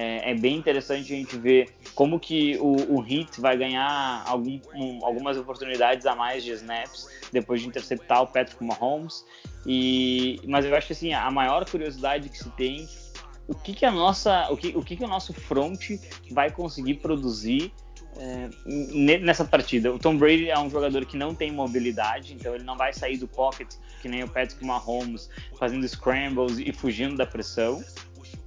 é, 0.00 0.30
é, 0.30 0.34
bem 0.34 0.54
interessante 0.54 1.12
a 1.12 1.16
gente 1.16 1.36
ver 1.36 1.74
como 1.92 2.20
que 2.20 2.56
o, 2.58 2.98
o 2.98 3.04
Heat 3.04 3.40
vai 3.40 3.56
ganhar 3.56 4.22
algum, 4.24 4.60
um, 4.72 5.04
algumas 5.04 5.36
oportunidades 5.36 6.06
a 6.06 6.14
mais 6.14 6.44
de 6.44 6.52
snaps 6.52 7.08
depois 7.32 7.60
de 7.60 7.66
interceptar 7.66 8.22
o 8.22 8.28
Patrick 8.28 8.62
Mahomes. 8.62 9.24
E, 9.66 10.40
mas 10.46 10.64
eu 10.64 10.76
acho 10.76 10.86
que 10.86 10.92
assim, 10.92 11.12
a 11.12 11.28
maior 11.32 11.68
curiosidade 11.68 12.28
que 12.28 12.38
se 12.38 12.48
tem 12.50 12.88
o 13.48 13.56
que, 13.56 13.74
que 13.74 13.84
a 13.84 13.90
nossa, 13.90 14.46
o 14.52 14.56
que, 14.56 14.68
o 14.68 14.84
que, 14.84 14.94
que 14.94 15.04
o 15.04 15.08
nosso 15.08 15.34
front 15.34 15.90
vai 16.30 16.48
conseguir 16.48 16.94
produzir 16.94 17.72
é, 18.18 18.48
nessa 19.18 19.44
partida. 19.44 19.92
O 19.92 19.98
Tom 19.98 20.16
Brady 20.16 20.48
é 20.48 20.58
um 20.60 20.70
jogador 20.70 21.04
que 21.06 21.16
não 21.16 21.34
tem 21.34 21.50
mobilidade, 21.50 22.34
então 22.34 22.54
ele 22.54 22.62
não 22.62 22.76
vai 22.76 22.92
sair 22.92 23.16
do 23.16 23.26
pocket 23.26 23.74
que 24.00 24.08
nem 24.08 24.22
o 24.22 24.28
Patrick 24.28 24.64
Mahomes, 24.64 25.28
fazendo 25.58 25.86
scrambles 25.88 26.58
e 26.58 26.72
fugindo 26.72 27.16
da 27.16 27.26
pressão 27.26 27.82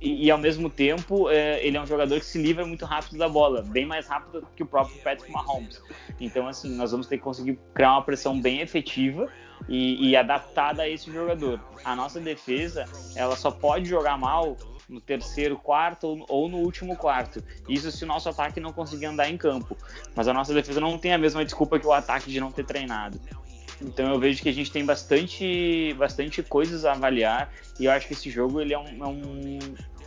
e, 0.02 0.32
ao 0.32 0.38
mesmo 0.38 0.68
tempo 0.68 1.30
é, 1.30 1.64
ele 1.64 1.78
é 1.78 1.82
um 1.82 1.86
jogador 1.86 2.20
que 2.20 2.26
se 2.26 2.42
livra 2.42 2.66
muito 2.66 2.86
rápido 2.86 3.18
da 3.18 3.30
bola, 3.30 3.62
bem 3.62 3.86
mais 3.86 4.08
rápido 4.08 4.48
que 4.56 4.64
o 4.64 4.66
próprio 4.66 4.98
Patrick 5.04 5.32
Mahomes. 5.32 5.82
Então, 6.20 6.48
assim, 6.48 6.76
nós 6.76 6.92
vamos 6.92 7.06
ter 7.06 7.18
que 7.18 7.24
conseguir 7.24 7.60
criar 7.74 7.92
uma 7.94 8.02
pressão 8.02 8.40
bem 8.42 8.62
efetiva 8.62 9.30
e, 9.70 10.10
e 10.10 10.16
adaptada 10.16 10.82
a 10.82 10.90
esse 10.90 11.12
jogador. 11.12 11.60
A 11.86 11.96
nossa 11.96 12.20
defesa, 12.20 12.86
ela 13.16 13.36
só 13.36 13.52
pode 13.52 13.88
jogar 13.88 14.18
mal 14.18 14.58
no 14.90 15.00
terceiro 15.00 15.56
quarto 15.56 16.26
ou 16.28 16.50
no 16.50 16.58
último 16.58 16.98
quarto. 16.98 17.44
Isso 17.70 17.92
se 17.92 18.04
o 18.04 18.08
nosso 18.08 18.28
ataque 18.28 18.60
não 18.60 18.74
conseguir 18.74 19.06
andar 19.06 19.30
em 19.30 19.38
campo. 19.38 19.78
Mas 20.16 20.28
a 20.28 20.34
nossa 20.34 20.54
defesa 20.54 20.82
não 20.82 20.98
tem 20.98 21.14
a 21.14 21.18
mesma 21.18 21.46
desculpa 21.46 21.80
que 21.80 21.86
o 21.86 21.94
ataque 21.94 22.30
de 22.30 22.40
não 22.40 22.52
ter 22.52 22.66
treinado. 22.66 23.20
Então 23.82 24.12
eu 24.12 24.20
vejo 24.20 24.42
que 24.42 24.50
a 24.50 24.54
gente 24.54 24.72
tem 24.72 24.86
bastante, 24.86 25.94
bastante 25.98 26.44
coisas 26.44 26.86
a 26.86 26.92
avaliar 26.92 27.52
e 27.80 27.86
eu 27.86 27.92
acho 27.92 28.08
que 28.08 28.14
esse 28.14 28.30
jogo 28.30 28.62
ele 28.62 28.74
é, 28.74 28.80
um, 28.80 29.04
é, 29.04 29.08
um, 29.08 29.60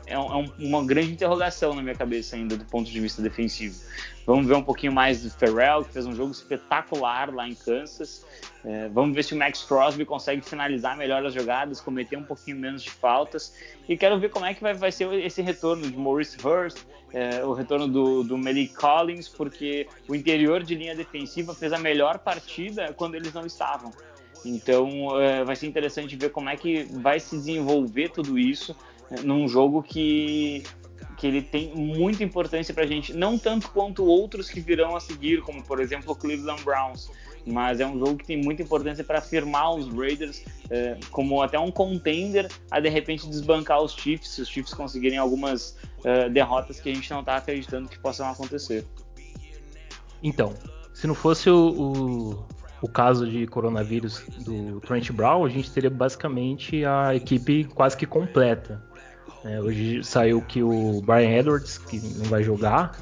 é, 0.06 0.18
um, 0.18 0.44
é 0.44 0.50
uma 0.58 0.84
grande 0.84 1.12
interrogação 1.12 1.74
na 1.74 1.82
minha 1.82 1.94
cabeça 1.94 2.36
ainda 2.36 2.56
do 2.56 2.64
ponto 2.64 2.90
de 2.90 3.00
vista 3.00 3.22
defensivo. 3.22 3.78
Vamos 4.26 4.46
ver 4.46 4.54
um 4.54 4.62
pouquinho 4.62 4.92
mais 4.92 5.22
do 5.22 5.30
Ferrell, 5.30 5.84
que 5.84 5.92
fez 5.92 6.06
um 6.06 6.14
jogo 6.14 6.32
espetacular 6.32 7.32
lá 7.32 7.46
em 7.46 7.54
Kansas. 7.54 8.24
É, 8.64 8.88
vamos 8.88 9.14
ver 9.14 9.22
se 9.22 9.34
o 9.34 9.36
Max 9.36 9.62
Crosby 9.62 10.04
consegue 10.06 10.40
finalizar 10.40 10.96
melhor 10.96 11.24
as 11.24 11.34
jogadas, 11.34 11.80
cometer 11.80 12.16
um 12.16 12.22
pouquinho 12.22 12.56
menos 12.56 12.82
de 12.82 12.90
faltas. 12.90 13.54
E 13.86 13.96
quero 13.96 14.18
ver 14.18 14.30
como 14.30 14.46
é 14.46 14.54
que 14.54 14.62
vai, 14.62 14.72
vai 14.72 14.90
ser 14.90 15.12
esse 15.12 15.42
retorno 15.42 15.86
de 15.86 15.96
Maurice 15.96 16.38
Hurst, 16.42 16.78
é, 17.12 17.44
o 17.44 17.52
retorno 17.52 17.86
do, 17.86 18.24
do 18.24 18.38
Malik 18.38 18.74
Collins, 18.74 19.28
porque 19.28 19.86
o 20.08 20.14
interior 20.14 20.62
de 20.62 20.74
linha 20.74 20.94
defensiva 20.94 21.54
fez 21.54 21.72
a 21.72 21.78
melhor 21.78 22.18
partida 22.18 22.94
quando 22.96 23.14
eles 23.14 23.32
não 23.34 23.44
estavam. 23.44 23.92
Então 24.44 25.20
é, 25.20 25.44
vai 25.44 25.56
ser 25.56 25.66
interessante 25.66 26.16
ver 26.16 26.30
como 26.30 26.48
é 26.48 26.56
que 26.56 26.84
vai 26.84 27.20
se 27.20 27.36
desenvolver 27.36 28.10
tudo 28.10 28.38
isso 28.38 28.74
num 29.22 29.48
jogo 29.48 29.82
que 29.82 30.62
que 31.16 31.28
ele 31.28 31.42
tem 31.42 31.72
muita 31.74 32.24
importância 32.24 32.74
para 32.74 32.82
a 32.82 32.86
gente, 32.86 33.14
não 33.14 33.38
tanto 33.38 33.70
quanto 33.70 34.04
outros 34.04 34.50
que 34.50 34.60
virão 34.60 34.96
a 34.96 35.00
seguir, 35.00 35.42
como 35.42 35.62
por 35.62 35.80
exemplo 35.80 36.12
o 36.12 36.16
Cleveland 36.16 36.62
Browns, 36.64 37.08
mas 37.46 37.80
é 37.80 37.86
um 37.86 37.98
jogo 37.98 38.16
que 38.16 38.26
tem 38.26 38.42
muita 38.42 38.62
importância 38.62 39.04
para 39.04 39.18
afirmar 39.18 39.74
os 39.74 39.88
Raiders 39.88 40.42
é, 40.70 40.98
como 41.10 41.42
até 41.42 41.58
um 41.58 41.70
contender 41.70 42.50
a 42.70 42.80
de 42.80 42.88
repente 42.88 43.28
desbancar 43.28 43.82
os 43.82 43.92
Chiefs, 43.92 44.30
se 44.30 44.42
os 44.42 44.48
Chiefs 44.48 44.74
conseguirem 44.74 45.18
algumas 45.18 45.76
é, 46.02 46.28
derrotas 46.28 46.80
que 46.80 46.90
a 46.90 46.94
gente 46.94 47.10
não 47.10 47.20
está 47.20 47.36
acreditando 47.36 47.88
que 47.88 47.98
possam 47.98 48.28
acontecer. 48.28 48.84
Então, 50.22 50.54
se 50.92 51.06
não 51.06 51.14
fosse 51.14 51.50
o, 51.50 51.68
o, 51.68 52.46
o, 52.80 52.88
caso 52.88 53.28
de 53.28 53.46
coronavírus 53.46 54.24
do 54.38 54.80
Trent 54.80 55.10
Brown, 55.10 55.44
a 55.44 55.48
gente 55.50 55.70
teria 55.70 55.90
basicamente 55.90 56.84
a 56.84 57.14
equipe 57.14 57.64
quase 57.64 57.96
que 57.96 58.06
completa. 58.06 58.82
É, 59.44 59.60
hoje 59.60 60.02
saiu 60.02 60.40
que 60.40 60.62
o 60.62 61.02
Brian 61.02 61.38
Edwards, 61.38 61.76
que 61.78 62.00
não 62.00 62.24
vai 62.24 62.42
jogar, 62.42 62.98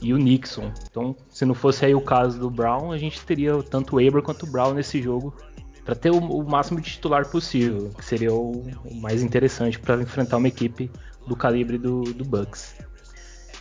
e 0.00 0.12
o 0.12 0.18
Nixon. 0.18 0.72
Então, 0.90 1.14
se 1.30 1.44
não 1.44 1.54
fosse 1.54 1.84
aí 1.84 1.94
o 1.94 2.00
caso 2.00 2.38
do 2.38 2.50
Brown, 2.50 2.92
a 2.92 2.98
gente 2.98 3.24
teria 3.24 3.62
tanto 3.62 3.96
o 3.96 4.06
Abram 4.06 4.22
quanto 4.22 4.44
o 4.44 4.50
Brown 4.50 4.74
nesse 4.74 5.00
jogo 5.00 5.34
para 5.84 5.94
ter 5.94 6.10
o, 6.10 6.18
o, 6.18 6.48
máximo 6.48 6.80
de 6.80 6.90
titular 6.90 7.28
possível, 7.28 7.90
que 7.90 8.04
seria 8.04 8.32
o, 8.32 8.62
o 8.84 8.94
mais 8.94 9.22
interessante 9.22 9.78
para 9.78 10.00
enfrentar 10.00 10.36
uma 10.36 10.48
equipe 10.48 10.90
do 11.26 11.36
calibre 11.36 11.78
do, 11.78 12.02
do 12.02 12.24
Bucks. 12.24 12.74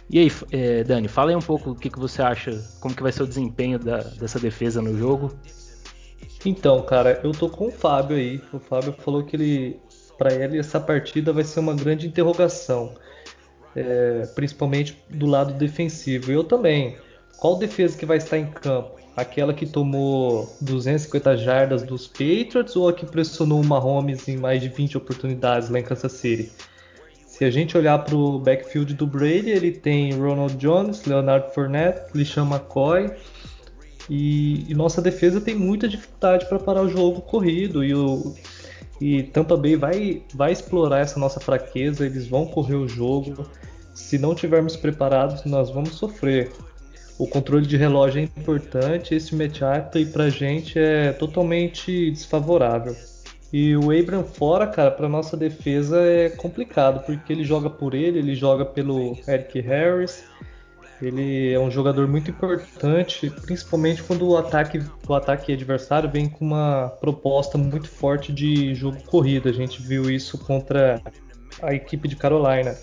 E 0.09 0.19
aí, 0.19 0.31
é, 0.51 0.83
Dani, 0.83 1.07
fala 1.07 1.31
aí 1.31 1.35
um 1.35 1.41
pouco 1.41 1.71
o 1.71 1.75
que, 1.75 1.89
que 1.89 1.99
você 1.99 2.21
acha, 2.21 2.51
como 2.79 2.93
que 2.93 3.01
vai 3.01 3.11
ser 3.11 3.23
o 3.23 3.27
desempenho 3.27 3.79
da, 3.79 3.97
dessa 3.97 4.39
defesa 4.39 4.81
no 4.81 4.97
jogo. 4.97 5.33
Então, 6.45 6.81
cara, 6.83 7.19
eu 7.23 7.31
tô 7.31 7.49
com 7.49 7.67
o 7.67 7.71
Fábio 7.71 8.17
aí. 8.17 8.41
O 8.51 8.59
Fábio 8.59 8.93
falou 8.93 9.23
que 9.23 9.35
ele, 9.35 9.79
para 10.21 10.35
ele, 10.35 10.59
essa 10.59 10.79
partida 10.79 11.33
vai 11.33 11.43
ser 11.43 11.61
uma 11.61 11.73
grande 11.73 12.05
interrogação 12.05 12.93
é, 13.75 14.27
principalmente 14.35 14.95
do 15.09 15.25
lado 15.25 15.53
defensivo. 15.53 16.31
Eu 16.31 16.43
também. 16.43 16.97
Qual 17.37 17.57
defesa 17.57 17.97
que 17.97 18.05
vai 18.05 18.17
estar 18.17 18.37
em 18.37 18.45
campo? 18.45 18.99
Aquela 19.17 19.51
que 19.51 19.65
tomou 19.65 20.55
250 20.61 21.37
jardas 21.37 21.81
dos 21.81 22.07
Patriots 22.07 22.75
ou 22.75 22.87
a 22.87 22.93
que 22.93 23.05
pressionou 23.05 23.59
o 23.59 23.65
Mahomes 23.65 24.27
em 24.27 24.37
mais 24.37 24.61
de 24.61 24.69
20 24.69 24.97
oportunidades 24.97 25.69
lá 25.69 25.79
em 25.79 25.83
Kansas 25.83 26.11
City? 26.11 26.51
Se 27.25 27.43
a 27.43 27.49
gente 27.49 27.75
olhar 27.75 27.97
para 27.99 28.15
o 28.15 28.37
backfield 28.37 28.93
do 28.93 29.07
Brady, 29.07 29.49
ele 29.49 29.71
tem 29.71 30.13
Ronald 30.13 30.55
Jones, 30.57 31.03
Leonard 31.05 31.51
Fournette, 31.53 32.01
LeSean 32.13 32.45
McCoy, 32.45 33.09
E, 34.09 34.65
e 34.69 34.75
nossa 34.75 35.01
defesa 35.01 35.41
tem 35.41 35.55
muita 35.55 35.87
dificuldade 35.87 36.45
para 36.47 36.59
parar 36.59 36.81
o 36.81 36.89
jogo 36.89 37.21
corrido 37.21 37.83
e 37.83 37.93
o 37.95 38.35
e 39.01 39.23
Tampa 39.23 39.57
Bay 39.57 39.75
vai, 39.75 40.21
vai 40.35 40.51
explorar 40.51 40.99
essa 40.99 41.19
nossa 41.19 41.39
fraqueza, 41.39 42.05
eles 42.05 42.27
vão 42.27 42.45
correr 42.45 42.75
o 42.75 42.87
jogo. 42.87 43.49
Se 43.95 44.19
não 44.19 44.35
tivermos 44.35 44.75
preparados, 44.75 45.43
nós 45.43 45.71
vamos 45.71 45.95
sofrer. 45.95 46.51
O 47.17 47.27
controle 47.27 47.65
de 47.65 47.75
relógio 47.77 48.21
é 48.21 48.23
importante, 48.23 49.15
esse 49.15 49.35
matchup 49.35 50.05
pra 50.13 50.29
gente 50.29 50.77
é 50.77 51.11
totalmente 51.13 52.11
desfavorável. 52.11 52.95
E 53.51 53.75
o 53.75 53.91
Abram 53.91 54.23
fora, 54.23 54.67
cara, 54.67 54.91
para 54.91 55.09
nossa 55.09 55.35
defesa 55.35 55.99
é 55.99 56.29
complicado, 56.29 57.03
porque 57.03 57.33
ele 57.33 57.43
joga 57.43 57.69
por 57.69 57.93
ele, 57.95 58.19
ele 58.19 58.35
joga 58.35 58.63
pelo 58.63 59.17
Eric 59.27 59.59
Harris. 59.61 60.23
Ele 61.01 61.51
é 61.51 61.59
um 61.59 61.71
jogador 61.71 62.07
muito 62.07 62.29
importante, 62.29 63.29
principalmente 63.29 64.03
quando 64.03 64.29
o 64.29 64.37
ataque, 64.37 64.79
o 65.07 65.13
ataque 65.15 65.51
adversário 65.51 66.09
vem 66.09 66.29
com 66.29 66.45
uma 66.45 66.89
proposta 66.99 67.57
muito 67.57 67.87
forte 67.87 68.31
de 68.31 68.75
jogo 68.75 69.01
corrido. 69.03 69.49
A 69.49 69.51
gente 69.51 69.81
viu 69.81 70.11
isso 70.11 70.37
contra 70.37 71.01
a 71.61 71.73
equipe 71.73 72.07
de 72.07 72.15
Carolina. 72.15 72.75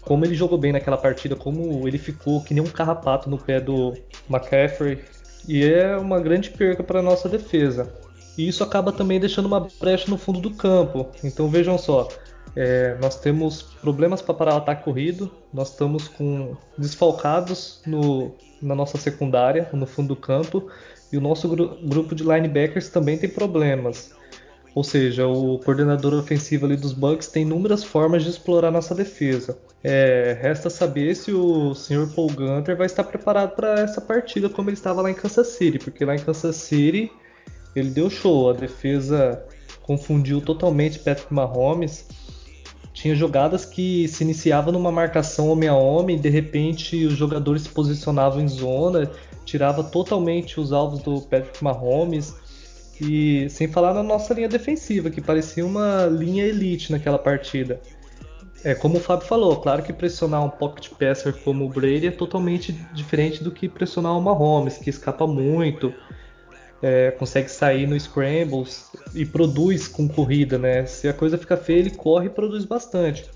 Como 0.00 0.24
ele 0.24 0.34
jogou 0.34 0.58
bem 0.58 0.72
naquela 0.72 0.96
partida, 0.96 1.36
como 1.36 1.86
ele 1.86 1.98
ficou 1.98 2.42
que 2.42 2.52
nem 2.54 2.62
um 2.62 2.66
carrapato 2.66 3.30
no 3.30 3.38
pé 3.38 3.60
do 3.60 3.94
McCaffrey. 4.28 5.04
E 5.46 5.64
é 5.64 5.96
uma 5.96 6.20
grande 6.20 6.50
perca 6.50 6.82
para 6.82 7.00
nossa 7.00 7.28
defesa. 7.28 7.92
E 8.36 8.48
isso 8.48 8.64
acaba 8.64 8.90
também 8.90 9.20
deixando 9.20 9.46
uma 9.46 9.68
brecha 9.80 10.10
no 10.10 10.16
fundo 10.16 10.40
do 10.40 10.50
campo. 10.50 11.08
Então 11.22 11.48
vejam 11.48 11.78
só, 11.78 12.08
é, 12.56 12.96
nós 13.00 13.20
temos 13.20 13.62
problemas 13.62 14.20
para 14.20 14.34
parar 14.34 14.54
o 14.54 14.58
ataque 14.58 14.84
corrido, 14.84 15.30
nós 15.52 15.70
estamos 15.70 16.08
com 16.08 16.56
desfalcados 16.76 17.80
no, 17.86 18.34
na 18.60 18.74
nossa 18.74 18.98
secundária, 18.98 19.68
no 19.72 19.86
fundo 19.86 20.08
do 20.08 20.16
campo, 20.16 20.68
e 21.12 21.16
o 21.16 21.20
nosso 21.20 21.48
gru 21.48 21.78
grupo 21.82 22.14
de 22.14 22.22
linebackers 22.22 22.88
também 22.88 23.18
tem 23.18 23.28
problemas. 23.28 24.12
Ou 24.74 24.84
seja, 24.84 25.26
o 25.26 25.58
coordenador 25.58 26.14
ofensivo 26.14 26.64
ali 26.64 26.76
dos 26.76 26.92
Bucks 26.92 27.26
tem 27.26 27.42
inúmeras 27.42 27.82
formas 27.82 28.22
de 28.22 28.30
explorar 28.30 28.70
nossa 28.70 28.94
defesa. 28.94 29.58
É, 29.82 30.38
resta 30.40 30.70
saber 30.70 31.16
se 31.16 31.32
o 31.32 31.74
Sr. 31.74 32.08
Paul 32.14 32.30
Gunter 32.30 32.76
vai 32.76 32.86
estar 32.86 33.02
preparado 33.02 33.56
para 33.56 33.80
essa 33.80 34.00
partida 34.00 34.48
como 34.48 34.70
ele 34.70 34.76
estava 34.76 35.02
lá 35.02 35.10
em 35.10 35.14
Kansas 35.14 35.48
City, 35.48 35.78
porque 35.78 36.04
lá 36.04 36.14
em 36.14 36.20
Kansas 36.20 36.54
City 36.56 37.10
ele 37.74 37.90
deu 37.90 38.08
show, 38.08 38.50
a 38.50 38.52
defesa 38.52 39.44
confundiu 39.82 40.40
totalmente 40.40 41.00
Patrick 41.00 41.32
Mahomes. 41.34 42.06
Tinha 43.00 43.14
jogadas 43.14 43.64
que 43.64 44.06
se 44.08 44.22
iniciava 44.22 44.70
numa 44.70 44.92
marcação 44.92 45.48
homem 45.48 45.70
a 45.70 45.74
homem, 45.74 46.18
de 46.18 46.28
repente 46.28 47.06
os 47.06 47.14
jogadores 47.14 47.62
se 47.62 47.70
posicionavam 47.70 48.42
em 48.42 48.48
zona, 48.48 49.10
tirava 49.42 49.82
totalmente 49.82 50.60
os 50.60 50.70
alvos 50.70 51.00
do 51.00 51.22
Patrick 51.22 51.64
Mahomes. 51.64 52.34
E 53.00 53.48
sem 53.48 53.66
falar 53.66 53.94
na 53.94 54.02
nossa 54.02 54.34
linha 54.34 54.50
defensiva, 54.50 55.08
que 55.08 55.22
parecia 55.22 55.64
uma 55.64 56.04
linha 56.04 56.44
elite 56.44 56.92
naquela 56.92 57.18
partida. 57.18 57.80
É 58.62 58.74
como 58.74 58.98
o 58.98 59.00
Fábio 59.00 59.26
falou, 59.26 59.56
claro 59.56 59.82
que 59.82 59.94
pressionar 59.94 60.44
um 60.44 60.50
pocket 60.50 60.90
passer 60.90 61.32
como 61.42 61.64
o 61.64 61.70
Brady 61.70 62.08
é 62.08 62.10
totalmente 62.10 62.70
diferente 62.92 63.42
do 63.42 63.50
que 63.50 63.66
pressionar 63.66 64.12
o 64.14 64.20
Mahomes, 64.20 64.76
que 64.76 64.90
escapa 64.90 65.26
muito, 65.26 65.94
é, 66.82 67.10
consegue 67.10 67.50
sair 67.50 67.86
no 67.86 67.98
scrambles 67.98 68.90
e 69.14 69.26
produz 69.26 69.86
com 69.86 70.08
corrida, 70.08 70.58
né? 70.58 70.86
Se 70.86 71.08
a 71.08 71.12
coisa 71.12 71.36
fica 71.36 71.56
feia, 71.56 71.78
ele 71.78 71.90
corre 71.90 72.26
e 72.26 72.30
produz 72.30 72.64
bastante. 72.64 73.28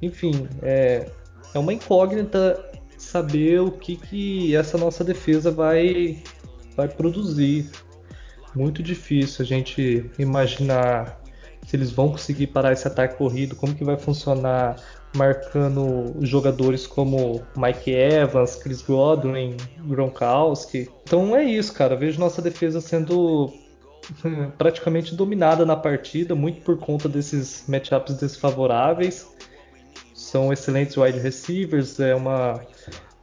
Enfim, 0.00 0.48
é, 0.62 1.08
é 1.54 1.58
uma 1.58 1.72
incógnita 1.72 2.64
saber 2.96 3.60
o 3.60 3.70
que, 3.70 3.96
que 3.96 4.54
essa 4.56 4.76
nossa 4.76 5.04
defesa 5.04 5.50
vai, 5.50 6.22
vai 6.76 6.88
produzir. 6.88 7.70
Muito 8.54 8.82
difícil 8.82 9.44
a 9.44 9.46
gente 9.46 10.10
imaginar 10.18 11.20
se 11.66 11.76
eles 11.76 11.90
vão 11.90 12.10
conseguir 12.10 12.46
parar 12.48 12.72
esse 12.72 12.88
ataque 12.88 13.16
corrido, 13.16 13.54
como 13.54 13.74
que 13.74 13.84
vai 13.84 13.98
funcionar 13.98 14.76
marcando 15.14 16.14
jogadores 16.20 16.86
como 16.86 17.42
Mike 17.56 17.90
Evans, 17.90 18.56
Chris 18.56 18.82
Godwin, 18.82 19.56
Gronkowski. 19.86 20.88
Então 21.04 21.34
é 21.36 21.44
isso, 21.44 21.72
cara. 21.72 21.96
vejo 21.96 22.20
nossa 22.20 22.42
defesa 22.42 22.80
sendo 22.80 23.52
praticamente 24.58 25.14
dominada 25.14 25.64
na 25.64 25.76
partida, 25.76 26.34
muito 26.34 26.60
por 26.62 26.78
conta 26.78 27.08
desses 27.08 27.64
matchups 27.68 28.14
desfavoráveis. 28.16 29.26
São 30.14 30.52
excelentes 30.52 30.96
wide 30.96 31.18
receivers, 31.18 31.98
é 32.00 32.14
uma 32.14 32.60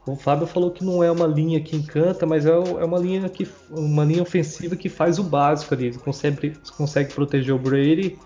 o 0.07 0.15
Fábio 0.15 0.45
falou 0.45 0.69
que 0.69 0.85
não 0.85 1.03
é 1.03 1.09
uma 1.09 1.25
linha 1.25 1.59
que 1.59 1.75
encanta, 1.75 2.27
mas 2.27 2.45
é, 2.45 2.51
é 2.51 2.85
uma 2.85 2.99
linha 2.99 3.27
que 3.27 3.47
uma 3.71 4.03
linha 4.03 4.21
ofensiva 4.21 4.75
que 4.75 4.87
faz 4.87 5.17
o 5.17 5.23
básico 5.23 5.73
ali, 5.73 5.93
consegue, 5.93 6.53
consegue 6.77 7.11
proteger 7.11 7.55
o 7.55 7.57
Brady 7.57 8.17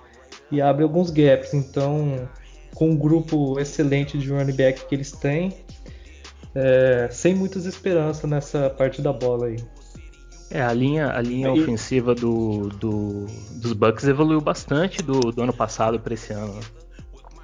e 0.52 0.62
abre 0.62 0.84
alguns 0.84 1.10
gaps. 1.10 1.54
Então, 1.54 2.28
com 2.74 2.90
um 2.90 2.96
grupo 2.96 3.60
excelente 3.60 4.18
de 4.18 4.30
running 4.30 4.56
back 4.56 4.86
que 4.86 4.96
eles 4.96 5.12
têm, 5.12 5.54
é, 6.56 7.08
sem 7.12 7.36
muitas 7.36 7.66
esperanças 7.66 8.30
nessa 8.30 8.70
parte 8.70 9.02
da 9.02 9.14
bola 9.14 9.48
aí. 9.48 9.58
É, 10.52 10.62
a 10.62 10.74
linha, 10.74 11.12
a 11.12 11.22
linha 11.22 11.50
e... 11.50 11.62
ofensiva 11.62 12.16
do, 12.16 12.70
do, 12.70 13.26
dos 13.52 13.74
Bucks 13.74 14.06
evoluiu 14.08 14.42
bastante 14.42 15.04
do, 15.04 15.20
do 15.20 15.44
ano 15.44 15.54
passado 15.54 16.00
para 16.00 16.14
esse 16.14 16.34
ano. 16.34 16.60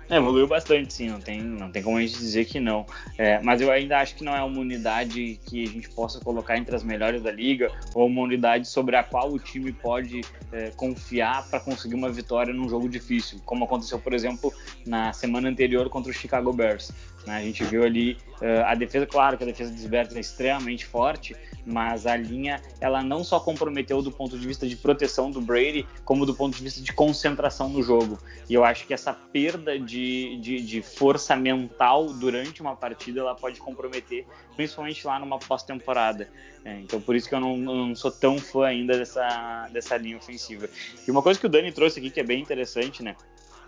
É, 0.08 0.18
evoluiu 0.18 0.46
bastante, 0.46 0.94
sim, 0.94 1.10
não 1.10 1.20
tem, 1.20 1.42
não 1.42 1.72
tem 1.72 1.82
como 1.82 1.98
a 1.98 2.02
gente 2.02 2.14
dizer 2.14 2.46
que 2.46 2.60
não. 2.60 2.86
É, 3.18 3.40
mas 3.42 3.60
eu 3.60 3.72
ainda 3.72 3.98
acho 3.98 4.16
que 4.16 4.24
não 4.24 4.36
é 4.36 4.44
uma 4.44 4.60
unidade 4.60 5.40
que 5.46 5.64
a 5.64 5.68
gente 5.68 5.90
possa 5.90 6.20
colocar 6.20 6.58
entre 6.58 6.76
as 6.76 6.84
melhores 6.84 7.24
da 7.24 7.32
liga, 7.32 7.72
ou 7.94 8.06
uma 8.06 8.22
unidade 8.22 8.68
sobre 8.68 8.96
a 8.96 9.04
qual 9.04 9.32
o 9.32 9.40
time 9.40 9.72
pode 9.72 10.22
é, 10.52 10.70
confiar 10.76 11.50
para 11.50 11.60
conseguir 11.60 11.96
uma 11.96 12.12
vitória 12.12 12.54
num 12.54 12.70
jogo 12.70 12.88
difícil, 12.88 13.42
como 13.46 13.66
aconteceu, 13.66 13.98
por 13.98 14.14
exemplo, 14.14 14.54
na 14.86 15.12
semana 15.12 15.50
anterior 15.50 15.90
contra 15.90 16.12
o 16.12 16.14
Chicago 16.14 16.54
Bears. 16.54 16.92
Né? 17.26 17.38
A 17.38 17.42
gente 17.42 17.64
viu 17.64 17.84
ali 17.84 18.18
uh, 18.42 18.66
a 18.66 18.76
defesa, 18.76 19.06
claro 19.06 19.38
que 19.38 19.44
a 19.44 19.48
defesa 19.48 19.72
dos 19.72 19.86
Bears 19.86 20.16
é 20.16 20.20
extremamente 20.20 20.86
forte, 20.86 21.36
mas 21.66 22.06
a 22.06 22.16
linha 22.16 22.62
ela 22.80 23.02
não 23.02 23.24
só 23.24 23.40
comprometeu 23.40 24.02
do 24.02 24.12
ponto 24.12 24.38
de 24.38 24.46
vista 24.46 24.68
de 24.68 24.76
proteção 24.76 25.32
do 25.32 25.42
Brady, 25.42 25.86
como 26.04 26.26
do 26.26 26.36
ponto 26.36 26.56
de 26.56 26.64
vista 26.64 26.82
de 26.82 26.94
concentração 26.94 27.68
no 27.70 27.82
jogo. 27.82 28.20
E 28.48 28.54
eu 28.54 28.64
acho 28.64 28.86
que 28.86 28.94
essa 28.94 29.14
perda 29.14 29.80
de, 29.80 30.38
de, 30.38 30.62
de 30.62 30.82
força 30.82 31.36
mental 31.36 32.14
durante 32.14 32.62
uma 32.62 32.76
partida 32.76 33.22
ela 33.22 33.34
pode 33.34 33.60
comprometer, 33.60 34.26
principalmente 34.56 35.06
lá 35.08 35.20
numa 35.20 35.40
pós-temporada. 35.40 36.30
É, 36.64 36.80
então 36.80 37.02
por 37.02 37.16
isso 37.16 37.28
que 37.28 37.36
eu 37.36 37.40
não, 37.40 37.58
não, 37.58 37.96
sou 37.96 38.12
tão 38.12 38.38
fã 38.38 38.66
ainda 38.66 38.98
dessa, 38.98 39.68
dessa 39.72 39.98
linha 39.98 40.18
ofensiva. 40.18 40.70
E 41.08 41.12
uma 41.12 41.22
coisa 41.22 41.40
que 41.40 41.46
o 41.46 41.50
Dani 41.50 41.72
trouxe 41.72 42.00
aqui 42.00 42.10
que 42.10 42.20
é 42.20 42.24
bem 42.24 42.42
interessante, 42.42 43.02
né? 43.02 43.16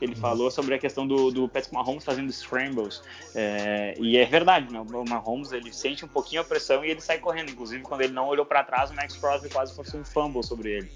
Ele 0.01 0.13
uhum. 0.13 0.21
falou 0.21 0.51
sobre 0.51 0.75
a 0.75 0.79
questão 0.79 1.07
do, 1.07 1.31
do 1.31 1.47
Patrick 1.47 1.73
Mahomes 1.73 2.03
fazendo 2.03 2.31
scrambles. 2.31 3.01
É, 3.33 3.95
e 3.99 4.17
é 4.17 4.25
verdade, 4.25 4.71
né? 4.71 4.79
O 4.79 5.09
Mahomes 5.09 5.51
ele 5.51 5.73
sente 5.73 6.05
um 6.05 6.07
pouquinho 6.07 6.41
a 6.41 6.43
pressão 6.43 6.83
e 6.83 6.91
ele 6.91 7.01
sai 7.01 7.17
correndo. 7.17 7.51
Inclusive, 7.51 7.81
quando 7.83 8.01
ele 8.01 8.13
não 8.13 8.27
olhou 8.27 8.45
para 8.45 8.63
trás, 8.63 8.91
o 8.91 8.95
Max 8.95 9.15
Crosby 9.17 9.49
quase 9.49 9.75
forçou 9.75 9.99
um 9.99 10.05
fumble 10.05 10.43
sobre 10.43 10.71
ele. 10.77 10.91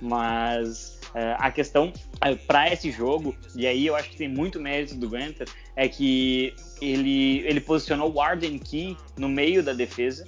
Mas 0.00 0.98
é, 1.14 1.36
a 1.38 1.50
questão 1.50 1.92
é, 2.20 2.34
para 2.34 2.72
esse 2.72 2.90
jogo, 2.90 3.34
e 3.54 3.66
aí 3.66 3.86
eu 3.86 3.94
acho 3.94 4.10
que 4.10 4.16
tem 4.16 4.28
muito 4.28 4.60
mérito 4.60 4.94
do 4.96 5.08
Gunter, 5.08 5.48
é 5.76 5.88
que 5.88 6.54
ele, 6.80 7.40
ele 7.46 7.60
posicionou 7.60 8.12
o 8.12 8.20
Arden 8.20 8.58
Key 8.58 8.96
no 9.16 9.28
meio 9.28 9.62
da 9.62 9.72
defesa. 9.72 10.24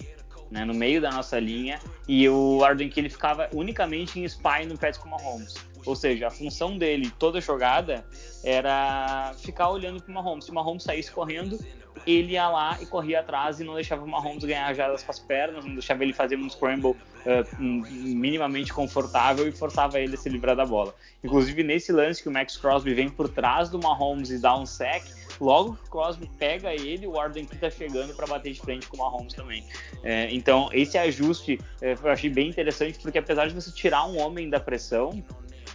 Né, 0.50 0.64
no 0.64 0.74
meio 0.74 1.00
da 1.00 1.10
nossa 1.10 1.40
linha, 1.40 1.80
e 2.06 2.28
o 2.28 2.62
Arden 2.62 2.88
Key 2.88 3.00
ele 3.00 3.08
ficava 3.08 3.48
unicamente 3.52 4.20
em 4.20 4.24
spy 4.24 4.66
no 4.68 4.78
Patrick 4.78 5.08
Mahomes. 5.08 5.54
Ou 5.86 5.94
seja, 5.94 6.28
a 6.28 6.30
função 6.30 6.76
dele 6.78 7.10
toda 7.18 7.40
jogada 7.40 8.04
era 8.42 9.32
ficar 9.38 9.70
olhando 9.70 10.02
para 10.02 10.10
o 10.10 10.14
Mahomes. 10.14 10.44
Se 10.44 10.50
o 10.50 10.54
Mahomes 10.54 10.82
saísse 10.82 11.10
correndo, 11.10 11.58
ele 12.06 12.32
ia 12.32 12.48
lá 12.48 12.78
e 12.80 12.86
corria 12.86 13.20
atrás 13.20 13.60
e 13.60 13.64
não 13.64 13.74
deixava 13.74 14.04
o 14.04 14.08
Mahomes 14.08 14.44
ganhar 14.44 14.72
jadas 14.74 15.02
com 15.02 15.10
as 15.10 15.18
pernas, 15.18 15.64
não 15.64 15.74
deixava 15.74 16.02
ele 16.02 16.12
fazer 16.12 16.36
um 16.36 16.48
scramble 16.48 16.90
uh, 16.90 17.62
minimamente 17.62 18.72
confortável 18.72 19.48
e 19.48 19.52
forçava 19.52 20.00
ele 20.00 20.14
a 20.14 20.18
se 20.18 20.28
livrar 20.28 20.56
da 20.56 20.66
bola. 20.66 20.94
Inclusive 21.22 21.62
nesse 21.62 21.92
lance 21.92 22.22
que 22.22 22.28
o 22.28 22.32
Max 22.32 22.56
Crosby 22.56 22.94
vem 22.94 23.08
por 23.08 23.28
trás 23.28 23.70
do 23.70 23.78
Mahomes 23.78 24.30
e 24.30 24.38
dá 24.38 24.56
um 24.58 24.66
sec, 24.66 25.04
logo 25.40 25.74
que 25.74 25.88
o 25.88 25.90
Crosby 25.90 26.28
pega 26.38 26.72
ele, 26.74 27.06
o 27.06 27.18
Arden 27.18 27.44
que 27.44 27.56
tá 27.56 27.70
chegando 27.70 28.14
para 28.14 28.26
bater 28.26 28.52
de 28.52 28.60
frente 28.60 28.86
com 28.88 28.96
o 28.96 29.00
Mahomes 29.00 29.32
também. 29.32 29.64
É, 30.02 30.28
então 30.34 30.68
esse 30.72 30.98
ajuste 30.98 31.60
é, 31.80 31.92
eu 31.92 32.10
achei 32.10 32.28
bem 32.28 32.48
interessante 32.48 32.98
porque 32.98 33.18
apesar 33.18 33.46
de 33.46 33.54
você 33.54 33.70
tirar 33.70 34.04
um 34.06 34.18
homem 34.20 34.50
da 34.50 34.60
pressão 34.60 35.22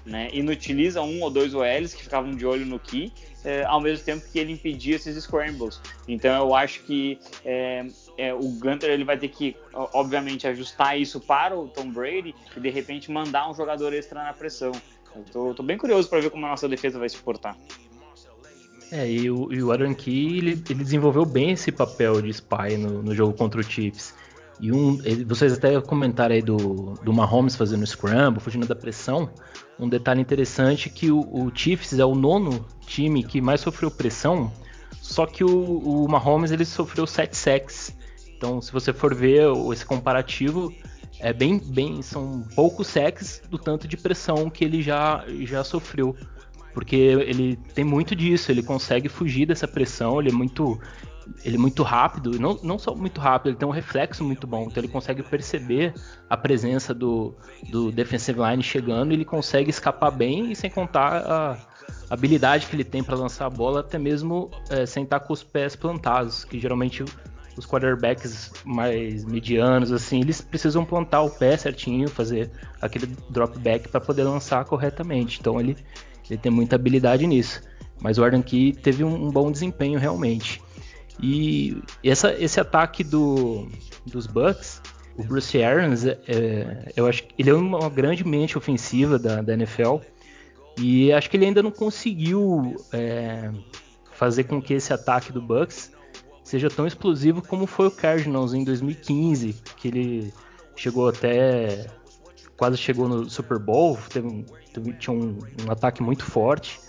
né, 0.10 0.30
inutiliza 0.34 1.02
um 1.02 1.22
ou 1.22 1.30
dois 1.30 1.54
OLs 1.54 1.94
que 1.94 2.04
ficavam 2.04 2.32
de 2.32 2.46
olho 2.46 2.66
no 2.66 2.80
Key, 2.80 3.14
é, 3.46 3.64
ao 3.64 3.80
mesmo 3.80 4.04
tempo 4.04 4.26
que 4.30 4.40
ele 4.40 4.52
impedia 4.52 4.96
esses 4.96 5.16
scrambles. 5.24 5.80
Então 6.08 6.48
eu 6.48 6.56
acho 6.56 6.82
que 6.84 7.20
é, 7.46 7.86
é, 8.18 8.34
o 8.34 8.50
Gunter 8.60 8.90
ele 8.90 9.04
vai 9.04 9.18
ter 9.18 9.30
que, 9.30 9.56
obviamente, 9.74 10.48
ajustar 10.48 11.00
isso 11.00 11.20
para 11.20 11.58
o 11.58 11.68
Tom 11.68 11.90
Brady 11.92 12.36
e 12.58 12.60
de 12.60 12.70
repente 12.70 13.12
mandar 13.12 13.50
um 13.50 13.54
jogador 13.54 13.94
extra 13.94 14.24
na 14.24 14.34
pressão. 14.34 14.72
Eu 15.16 15.24
tô, 15.32 15.54
tô 15.54 15.64
bem 15.64 15.78
curioso 15.78 16.10
para 16.10 16.20
ver 16.20 16.30
como 16.30 16.46
a 16.46 16.50
nossa 16.50 16.68
defesa 16.68 17.00
vai 17.00 17.08
se 17.08 17.18
portar. 17.18 17.56
É, 18.92 19.10
e 19.10 19.30
o, 19.30 19.54
e 19.54 19.62
o 19.62 19.72
Aaron 19.72 19.94
Key, 19.94 20.40
ele, 20.40 20.64
ele, 20.68 20.84
desenvolveu 20.84 21.24
bem 21.24 21.52
esse 21.52 21.72
papel 21.72 22.22
de 22.22 22.30
spy 22.32 22.76
no, 22.78 23.04
no 23.04 23.14
jogo 23.14 23.34
contra 23.34 23.62
o 23.62 23.64
Chiefs. 23.64 24.16
E 24.60 24.72
um, 24.72 24.98
vocês 25.26 25.54
até 25.54 25.80
comentaram 25.80 26.36
aí 26.36 26.42
do, 26.42 26.96
do 27.02 27.14
Mahomes 27.14 27.56
fazendo 27.56 27.86
scramble, 27.86 28.42
fugindo 28.42 28.68
da 28.68 28.76
pressão. 28.76 29.30
Um 29.80 29.88
detalhe 29.88 30.20
interessante 30.20 30.90
é 30.90 30.92
que 30.92 31.10
o, 31.12 31.22
o 31.22 31.52
Chiefs 31.54 31.98
é 31.98 32.06
o 32.06 32.14
nono 32.14 32.66
time 32.86 33.24
que 33.24 33.40
mais 33.40 33.62
sofreu 33.62 33.90
pressão, 33.90 34.52
só 35.02 35.26
que 35.26 35.44
o, 35.44 35.50
o 35.50 36.10
Mahomes 36.10 36.52
ele 36.52 36.66
sofreu 36.66 37.08
7 37.08 37.36
sacks. 37.36 37.96
Então, 38.36 38.62
se 38.62 38.72
você 38.72 38.92
for 38.92 39.16
ver 39.16 39.48
esse 39.72 39.86
comparativo, 39.86 40.74
é 41.20 41.34
bem, 41.34 41.60
bem, 41.60 42.02
são 42.02 42.44
poucos 42.56 42.88
sacks 42.88 43.42
do 43.50 43.58
tanto 43.58 43.88
de 43.88 43.98
pressão 43.98 44.50
que 44.50 44.64
ele 44.64 44.82
já, 44.82 45.24
já 45.42 45.64
sofreu. 45.64 46.16
Porque 46.74 46.96
ele 46.96 47.58
tem 47.74 47.84
muito 47.84 48.16
disso, 48.16 48.52
ele 48.52 48.64
consegue 48.64 49.10
fugir 49.10 49.46
dessa 49.46 49.68
pressão, 49.68 50.20
ele 50.20 50.30
é 50.30 50.34
muito, 50.34 50.80
ele 51.44 51.56
é 51.56 51.60
muito 51.60 51.84
rápido, 51.84 52.40
não, 52.40 52.60
não 52.64 52.80
só 52.80 52.96
muito 52.96 53.20
rápido, 53.20 53.50
ele 53.50 53.58
tem 53.58 53.68
um 53.68 53.72
reflexo 53.72 54.24
muito 54.24 54.46
bom, 54.46 54.68
então 54.70 54.82
ele 54.82 54.92
consegue 54.92 55.24
perceber 55.24 55.94
a 56.30 56.36
presença 56.36 56.94
do, 56.94 57.36
do 57.70 57.92
defensive 57.92 58.40
line 58.40 58.64
chegando, 58.64 59.12
ele 59.12 59.26
consegue 59.26 59.70
escapar 59.70 60.12
bem 60.12 60.52
e 60.52 60.56
sem 60.56 60.70
contar 60.70 61.24
a 61.26 61.58
habilidade 62.10 62.68
que 62.68 62.76
ele 62.76 62.84
tem 62.84 63.04
para 63.04 63.16
lançar 63.16 63.46
a 63.46 63.50
bola, 63.50 63.82
até 63.82 63.98
mesmo 63.98 64.50
é, 64.70 64.86
sem 64.86 65.04
estar 65.04 65.20
com 65.20 65.34
os 65.34 65.44
pés 65.44 65.76
plantados, 65.76 66.44
que 66.44 66.60
geralmente 66.60 67.04
os 67.58 67.66
quarterbacks 67.66 68.52
mais 68.66 69.26
medianos 69.26 69.92
assim, 69.92 70.22
eles 70.22 70.42
precisam 70.42 70.86
plantar 70.86 71.22
o 71.22 71.30
pé 71.30 71.58
certinho, 71.58 72.10
fazer 72.10 72.50
aquele 72.82 73.08
drop 73.30 73.58
back 73.60 73.90
para 73.90 74.00
poder 74.00 74.24
lançar 74.24 74.64
corretamente. 74.66 75.40
Então 75.40 75.60
ele, 75.60 75.76
ele 76.30 76.40
tem 76.40 76.52
muita 76.52 76.76
habilidade 76.76 77.28
nisso. 77.28 77.62
Mas 78.02 78.18
o 78.18 78.24
Arden 78.24 78.42
Key 78.42 78.72
teve 78.72 79.04
um 79.04 79.30
bom 79.30 79.52
desempenho 79.52 80.00
realmente. 80.00 80.62
E 81.22 81.82
essa, 82.04 82.34
esse 82.34 82.60
ataque 82.60 83.04
do, 83.04 83.68
dos 84.06 84.26
Bucks, 84.26 84.82
o 85.18 85.24
Bruce 85.24 85.62
Arians, 85.62 86.06
é, 86.06 86.18
é, 86.28 86.94
eu 86.96 87.06
acho 87.06 87.24
que 87.24 87.34
ele 87.38 87.50
é 87.50 87.54
uma 87.54 87.90
grande 87.90 88.26
mente 88.26 88.58
ofensiva 88.58 89.20
da, 89.20 89.42
da 89.42 89.54
NFL 89.54 89.98
e 90.78 91.12
acho 91.12 91.30
que 91.30 91.36
ele 91.36 91.46
ainda 91.46 91.62
não 91.62 91.72
conseguiu 91.72 92.76
é, 92.94 93.52
fazer 94.14 94.46
com 94.46 94.62
que 94.62 94.74
esse 94.74 94.94
ataque 94.94 95.32
do 95.32 95.42
Bucks 95.42 95.92
seja 96.42 96.70
tão 96.70 96.88
explosivo 96.88 97.42
como 97.42 97.68
foi 97.68 97.88
o 97.88 97.92
Cardinals 97.92 98.54
em 98.54 98.64
2015, 98.64 99.56
que 99.76 99.88
ele 99.90 100.34
chegou 100.76 101.10
até 101.10 101.86
quase 102.58 102.78
chegou 102.78 103.08
no 103.08 103.30
Super 103.30 103.60
Bowl, 103.60 103.98
teve, 104.10 104.46
teve, 104.74 104.94
tinha 104.94 105.16
um, 105.16 105.40
um, 105.66 105.72
ataque 105.72 106.02
muito 106.04 106.26
forte. 106.26 106.80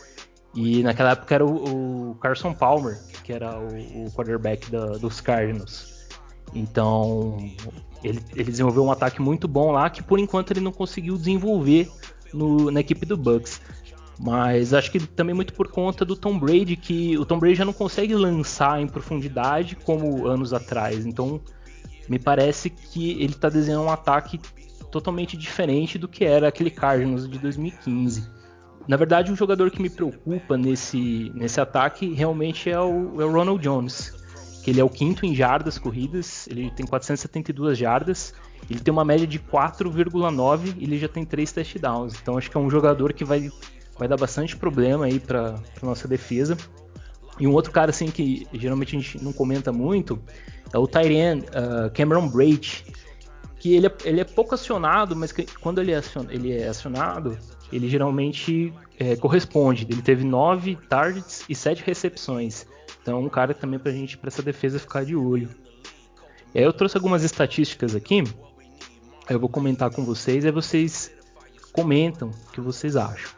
E 0.55 0.83
naquela 0.83 1.13
época 1.13 1.35
era 1.35 1.47
o, 1.47 2.11
o 2.11 2.15
Carson 2.17 2.53
Palmer, 2.53 3.01
que 3.23 3.33
era 3.33 3.59
o, 3.59 4.07
o 4.07 4.11
quarterback 4.13 4.71
da, 4.71 4.99
dos 4.99 5.21
Cardinals. 5.21 6.09
Então, 6.55 7.39
ele, 8.03 8.21
ele, 8.35 8.51
desenvolveu 8.51 8.85
um 8.85 8.91
ataque 8.91 9.23
muito 9.23 9.47
bom 9.47 9.71
lá, 9.71 9.89
que 9.89 10.03
por 10.03 10.19
enquanto 10.19 10.51
ele 10.51 10.61
não 10.61 10.73
conseguiu 10.73 11.17
desenvolver 11.17 11.89
no, 12.35 12.71
na 12.71 12.81
equipe 12.81 13.07
do 13.07 13.17
Bucks. 13.17 13.61
Mas 14.19 14.75
acho 14.75 14.91
que 14.91 15.01
também 15.01 15.35
muito 15.35 15.55
por 15.55 15.69
conta 15.69 16.05
do 16.05 16.15
Tom 16.15 16.39
Brady, 16.39 16.77
que 16.77 17.17
o 17.17 17.25
Tom 17.25 17.39
Brady 17.39 17.55
já 17.55 17.65
não 17.65 17.73
consegue 17.73 18.15
lançar 18.15 18.81
em 18.81 18.87
profundidade 18.87 19.77
como 19.77 20.27
anos 20.27 20.53
atrás. 20.53 21.07
Então, 21.07 21.41
me 22.09 22.19
parece 22.19 22.69
que 22.69 23.13
ele 23.13 23.33
está 23.33 23.49
desenhando 23.49 23.85
um 23.85 23.91
ataque 23.91 24.39
totalmente 24.91 25.37
diferente 25.37 25.97
do 25.97 26.09
que 26.09 26.25
era 26.25 26.49
aquele 26.49 26.71
Cardinals 26.71 27.31
de 27.31 27.39
2015. 27.39 28.40
Na 28.89 28.97
verdade, 28.97 29.31
um 29.31 29.37
jogador 29.37 29.71
que 29.71 29.81
me 29.81 29.91
preocupa 29.91 30.57
nesse, 30.57 31.31
nesse 31.35 31.61
ataque 31.61 32.13
realmente 32.13 32.71
é 32.71 32.81
o, 32.81 33.21
é 33.21 33.25
o 33.25 33.33
Ronald 33.33 33.63
Jones, 33.63 34.13
que 34.63 34.71
ele 34.71 34.81
é 34.81 34.85
o 34.85 34.89
quinto 34.89 35.25
em 35.25 35.35
jardas 35.35 35.79
corridas, 35.79 36.47
ele 36.49 36.71
tem 36.71 36.87
472 36.87 37.79
jardas, 37.79 38.35
ele 38.69 38.81
tem 38.81 38.93
uma 38.93 39.05
média 39.05 39.27
de 39.27 39.39
4,9 39.39 40.75
e 40.79 40.85
ele 40.85 40.99
já 40.99 41.09
tem 41.09 41.25
três 41.25 41.53
touchdowns. 41.53 42.15
Então 42.21 42.37
acho 42.37 42.51
que 42.51 42.57
é 42.57 42.61
um 42.61 42.71
jogador 42.71 43.13
que 43.13 43.25
vai, 43.25 43.51
vai 43.99 44.09
dar 44.09 44.17
bastante 44.17 44.57
problema 44.57 45.07
aí 45.07 45.19
para 45.21 45.57
nossa 45.83 46.09
defesa. 46.09 46.57
E 47.39 47.47
um 47.47 47.53
outro 47.53 47.73
cara 47.73 47.91
assim 47.91 48.11
que 48.11 48.47
geralmente 48.53 48.97
a 48.97 49.01
gente 49.01 49.23
não 49.25 49.33
comenta 49.33 49.73
muito 49.73 50.21
é 50.73 50.79
o 50.79 50.87
Tyrion 50.87 51.39
uh, 51.39 51.91
Cameron 51.95 52.29
Braid, 52.29 52.85
que 53.59 53.75
ele 53.75 53.87
é, 53.87 53.95
ele 54.05 54.21
é 54.21 54.25
pouco 54.25 54.55
acionado, 54.55 55.17
mas 55.17 55.33
que, 55.33 55.47
quando 55.61 55.81
ele 55.81 55.93
é, 55.93 55.97
acionado, 55.97 56.33
ele 56.33 56.53
é 56.53 56.69
acionado, 56.69 57.39
ele 57.73 57.89
geralmente 57.89 58.73
é, 58.99 59.17
corresponde. 59.17 59.87
Ele 59.89 60.03
teve 60.03 60.25
nove 60.25 60.77
targets 60.89 61.45
e 61.49 61.55
sete 61.55 61.83
recepções. 61.85 62.67
Então, 63.03 63.19
é 63.19 63.21
um 63.21 63.29
cara 63.29 63.55
também 63.55 63.79
pra 63.79 63.93
gente, 63.93 64.19
pra 64.19 64.29
essa 64.29 64.43
defesa 64.43 64.79
ficar 64.79 65.05
de 65.05 65.17
olho. 65.17 65.49
Aí 66.55 66.63
eu 66.63 66.73
trouxe 66.73 66.97
algumas 66.97 67.23
estatísticas 67.23 67.95
aqui. 67.95 68.25
Eu 69.29 69.39
vou 69.39 69.49
comentar 69.49 69.91
com 69.91 70.05
vocês 70.05 70.45
e 70.45 70.51
vocês 70.51 71.13
comentam 71.73 72.31
o 72.31 72.53
que 72.53 72.61
vocês 72.61 72.97
acham. 72.97 73.31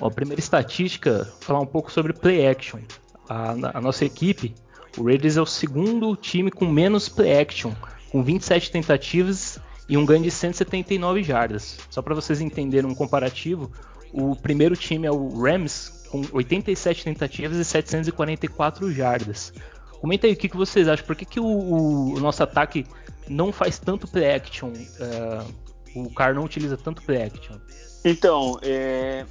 Ó, 0.00 0.08
a 0.08 0.10
primeira 0.10 0.40
estatística, 0.40 1.32
falar 1.40 1.60
um 1.60 1.66
pouco 1.66 1.92
sobre 1.92 2.12
play 2.12 2.46
action. 2.46 2.80
A, 3.28 3.78
a 3.78 3.80
nossa 3.80 4.04
equipe, 4.04 4.54
o 4.98 5.04
Raiders 5.04 5.36
é 5.36 5.40
o 5.40 5.46
segundo 5.46 6.16
time 6.16 6.50
com 6.50 6.66
menos 6.66 7.08
play 7.08 7.38
action, 7.38 7.72
com 8.10 8.22
27 8.22 8.72
tentativas 8.72 9.60
e 9.90 9.96
um 9.96 10.06
ganho 10.06 10.22
de 10.22 10.30
179 10.30 11.20
jardas. 11.24 11.76
Só 11.90 12.00
para 12.00 12.14
vocês 12.14 12.40
entenderem 12.40 12.88
um 12.88 12.94
comparativo, 12.94 13.72
o 14.12 14.36
primeiro 14.36 14.76
time 14.76 15.04
é 15.04 15.10
o 15.10 15.28
Rams 15.42 16.06
com 16.08 16.22
87 16.32 17.02
tentativas 17.02 17.56
e 17.56 17.64
744 17.64 18.92
jardas. 18.92 19.52
Comenta 20.00 20.28
aí 20.28 20.32
o 20.32 20.36
que, 20.36 20.48
que 20.48 20.56
vocês 20.56 20.86
acham. 20.86 21.04
Por 21.04 21.16
que, 21.16 21.24
que 21.24 21.40
o, 21.40 21.44
o, 21.44 22.20
nosso 22.20 22.40
ataque 22.40 22.86
não 23.28 23.52
faz 23.52 23.80
tanto 23.80 24.06
play 24.06 24.32
action? 24.32 24.68
Uh, 24.68 26.04
o 26.06 26.14
Car 26.14 26.34
não 26.34 26.44
utiliza 26.44 26.76
tanto 26.76 27.02
play 27.02 27.24
action? 27.24 27.56
Então, 28.04 28.60
é, 28.62 29.26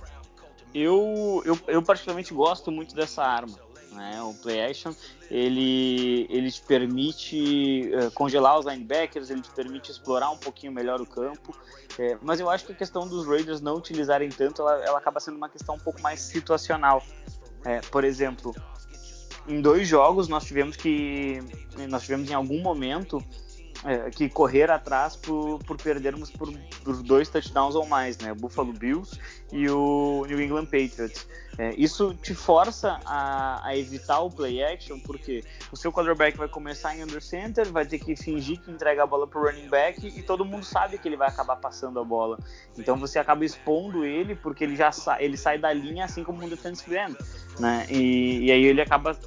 eu, 0.75 1.41
eu, 1.45 1.57
eu 1.69 1.81
particularmente 1.81 2.33
gosto 2.33 2.69
muito 2.69 2.93
dessa 2.93 3.23
arma. 3.23 3.57
Né? 3.91 4.21
O 4.21 4.33
play 4.35 4.61
action 4.61 4.93
ele, 5.31 6.27
ele 6.29 6.51
te 6.51 6.61
permite 6.61 7.91
uh, 7.93 8.11
congelar 8.11 8.59
os 8.59 8.65
linebackers, 8.65 9.29
ele 9.29 9.41
te 9.41 9.49
permite 9.51 9.91
explorar 9.91 10.29
um 10.31 10.37
pouquinho 10.37 10.71
melhor 10.71 11.01
o 11.01 11.05
campo. 11.05 11.55
É, 11.97 12.17
mas 12.21 12.39
eu 12.39 12.49
acho 12.49 12.65
que 12.65 12.71
a 12.71 12.75
questão 12.75 13.07
dos 13.07 13.27
Raiders 13.27 13.61
não 13.61 13.75
utilizarem 13.75 14.29
tanto, 14.29 14.61
ela, 14.61 14.83
ela 14.85 14.97
acaba 14.97 15.19
sendo 15.19 15.37
uma 15.37 15.49
questão 15.49 15.75
um 15.75 15.79
pouco 15.79 16.01
mais 16.01 16.21
situacional. 16.21 17.03
É, 17.65 17.81
por 17.81 18.03
exemplo, 18.03 18.55
em 19.47 19.61
dois 19.61 19.87
jogos 19.87 20.27
nós 20.27 20.45
tivemos 20.45 20.75
que 20.75 21.39
nós 21.89 22.03
tivemos 22.03 22.29
em 22.29 22.33
algum 22.33 22.61
momento 22.61 23.23
é, 23.85 24.09
que 24.09 24.27
correr 24.29 24.69
atrás 24.69 25.15
por, 25.15 25.59
por 25.63 25.77
perdermos 25.77 26.29
por, 26.29 26.51
por, 26.83 27.01
dois 27.01 27.29
touchdowns 27.29 27.75
ou 27.75 27.85
mais, 27.85 28.17
né? 28.17 28.31
O 28.31 28.35
Buffalo 28.35 28.73
Bills 28.73 29.17
e 29.51 29.69
o 29.69 30.25
New 30.27 30.41
England 30.41 30.65
Patriots. 30.65 31.27
É, 31.57 31.73
isso 31.77 32.13
te 32.13 32.33
força 32.33 32.99
a, 33.05 33.67
a, 33.67 33.77
evitar 33.77 34.19
o 34.21 34.29
play 34.29 34.63
action, 34.63 34.97
porque 34.99 35.43
o 35.71 35.75
seu 35.75 35.91
quarterback 35.91 36.37
vai 36.37 36.47
começar 36.47 36.95
em 36.95 37.03
under 37.03 37.21
center, 37.21 37.69
vai 37.69 37.85
ter 37.85 37.99
que 37.99 38.15
fingir 38.15 38.61
que 38.61 38.71
entrega 38.71 39.03
a 39.03 39.05
bola 39.05 39.27
para 39.27 39.39
o 39.39 39.43
running 39.43 39.67
back 39.67 40.07
e 40.07 40.21
todo 40.23 40.45
mundo 40.45 40.63
sabe 40.63 40.97
que 40.97 41.07
ele 41.07 41.17
vai 41.17 41.27
acabar 41.27 41.57
passando 41.57 41.99
a 41.99 42.03
bola. 42.03 42.39
Então 42.77 42.97
você 42.97 43.19
acaba 43.19 43.43
expondo 43.43 44.05
ele 44.05 44.35
porque 44.35 44.63
ele 44.63 44.75
já 44.75 44.91
sa 44.91 45.21
ele 45.21 45.35
sai 45.35 45.57
da 45.57 45.73
linha 45.73 46.05
assim 46.05 46.23
como 46.23 46.43
um 46.43 46.47
defensive 46.47 46.95
end, 46.95 47.17
né? 47.59 47.85
E, 47.89 48.45
e 48.45 48.51
aí 48.51 48.63
ele 48.63 48.81
acaba 48.81 49.17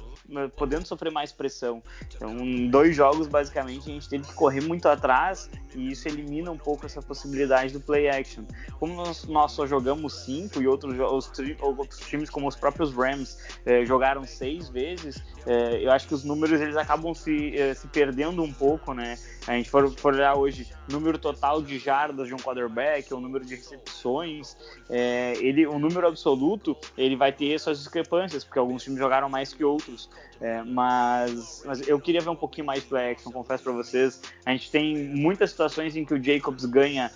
podendo 0.55 0.87
sofrer 0.87 1.11
mais 1.11 1.31
pressão. 1.31 1.81
Então, 2.15 2.37
em 2.39 2.69
dois 2.69 2.95
jogos, 2.95 3.27
basicamente, 3.27 3.89
a 3.89 3.93
gente 3.93 4.09
teve 4.09 4.27
que 4.27 4.33
correr 4.33 4.61
muito 4.61 4.87
atrás 4.87 5.49
e 5.75 5.91
isso 5.91 6.07
elimina 6.07 6.51
um 6.51 6.57
pouco 6.57 6.85
essa 6.85 7.01
possibilidade 7.01 7.73
do 7.73 7.81
play 7.81 8.09
action. 8.09 8.43
Como 8.79 8.93
nós, 8.95 9.25
nós 9.25 9.51
só 9.51 9.65
jogamos 9.65 10.13
cinco 10.25 10.61
e 10.61 10.67
outros, 10.67 10.93
os, 10.99 11.31
outros 11.61 11.99
times, 12.01 12.29
como 12.29 12.47
os 12.47 12.55
próprios 12.55 12.93
Rams, 12.93 13.37
eh, 13.65 13.85
jogaram 13.85 14.23
seis 14.23 14.69
vezes, 14.69 15.21
eh, 15.45 15.79
eu 15.81 15.91
acho 15.91 16.07
que 16.07 16.13
os 16.13 16.23
números 16.23 16.61
eles 16.61 16.75
acabam 16.75 17.13
se, 17.13 17.57
eh, 17.57 17.73
se 17.73 17.87
perdendo 17.87 18.43
um 18.43 18.53
pouco, 18.53 18.93
né? 18.93 19.17
A 19.47 19.53
gente 19.53 19.69
for, 19.69 19.89
for 19.97 20.13
olhar 20.13 20.35
hoje 20.35 20.67
número 20.89 21.17
total 21.17 21.61
de 21.61 21.77
jardas 21.79 22.27
de 22.27 22.33
um 22.33 22.37
quarterback, 22.37 23.13
o 23.13 23.19
número 23.19 23.45
de 23.45 23.55
recepções, 23.55 24.55
é, 24.89 25.33
ele, 25.37 25.65
o 25.65 25.79
número 25.79 26.07
absoluto, 26.07 26.75
ele 26.97 27.15
vai 27.15 27.31
ter 27.31 27.59
suas 27.59 27.79
discrepâncias, 27.79 28.43
porque 28.43 28.59
alguns 28.59 28.83
times 28.83 28.99
jogaram 28.99 29.29
mais 29.29 29.53
que 29.53 29.63
outros. 29.63 30.09
culture 30.13 30.32
É, 30.41 30.63
mas, 30.63 31.63
mas, 31.65 31.87
eu 31.87 31.99
queria 31.99 32.21
ver 32.21 32.29
um 32.29 32.35
pouquinho 32.35 32.65
mais 32.67 32.83
play 32.83 33.11
action, 33.11 33.31
confesso 33.31 33.63
para 33.63 33.73
vocês. 33.73 34.21
A 34.45 34.51
gente 34.51 34.71
tem 34.71 34.95
muitas 35.09 35.51
situações 35.51 35.95
em 35.95 36.03
que 36.03 36.13
o 36.13 36.21
Jacobs 36.21 36.65
ganha 36.65 37.11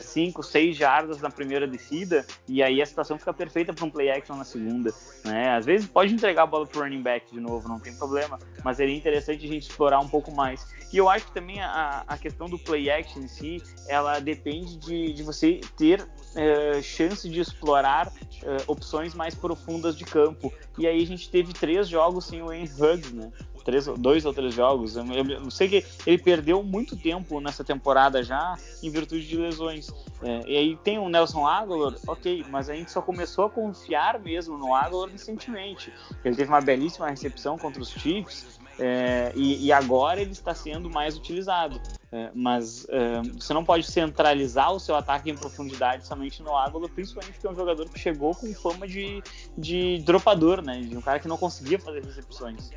5, 0.00 0.40
é, 0.40 0.44
6 0.44 0.76
jardas 0.76 1.20
na 1.20 1.30
primeira 1.30 1.66
descida 1.66 2.26
e 2.48 2.62
aí 2.62 2.80
a 2.80 2.86
situação 2.86 3.18
fica 3.18 3.32
perfeita 3.32 3.72
para 3.72 3.84
um 3.84 3.90
play 3.90 4.10
action 4.10 4.36
na 4.36 4.44
segunda. 4.44 4.92
Né? 5.24 5.50
Às 5.50 5.66
vezes 5.66 5.86
pode 5.86 6.14
entregar 6.14 6.44
a 6.44 6.46
bola 6.46 6.66
para 6.66 6.82
running 6.82 7.02
back 7.02 7.32
de 7.32 7.40
novo, 7.40 7.68
não 7.68 7.78
tem 7.78 7.94
problema, 7.94 8.38
mas 8.64 8.76
seria 8.76 8.96
interessante 8.96 9.44
a 9.44 9.48
gente 9.48 9.68
explorar 9.68 10.00
um 10.00 10.08
pouco 10.08 10.34
mais. 10.34 10.66
E 10.92 10.96
eu 10.96 11.08
acho 11.08 11.26
que 11.26 11.32
também 11.32 11.60
a, 11.60 12.04
a 12.06 12.16
questão 12.16 12.48
do 12.48 12.58
play 12.58 12.88
action 12.90 13.22
em 13.22 13.28
si, 13.28 13.62
ela 13.88 14.18
depende 14.20 14.76
de, 14.76 15.12
de 15.12 15.22
você 15.22 15.60
ter 15.76 16.06
é, 16.34 16.80
chance 16.82 17.28
de 17.28 17.40
explorar 17.40 18.12
é, 18.42 18.56
opções 18.66 19.14
mais 19.14 19.34
profundas 19.34 19.96
de 19.96 20.04
campo. 20.04 20.52
E 20.78 20.86
aí 20.86 21.02
a 21.02 21.06
gente 21.06 21.28
teve 21.28 21.52
três 21.52 21.88
jogos 21.88 22.26
sem 22.26 22.42
Wayne 22.46 22.70
Huggs, 22.78 23.14
né? 23.14 23.32
três, 23.66 23.86
dois 23.86 24.24
ou 24.24 24.32
três 24.32 24.54
jogos. 24.54 24.96
Eu, 24.96 25.04
eu, 25.04 25.50
sei 25.50 25.68
que 25.68 25.84
ele 26.06 26.18
perdeu 26.18 26.62
muito 26.62 26.96
tempo 26.96 27.40
nessa 27.40 27.64
temporada 27.64 28.22
já 28.22 28.56
em 28.82 28.88
virtude 28.88 29.26
de 29.26 29.36
lesões. 29.36 29.88
É, 30.22 30.48
e 30.48 30.56
aí 30.56 30.76
tem 30.76 30.98
o 30.98 31.08
Nelson 31.08 31.46
Aguilar, 31.46 31.94
ok, 32.06 32.44
mas 32.48 32.70
a 32.70 32.74
gente 32.74 32.92
só 32.92 33.02
começou 33.02 33.46
a 33.46 33.50
confiar 33.50 34.20
mesmo 34.20 34.56
no 34.56 34.72
Aguilar 34.72 35.10
recentemente. 35.10 35.92
Ele 36.24 36.36
teve 36.36 36.48
uma 36.48 36.60
belíssima 36.60 37.10
recepção 37.10 37.58
contra 37.58 37.82
os 37.82 37.90
Chiefs 37.90 38.60
é, 38.78 39.32
e, 39.34 39.66
e, 39.66 39.72
agora 39.72 40.20
ele 40.20 40.32
está 40.32 40.54
sendo 40.54 40.90
mais 40.90 41.16
utilizado. 41.16 41.80
É, 42.12 42.30
mas 42.34 42.86
é, 42.88 43.22
você 43.38 43.52
não 43.52 43.64
pode 43.64 43.84
centralizar 43.84 44.72
o 44.72 44.78
seu 44.78 44.94
ataque 44.94 45.30
em 45.30 45.34
profundidade 45.34 46.06
somente 46.06 46.42
no 46.42 46.54
Águila, 46.54 46.88
principalmente 46.88 47.32
porque 47.32 47.46
é 47.46 47.50
um 47.50 47.56
jogador 47.56 47.88
que 47.88 47.98
chegou 47.98 48.34
com 48.34 48.52
fama 48.54 48.86
de, 48.86 49.22
de 49.56 49.98
dropador, 50.00 50.62
né? 50.62 50.80
De 50.80 50.96
um 50.96 51.00
cara 51.00 51.18
que 51.18 51.26
não 51.26 51.36
conseguia 51.36 51.78
fazer 51.78 52.04
recepções. 52.04 52.70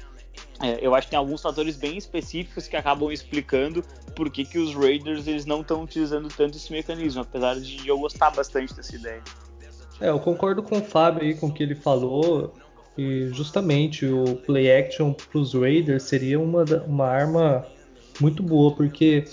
É, 0.61 0.85
eu 0.85 0.95
acho 0.95 1.07
que 1.07 1.11
tem 1.11 1.19
alguns 1.19 1.41
fatores 1.41 1.75
bem 1.75 1.97
específicos 1.97 2.67
que 2.67 2.75
acabam 2.75 3.11
explicando 3.11 3.83
por 4.15 4.29
que, 4.29 4.45
que 4.45 4.57
os 4.57 4.73
Raiders 4.73 5.27
eles 5.27 5.45
não 5.45 5.61
estão 5.61 5.83
utilizando 5.83 6.27
tanto 6.29 6.57
esse 6.57 6.71
mecanismo, 6.71 7.21
apesar 7.21 7.59
de 7.59 7.87
eu 7.87 7.97
gostar 7.97 8.31
bastante 8.31 8.73
dessa 8.73 8.95
ideia. 8.95 9.21
É, 10.01 10.09
eu 10.09 10.19
concordo 10.19 10.63
com 10.63 10.79
o 10.79 10.83
Fábio 10.83 11.23
aí 11.23 11.35
com 11.35 11.47
o 11.47 11.53
que 11.53 11.61
ele 11.61 11.75
falou. 11.75 12.53
E 12.99 13.29
justamente 13.31 14.05
o 14.05 14.35
play 14.45 14.69
action 14.69 15.13
para 15.13 15.39
os 15.39 15.53
Raiders 15.53 16.03
seria 16.03 16.37
uma, 16.37 16.65
uma 16.85 17.07
arma 17.07 17.65
muito 18.19 18.43
boa, 18.43 18.75
porque 18.75 19.23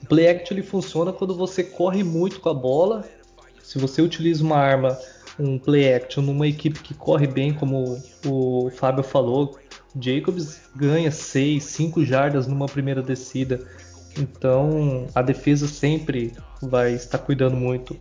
o 0.00 0.06
play 0.06 0.28
action 0.28 0.56
ele 0.56 0.64
funciona 0.64 1.12
quando 1.12 1.34
você 1.34 1.64
corre 1.64 2.04
muito 2.04 2.38
com 2.38 2.48
a 2.48 2.54
bola. 2.54 3.04
Se 3.60 3.76
você 3.76 4.00
utiliza 4.00 4.44
uma 4.44 4.56
arma, 4.56 4.96
um 5.36 5.58
play 5.58 5.92
action 5.92 6.22
numa 6.22 6.46
equipe 6.46 6.78
que 6.78 6.94
corre 6.94 7.26
bem, 7.26 7.52
como 7.52 8.00
o 8.24 8.70
Fábio 8.70 9.02
falou, 9.02 9.58
Jacobs 10.00 10.60
ganha 10.76 11.10
6, 11.10 11.64
5 11.64 12.04
jardas 12.04 12.46
numa 12.46 12.66
primeira 12.66 13.02
descida. 13.02 13.66
Então 14.16 15.08
a 15.12 15.22
defesa 15.22 15.66
sempre 15.66 16.32
vai 16.62 16.92
estar 16.94 17.18
cuidando 17.18 17.56
muito. 17.56 17.96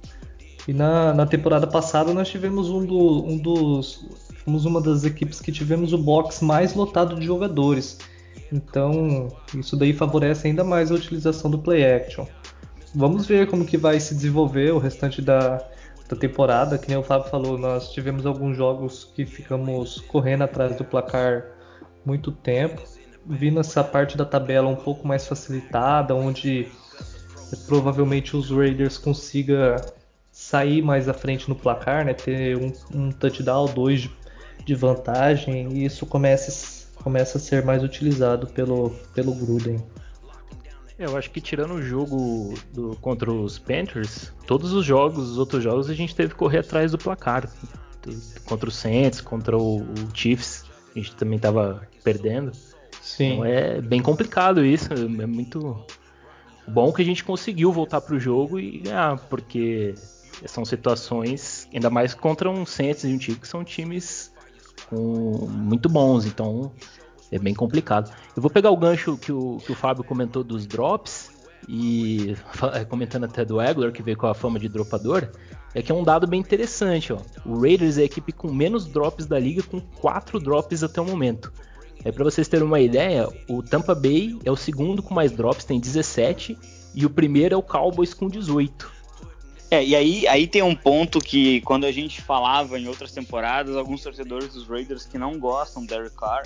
E 0.67 0.73
na, 0.73 1.12
na 1.12 1.25
temporada 1.25 1.65
passada 1.65 2.13
nós 2.13 2.29
tivemos 2.29 2.69
um, 2.69 2.86
do, 2.86 3.25
um 3.25 3.36
dos 3.36 4.28
fomos 4.49 4.65
uma 4.65 4.81
das 4.81 5.03
equipes 5.03 5.39
que 5.39 5.51
tivemos 5.51 5.93
o 5.93 5.97
box 5.97 6.43
mais 6.43 6.73
lotado 6.73 7.15
de 7.15 7.23
jogadores. 7.23 7.99
Então, 8.51 9.27
isso 9.53 9.77
daí 9.77 9.93
favorece 9.93 10.47
ainda 10.47 10.63
mais 10.63 10.91
a 10.91 10.95
utilização 10.95 11.51
do 11.51 11.59
play 11.59 11.85
action. 11.85 12.25
Vamos 12.95 13.27
ver 13.27 13.47
como 13.47 13.63
que 13.63 13.77
vai 13.77 13.99
se 13.99 14.15
desenvolver 14.15 14.73
o 14.73 14.79
restante 14.79 15.21
da, 15.21 15.63
da 16.09 16.15
temporada. 16.15 16.79
Que 16.79 16.89
nem 16.89 16.97
o 16.97 17.03
Fábio 17.03 17.29
falou, 17.29 17.59
nós 17.59 17.91
tivemos 17.91 18.25
alguns 18.25 18.57
jogos 18.57 19.12
que 19.15 19.23
ficamos 19.23 20.01
correndo 20.07 20.41
atrás 20.45 20.75
do 20.75 20.83
placar 20.83 21.45
muito 22.03 22.31
tempo. 22.31 22.81
Vindo 23.27 23.59
essa 23.59 23.83
parte 23.83 24.17
da 24.17 24.25
tabela 24.25 24.67
um 24.67 24.75
pouco 24.75 25.07
mais 25.07 25.27
facilitada, 25.27 26.15
onde 26.15 26.67
provavelmente 27.67 28.35
os 28.35 28.49
Raiders 28.49 28.97
consiga 28.97 29.75
sair 30.31 30.81
mais 30.81 31.09
à 31.09 31.13
frente 31.13 31.49
no 31.49 31.55
placar, 31.55 32.05
né? 32.05 32.13
Ter 32.13 32.57
um, 32.57 32.71
um 32.95 33.12
touchdown, 33.12 33.65
dois 33.65 34.01
de 34.01 34.18
de 34.69 34.75
vantagem 34.75 35.73
e 35.73 35.86
isso 35.86 36.05
começa, 36.05 36.86
começa 36.95 37.39
a 37.39 37.41
ser 37.41 37.65
mais 37.65 37.84
utilizado 37.84 38.45
pelo, 38.45 38.91
pelo 39.15 39.34
Gruden. 39.34 39.84
Eu 40.97 41.17
acho 41.17 41.32
que 41.32 41.41
tirando 41.41 41.73
o 41.73 41.82
jogo 41.82 42.53
do, 42.71 42.95
contra 42.97 43.32
os 43.32 43.58
Panthers, 43.58 44.32
todos 44.45 44.71
os 44.71 44.86
jogos, 44.86 45.32
os 45.32 45.38
outros 45.39 45.63
jogos, 45.63 45.89
a 45.89 45.95
gente 45.95 46.13
teve 46.13 46.34
que 46.34 46.36
correr 46.36 46.60
atrás 46.60 46.91
do 46.91 46.99
placar. 46.99 47.49
Contra 48.45 48.69
o 48.69 48.71
Saints, 48.71 49.21
contra 49.21 49.58
o, 49.58 49.82
o 49.82 49.95
Chiefs, 50.13 50.65
a 50.95 50.99
gente 50.99 51.15
também 51.15 51.38
estava 51.38 51.88
perdendo. 52.03 52.51
Sim. 53.01 53.34
Então 53.34 53.45
é 53.45 53.82
bem 53.82 54.03
complicado 54.03 54.63
isso. 54.63 54.93
É 54.93 55.25
muito 55.25 55.84
bom 56.67 56.93
que 56.93 57.01
a 57.01 57.05
gente 57.05 57.23
conseguiu 57.23 57.71
voltar 57.71 58.01
para 58.01 58.15
o 58.15 58.19
jogo 58.19 58.60
e 58.60 58.79
ganhar, 58.79 59.17
porque 59.29 59.95
são 60.45 60.63
situações, 60.63 61.67
ainda 61.73 61.89
mais 61.89 62.13
contra 62.13 62.49
um 62.49 62.67
Saints 62.67 63.03
e 63.03 63.08
um 63.08 63.19
Chiefs, 63.19 63.41
que 63.41 63.47
são 63.47 63.63
times 63.63 64.32
com, 64.89 65.47
muito 65.47 65.88
bons, 65.88 66.25
então 66.25 66.71
é 67.32 67.38
bem 67.38 67.54
complicado. 67.54 68.12
Eu 68.36 68.41
vou 68.41 68.49
pegar 68.49 68.71
o 68.71 68.78
gancho 68.78 69.17
que 69.17 69.32
o, 69.32 69.58
que 69.58 69.71
o 69.71 69.75
Fábio 69.75 70.04
comentou 70.04 70.43
dos 70.43 70.65
drops 70.65 71.30
e 71.67 72.36
é, 72.73 72.84
comentando 72.86 73.25
até 73.25 73.45
do 73.45 73.62
Egler, 73.62 73.91
que 73.91 74.02
veio 74.02 74.17
com 74.17 74.28
a 74.28 74.34
fama 74.34 74.60
de 74.60 74.67
dropador, 74.67 75.30
é 75.75 75.82
que 75.82 75.91
é 75.91 75.95
um 75.95 76.04
dado 76.04 76.25
bem 76.25 76.39
interessante. 76.39 77.13
Ó. 77.13 77.19
O 77.45 77.62
Raiders 77.62 77.97
é 77.97 78.02
a 78.02 78.06
equipe 78.06 78.32
com 78.32 78.52
menos 78.52 78.88
drops 78.88 79.25
da 79.25 79.39
liga, 79.39 79.62
com 79.62 79.80
4 79.80 80.39
drops 80.39 80.84
até 80.84 80.99
o 80.99 81.06
momento. 81.06 81.54
É, 82.04 82.12
para 82.12 82.23
vocês 82.23 82.47
terem 82.47 82.65
uma 82.65 82.80
ideia, 82.80 83.28
o 83.47 83.62
Tampa 83.62 83.93
Bay 83.93 84.39
é 84.45 84.52
o 84.52 84.56
segundo 84.56 85.04
com 85.04 85.13
mais 85.13 85.32
drops, 85.32 85.65
tem 85.65 85.80
17, 85.80 86.58
e 86.95 87.06
o 87.06 87.10
primeiro 87.10 87.54
é 87.54 87.58
o 87.58 87.62
Cowboys 87.62 88.13
com 88.13 88.28
18. 88.28 88.98
É, 89.71 89.84
e 89.84 89.95
aí, 89.95 90.27
aí 90.27 90.47
tem 90.47 90.63
um 90.63 90.75
ponto 90.75 91.19
que 91.19 91.62
quando 91.62 91.86
a 91.86 91.91
gente 91.91 92.21
falava 92.21 92.79
em 92.79 92.88
outras 92.88 93.12
temporadas, 93.12 93.75
alguns 93.75 94.01
torcedores 94.01 94.53
dos 94.53 94.67
Raiders 94.67 95.05
que 95.05 95.17
não 95.17 95.38
gostam 95.38 95.84
do 95.84 95.88
Derek 95.88 96.15
Carr, 96.15 96.43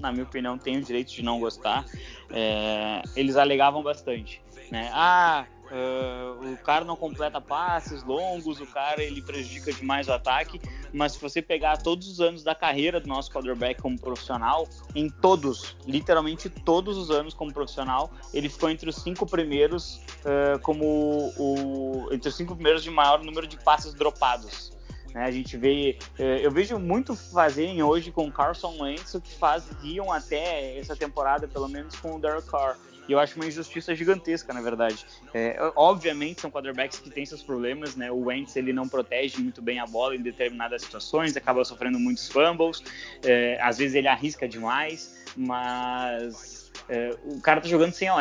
na 0.00 0.10
minha 0.10 0.24
opinião, 0.24 0.58
têm 0.58 0.78
o 0.78 0.82
direito 0.82 1.12
de 1.12 1.22
não 1.22 1.38
gostar, 1.38 1.84
é, 2.30 3.02
eles 3.14 3.36
alegavam 3.36 3.82
bastante. 3.82 4.42
Né? 4.70 4.90
Ah, 4.92 5.46
Uh, 5.66 6.52
o 6.52 6.56
cara 6.58 6.84
não 6.84 6.94
completa 6.94 7.40
passes 7.40 8.04
longos, 8.04 8.60
o 8.60 8.66
cara 8.66 9.02
ele 9.02 9.20
prejudica 9.20 9.72
demais 9.72 10.06
o 10.06 10.12
ataque, 10.12 10.60
mas 10.92 11.12
se 11.12 11.20
você 11.20 11.42
pegar 11.42 11.78
todos 11.78 12.08
os 12.08 12.20
anos 12.20 12.44
da 12.44 12.54
carreira 12.54 13.00
do 13.00 13.08
nosso 13.08 13.32
quarterback 13.32 13.82
como 13.82 13.98
profissional, 13.98 14.68
em 14.94 15.10
todos, 15.10 15.76
literalmente 15.84 16.48
todos 16.48 16.96
os 16.96 17.10
anos 17.10 17.34
como 17.34 17.52
profissional, 17.52 18.12
ele 18.32 18.48
ficou 18.48 18.70
entre 18.70 18.88
os 18.88 18.96
cinco 18.96 19.26
primeiros 19.26 19.96
uh, 20.24 20.58
como 20.62 21.32
o, 21.36 22.08
entre 22.12 22.28
os 22.28 22.36
cinco 22.36 22.54
primeiros 22.54 22.84
de 22.84 22.90
maior 22.90 23.24
número 23.24 23.46
de 23.46 23.56
passes 23.56 23.92
dropados. 23.92 24.72
Né? 25.12 25.24
A 25.24 25.30
gente 25.32 25.56
vê, 25.56 25.98
uh, 26.16 26.22
eu 26.22 26.50
vejo 26.50 26.78
muito 26.78 27.16
fazerem 27.16 27.82
hoje 27.82 28.12
com 28.12 28.30
Carson 28.30 28.76
Wentz 28.80 29.14
o 29.14 29.20
que 29.20 29.34
faziam 29.34 30.12
até 30.12 30.78
essa 30.78 30.94
temporada, 30.94 31.48
pelo 31.48 31.68
menos 31.68 31.96
com 31.96 32.14
o 32.14 32.20
Derek 32.20 32.46
Carr 32.48 32.78
e 33.08 33.12
eu 33.12 33.18
acho 33.18 33.36
uma 33.36 33.46
injustiça 33.46 33.94
gigantesca, 33.94 34.52
na 34.52 34.60
verdade. 34.60 35.04
É, 35.32 35.56
obviamente 35.74 36.40
são 36.40 36.50
quarterbacks 36.50 36.98
que 36.98 37.10
têm 37.10 37.24
seus 37.24 37.42
problemas, 37.42 37.96
né? 37.96 38.10
O 38.10 38.26
Wentz 38.26 38.56
ele 38.56 38.72
não 38.72 38.88
protege 38.88 39.38
muito 39.38 39.62
bem 39.62 39.78
a 39.78 39.86
bola 39.86 40.14
em 40.16 40.22
determinadas 40.22 40.82
situações, 40.82 41.36
acaba 41.36 41.64
sofrendo 41.64 41.98
muitos 41.98 42.28
fumbles, 42.28 42.82
é, 43.24 43.58
às 43.60 43.78
vezes 43.78 43.94
ele 43.94 44.08
arrisca 44.08 44.48
demais, 44.48 45.24
mas 45.36 46.72
é, 46.88 47.16
o 47.24 47.40
cara 47.40 47.60
tá 47.60 47.68
jogando 47.68 47.92
sem 47.92 48.10
OL, 48.10 48.18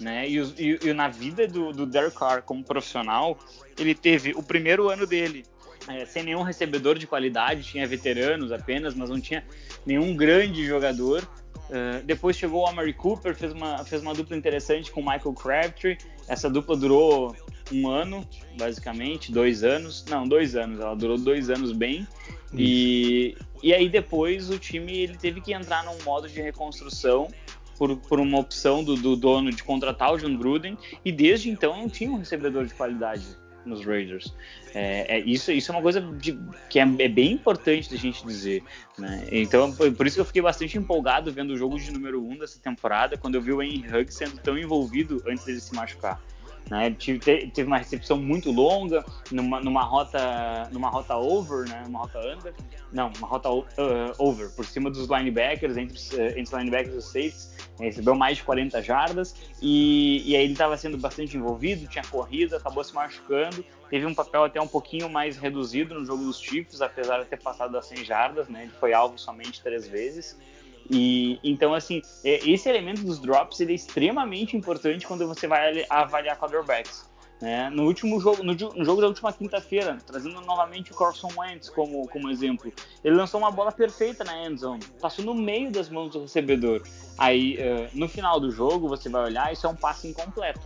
né? 0.00 0.28
E, 0.28 0.38
e, 0.38 0.78
e 0.88 0.92
na 0.92 1.08
vida 1.08 1.46
do, 1.46 1.72
do 1.72 1.86
Derek 1.86 2.16
Carr 2.16 2.42
como 2.42 2.64
profissional, 2.64 3.38
ele 3.78 3.94
teve 3.94 4.32
o 4.32 4.42
primeiro 4.42 4.88
ano 4.88 5.06
dele 5.06 5.44
é, 5.88 6.04
sem 6.04 6.22
nenhum 6.22 6.42
recebedor 6.42 6.98
de 6.98 7.06
qualidade, 7.06 7.62
tinha 7.62 7.86
veteranos 7.86 8.50
apenas, 8.50 8.94
mas 8.94 9.08
não 9.08 9.20
tinha 9.20 9.44
nenhum 9.84 10.16
grande 10.16 10.64
jogador. 10.64 11.26
Uh, 11.68 12.04
depois 12.04 12.36
chegou 12.36 12.62
o 12.62 12.66
Amari 12.66 12.92
Cooper, 12.92 13.34
fez 13.34 13.52
uma, 13.52 13.84
fez 13.84 14.00
uma 14.00 14.14
dupla 14.14 14.36
interessante 14.36 14.90
com 14.90 15.00
o 15.00 15.04
Michael 15.04 15.34
Crabtree. 15.34 15.98
Essa 16.28 16.48
dupla 16.48 16.76
durou 16.76 17.34
um 17.72 17.88
ano, 17.88 18.26
basicamente, 18.56 19.32
dois 19.32 19.64
anos. 19.64 20.04
Não, 20.08 20.26
dois 20.26 20.54
anos, 20.54 20.80
ela 20.80 20.94
durou 20.94 21.18
dois 21.18 21.50
anos 21.50 21.72
bem. 21.72 22.06
E, 22.54 23.36
e 23.62 23.74
aí 23.74 23.88
depois 23.88 24.48
o 24.50 24.58
time 24.58 24.96
ele 24.96 25.16
teve 25.16 25.40
que 25.40 25.52
entrar 25.52 25.84
num 25.84 25.96
modo 26.04 26.28
de 26.28 26.40
reconstrução 26.40 27.28
por, 27.76 27.96
por 27.96 28.20
uma 28.20 28.38
opção 28.38 28.82
do, 28.82 28.94
do 28.94 29.16
dono 29.16 29.50
de 29.50 29.62
contratar 29.62 30.14
o 30.14 30.18
John 30.18 30.36
Gruden. 30.36 30.78
E 31.04 31.10
desde 31.10 31.50
então 31.50 31.76
não 31.76 31.88
tinha 31.88 32.10
um 32.10 32.18
recebedor 32.18 32.64
de 32.66 32.74
qualidade 32.74 33.26
nos 33.66 33.84
Raiders. 33.84 34.34
É, 34.74 35.16
é, 35.16 35.20
isso, 35.20 35.50
isso 35.52 35.70
é 35.70 35.74
uma 35.74 35.82
coisa 35.82 36.00
de, 36.00 36.38
que 36.70 36.78
é, 36.78 36.82
é, 36.82 37.08
bem 37.08 37.32
importante 37.32 37.90
da 37.90 37.96
gente 37.96 38.24
dizer. 38.24 38.62
Né? 38.98 39.26
Então, 39.30 39.72
por 39.72 40.06
isso 40.06 40.16
que 40.16 40.20
eu 40.20 40.24
fiquei 40.24 40.42
bastante 40.42 40.78
empolgado 40.78 41.32
vendo 41.32 41.50
o 41.50 41.56
jogo 41.56 41.78
de 41.78 41.92
número 41.92 42.22
1 42.22 42.30
um 42.30 42.38
dessa 42.38 42.58
temporada, 42.58 43.16
quando 43.16 43.34
eu 43.34 43.42
vi 43.42 43.52
o 43.52 43.62
Henry 43.62 43.86
Huggs 43.88 44.14
sendo 44.14 44.38
tão 44.38 44.56
envolvido 44.56 45.22
antes 45.26 45.44
dele 45.44 45.60
se 45.60 45.74
machucar. 45.74 46.20
Né? 46.70 46.86
Ele 46.86 47.18
teve 47.18 47.66
uma 47.66 47.78
recepção 47.78 48.18
muito 48.18 48.50
longa, 48.50 49.04
numa, 49.30 49.60
numa, 49.60 49.82
rota, 49.82 50.68
numa 50.72 50.88
rota 50.88 51.16
over, 51.16 51.68
né? 51.68 51.84
uma 51.86 52.00
rota 52.00 52.18
under, 52.18 52.54
não, 52.92 53.12
uma 53.18 53.28
rota 53.28 53.50
uh, 53.50 53.64
over, 54.18 54.50
por 54.50 54.64
cima 54.64 54.90
dos 54.90 55.08
linebackers, 55.08 55.76
entre, 55.76 55.96
uh, 56.16 56.28
entre 56.30 56.42
os 56.42 56.52
linebackers 56.52 56.94
e 56.94 56.98
os 56.98 57.04
safeties, 57.04 57.56
recebeu 57.78 58.14
mais 58.14 58.38
de 58.38 58.42
40 58.42 58.82
jardas, 58.82 59.34
e, 59.62 60.22
e 60.28 60.34
aí 60.34 60.44
ele 60.44 60.54
estava 60.54 60.76
sendo 60.76 60.98
bastante 60.98 61.36
envolvido, 61.36 61.86
tinha 61.86 62.04
corrida, 62.04 62.56
acabou 62.56 62.82
se 62.82 62.94
machucando, 62.94 63.64
teve 63.88 64.04
um 64.06 64.14
papel 64.14 64.44
até 64.44 64.60
um 64.60 64.66
pouquinho 64.66 65.08
mais 65.08 65.36
reduzido 65.36 65.94
no 65.94 66.04
jogo 66.04 66.24
dos 66.24 66.40
Chiefs, 66.40 66.80
apesar 66.80 67.20
de 67.20 67.26
ter 67.26 67.40
passado 67.40 67.72
das 67.72 67.86
100 67.86 68.04
jardas, 68.04 68.48
né? 68.48 68.62
ele 68.62 68.72
foi 68.80 68.92
alvo 68.92 69.18
somente 69.18 69.62
três 69.62 69.86
vezes, 69.86 70.36
e 70.90 71.40
então 71.42 71.74
assim, 71.74 72.02
é, 72.24 72.48
esse 72.48 72.68
elemento 72.68 73.02
dos 73.02 73.18
drops 73.18 73.60
ele 73.60 73.72
é 73.72 73.74
extremamente 73.74 74.56
importante 74.56 75.06
quando 75.06 75.26
você 75.26 75.46
vai 75.46 75.84
avaliar 75.88 76.38
quarterbacks. 76.38 77.06
Né? 77.40 77.68
No 77.68 77.84
último 77.84 78.18
jogo, 78.18 78.42
no, 78.42 78.54
no 78.54 78.84
jogo 78.84 79.00
da 79.00 79.08
última 79.08 79.32
quinta-feira, 79.32 79.98
trazendo 80.06 80.40
novamente 80.40 80.92
o 80.92 80.94
Carson 80.94 81.28
Wentz 81.36 81.68
como, 81.68 82.08
como 82.08 82.30
exemplo, 82.30 82.72
ele 83.04 83.14
lançou 83.14 83.38
uma 83.38 83.50
bola 83.50 83.70
perfeita 83.70 84.24
na 84.24 84.46
end 84.46 84.58
zone, 84.58 84.82
passou 85.00 85.24
no 85.24 85.34
meio 85.34 85.70
das 85.70 85.90
mãos 85.90 86.12
do 86.12 86.22
recebedor. 86.22 86.82
Aí, 87.18 87.58
uh, 87.58 87.90
no 87.92 88.08
final 88.08 88.40
do 88.40 88.50
jogo, 88.50 88.88
você 88.88 89.08
vai 89.08 89.24
olhar, 89.24 89.52
isso 89.52 89.66
é 89.66 89.70
um 89.70 89.76
passe 89.76 90.08
incompleto. 90.08 90.60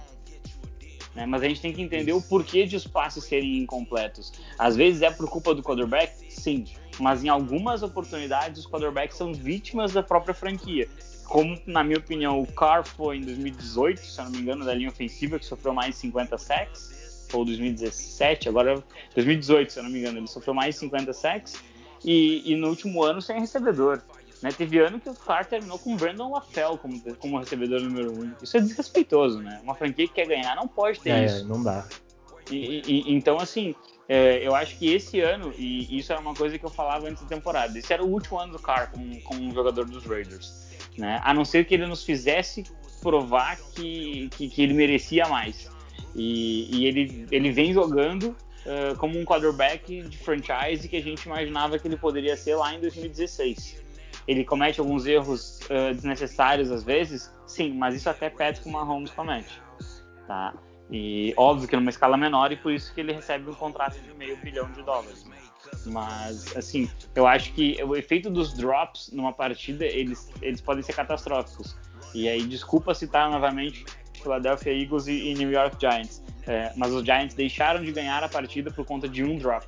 Né? 1.15 1.27
Mas 1.27 1.43
a 1.43 1.49
gente 1.49 1.61
tem 1.61 1.73
que 1.73 1.83
entender 1.83 2.13
o 2.13 2.23
porquê 2.23 2.65
de 2.65 2.77
os 2.77 2.87
passes 2.87 3.25
serem 3.25 3.59
incompletos. 3.59 4.33
Às 4.57 4.77
vezes 4.77 5.03
é 5.03 5.11
por 5.11 5.29
culpa 5.29 5.53
do 5.55 5.63
quarterback, 5.63 6.33
sim, 6.33 6.65
mas 7.01 7.25
em 7.25 7.29
algumas 7.29 7.83
oportunidades 7.83 8.61
os 8.61 8.71
quarterbacks 8.71 9.17
são 9.17 9.33
vítimas 9.33 9.93
da 9.93 10.03
própria 10.03 10.35
franquia 10.35 10.89
como 11.31 11.57
na 11.65 11.85
minha 11.85 11.99
opinião 11.99 12.43
o 12.43 12.47
Carr 12.53 12.85
foi 12.85 13.19
em 13.19 13.21
2018, 13.21 14.01
se 14.05 14.19
eu 14.19 14.25
não 14.25 14.33
me 14.33 14.39
engano, 14.39 14.65
da 14.65 14.75
linha 14.75 14.89
ofensiva, 14.89 15.39
que 15.39 15.47
sofreu 15.47 15.73
mais 15.73 15.95
de 15.95 16.01
50 16.01 16.37
sacks, 16.37 17.29
ou 17.33 17.45
2017, 17.45 18.49
agora 18.49 18.83
2018, 19.15 19.73
se 19.73 19.79
eu 19.79 19.85
não 19.85 19.91
me 19.91 20.01
engano, 20.01 20.19
ele 20.19 20.27
sofreu 20.27 20.53
mais 20.53 20.75
de 20.75 20.81
50 20.81 21.13
sacks, 21.13 21.63
e, 22.05 22.53
e 22.53 22.57
no 22.57 22.69
último 22.69 23.05
ano 23.05 23.23
sem 23.23 23.39
recebedor. 23.39 24.03
Né? 24.43 24.51
Teve 24.51 24.81
ano 24.81 24.99
que 24.99 25.09
o 25.09 25.15
Carr 25.15 25.47
terminou 25.47 25.79
com 25.79 25.95
o 25.95 25.97
Brandon 25.97 26.33
LaFell 26.33 26.77
como, 26.79 27.01
como 27.17 27.39
recebedor 27.39 27.81
número 27.81 28.11
um. 28.11 28.33
Isso 28.43 28.57
é 28.57 28.61
desrespeitoso, 28.61 29.39
né? 29.39 29.61
Uma 29.63 29.77
franquia 29.77 30.09
que 30.09 30.15
quer 30.15 30.27
ganhar 30.27 30.57
não 30.57 30.67
pode 30.67 30.99
ter 30.99 31.11
é, 31.11 31.27
isso. 31.27 31.47
não 31.47 31.63
dá. 31.63 31.87
E, 32.51 32.83
e, 32.87 33.15
então, 33.15 33.39
assim, 33.39 33.75
é, 34.13 34.45
eu 34.45 34.57
acho 34.57 34.77
que 34.77 34.93
esse 34.93 35.21
ano, 35.21 35.55
e 35.57 35.97
isso 35.97 36.11
era 36.11 36.21
uma 36.21 36.35
coisa 36.35 36.59
que 36.59 36.65
eu 36.67 36.71
falava 36.71 37.09
antes 37.09 37.23
da 37.23 37.29
temporada, 37.29 37.79
esse 37.79 37.93
era 37.93 38.03
o 38.03 38.09
último 38.11 38.41
ano 38.41 38.55
do 38.55 38.59
Carr 38.59 38.91
como, 38.91 39.41
um 39.41 39.55
jogador 39.55 39.85
dos 39.85 40.05
Raiders 40.05 40.69
né? 40.99 41.21
A 41.23 41.33
não 41.33 41.45
ser 41.45 41.65
que 41.65 41.75
ele 41.75 41.87
nos 41.87 42.03
fizesse 42.03 42.65
provar 43.01 43.57
que, 43.57 44.29
que, 44.33 44.49
que 44.49 44.63
ele 44.63 44.75
merecia 44.75 45.29
mais. 45.29 45.71
E, 46.13 46.77
e, 46.77 46.87
ele, 46.87 47.27
ele 47.31 47.53
vem 47.53 47.73
jogando 47.73 48.37
uh, 48.67 48.97
como 48.99 49.17
um 49.17 49.25
quarterback 49.25 50.03
de 50.03 50.19
franchise 50.19 50.89
que 50.89 50.97
a 50.97 51.03
gente 51.03 51.23
imaginava 51.27 51.79
que 51.79 51.87
ele 51.87 51.97
poderia 51.97 52.37
ser 52.37 52.57
lá 52.57 52.75
em 52.75 52.81
2016. 52.81 53.81
Ele 54.27 54.45
comete 54.45 54.81
alguns 54.81 55.07
erros 55.07 55.61
uh, 55.67 55.95
desnecessários 55.95 56.73
às 56.73 56.83
vezes, 56.83 57.33
sim, 57.47 57.73
mas 57.75 57.95
isso 57.95 58.11
até 58.11 58.29
Patrick 58.29 58.69
Mahomes 58.69 59.13
comete, 59.13 59.63
tá? 60.27 60.53
E 60.91 61.33
óbvio 61.37 61.69
que 61.69 61.77
numa 61.77 61.91
escala 61.91 62.17
menor 62.17 62.51
e 62.51 62.57
por 62.57 62.73
isso 62.73 62.93
que 62.93 63.01
ele 63.01 63.13
recebe 63.13 63.49
um 63.49 63.55
contrato 63.55 64.01
de 64.01 64.13
meio 64.15 64.37
bilhão 64.39 64.71
de 64.73 64.83
dólares. 64.83 65.25
Mas, 65.87 66.57
assim, 66.57 66.91
eu 67.15 67.27
acho 67.27 67.53
que 67.53 67.83
o 67.85 67.95
efeito 67.95 68.29
dos 68.29 68.53
drops 68.55 69.11
numa 69.13 69.33
partida, 69.33 69.85
eles, 69.85 70.31
eles 70.43 70.61
podem 70.61 70.83
ser 70.83 70.95
catastróficos. 70.95 71.77
E 72.13 72.29
aí, 72.29 72.43
desculpa 72.43 72.93
citar 72.93 73.31
novamente 73.31 73.85
Philadelphia 74.21 74.73
Eagles 74.73 75.07
e, 75.07 75.31
e 75.31 75.35
New 75.35 75.51
York 75.51 75.77
Giants. 75.79 76.23
É, 76.47 76.73
mas 76.77 76.93
os 76.93 77.05
Giants 77.05 77.35
deixaram 77.35 77.83
de 77.83 77.93
ganhar 77.93 78.25
a 78.25 78.29
partida 78.29 78.71
por 78.71 78.85
conta 78.85 79.09
de 79.09 79.23
um 79.23 79.37
drop. 79.37 79.67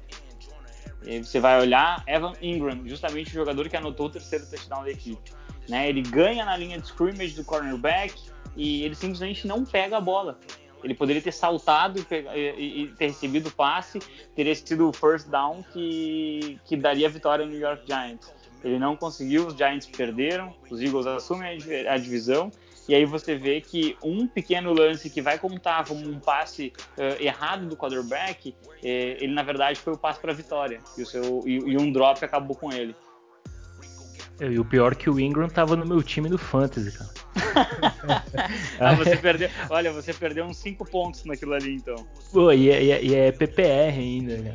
E 1.04 1.18
você 1.18 1.40
vai 1.40 1.60
olhar 1.60 2.02
Evan 2.06 2.32
Ingram, 2.40 2.80
justamente 2.86 3.30
o 3.30 3.34
jogador 3.34 3.68
que 3.68 3.76
anotou 3.76 4.06
o 4.06 4.10
terceiro 4.10 4.46
touchdown 4.46 4.82
da 4.82 4.90
equipe. 4.90 5.32
Né? 5.68 5.88
Ele 5.88 6.02
ganha 6.02 6.44
na 6.44 6.56
linha 6.56 6.78
de 6.78 6.86
scrimmage 6.86 7.34
do 7.34 7.44
cornerback 7.44 8.14
e 8.56 8.84
ele 8.84 8.94
simplesmente 8.94 9.46
não 9.46 9.64
pega 9.64 9.96
a 9.96 10.00
bola. 10.00 10.38
Ele 10.82 10.94
poderia 10.94 11.22
ter 11.22 11.32
saltado 11.32 12.00
e, 12.00 12.92
ter 12.96 13.06
recebido 13.06 13.48
o 13.48 13.52
passe, 13.52 13.98
teria 14.34 14.54
sido 14.54 14.88
o 14.88 14.92
first 14.92 15.28
down 15.28 15.62
que, 15.72 16.58
que 16.64 16.76
daria 16.76 17.06
a 17.06 17.10
vitória 17.10 17.44
ao 17.44 17.50
New 17.50 17.60
York 17.60 17.84
Giants. 17.86 18.32
Ele 18.64 18.78
não 18.78 18.96
conseguiu, 18.96 19.46
os 19.46 19.54
Giants 19.54 19.86
perderam, 19.86 20.54
os 20.70 20.80
Eagles 20.80 21.06
assumem 21.06 21.58
a 21.88 21.96
divisão, 21.96 22.50
e 22.88 22.94
aí 22.94 23.04
você 23.04 23.36
vê 23.36 23.60
que 23.60 23.96
um 24.02 24.26
pequeno 24.26 24.72
lance 24.72 25.08
que 25.08 25.20
vai 25.20 25.38
contar 25.38 25.86
como 25.86 26.08
um 26.08 26.18
passe 26.18 26.72
uh, 26.98 27.22
errado 27.22 27.66
do 27.66 27.76
quarterback, 27.76 28.54
eh, 28.82 29.16
ele 29.20 29.32
na 29.32 29.42
verdade 29.42 29.78
foi 29.78 29.92
o 29.92 29.98
passe 29.98 30.20
para 30.20 30.32
a 30.32 30.34
vitória, 30.34 30.80
e, 30.98 31.02
o 31.02 31.06
seu, 31.06 31.42
e, 31.46 31.58
e 31.58 31.76
um 31.76 31.92
drop 31.92 32.24
acabou 32.24 32.56
com 32.56 32.72
ele. 32.72 32.94
E 34.50 34.58
o 34.58 34.64
pior 34.64 34.92
é 34.92 34.94
que 34.96 35.08
o 35.08 35.20
Ingram 35.20 35.48
tava 35.48 35.76
no 35.76 35.86
meu 35.86 36.02
time 36.02 36.28
do 36.28 36.36
Fantasy, 36.36 36.90
cara. 36.90 37.10
ah, 38.80 38.94
você 38.96 39.16
perdeu. 39.16 39.48
Olha, 39.70 39.92
você 39.92 40.12
perdeu 40.12 40.44
uns 40.44 40.56
5 40.56 40.84
pontos 40.90 41.24
naquilo 41.24 41.54
ali, 41.54 41.74
então. 41.76 41.94
Pô, 42.32 42.50
e 42.50 42.68
é, 42.68 42.82
e 42.82 42.90
é, 42.90 43.04
e 43.04 43.14
é 43.14 43.30
PPR 43.30 43.98
ainda, 43.98 44.36
né? 44.38 44.54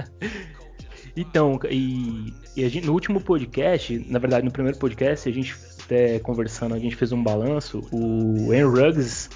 então, 1.14 1.60
e, 1.70 2.32
e 2.56 2.66
gente, 2.68 2.86
no 2.86 2.94
último 2.94 3.20
podcast, 3.20 3.98
na 4.08 4.18
verdade, 4.18 4.46
no 4.46 4.50
primeiro 4.50 4.78
podcast, 4.78 5.28
a 5.28 5.32
gente 5.32 5.54
até 5.84 6.18
conversando, 6.18 6.74
a 6.74 6.78
gente 6.78 6.96
fez 6.96 7.12
um 7.12 7.22
balanço. 7.22 7.82
O 7.92 8.52
Aaron 8.52 8.70
Ruggs, 8.70 9.28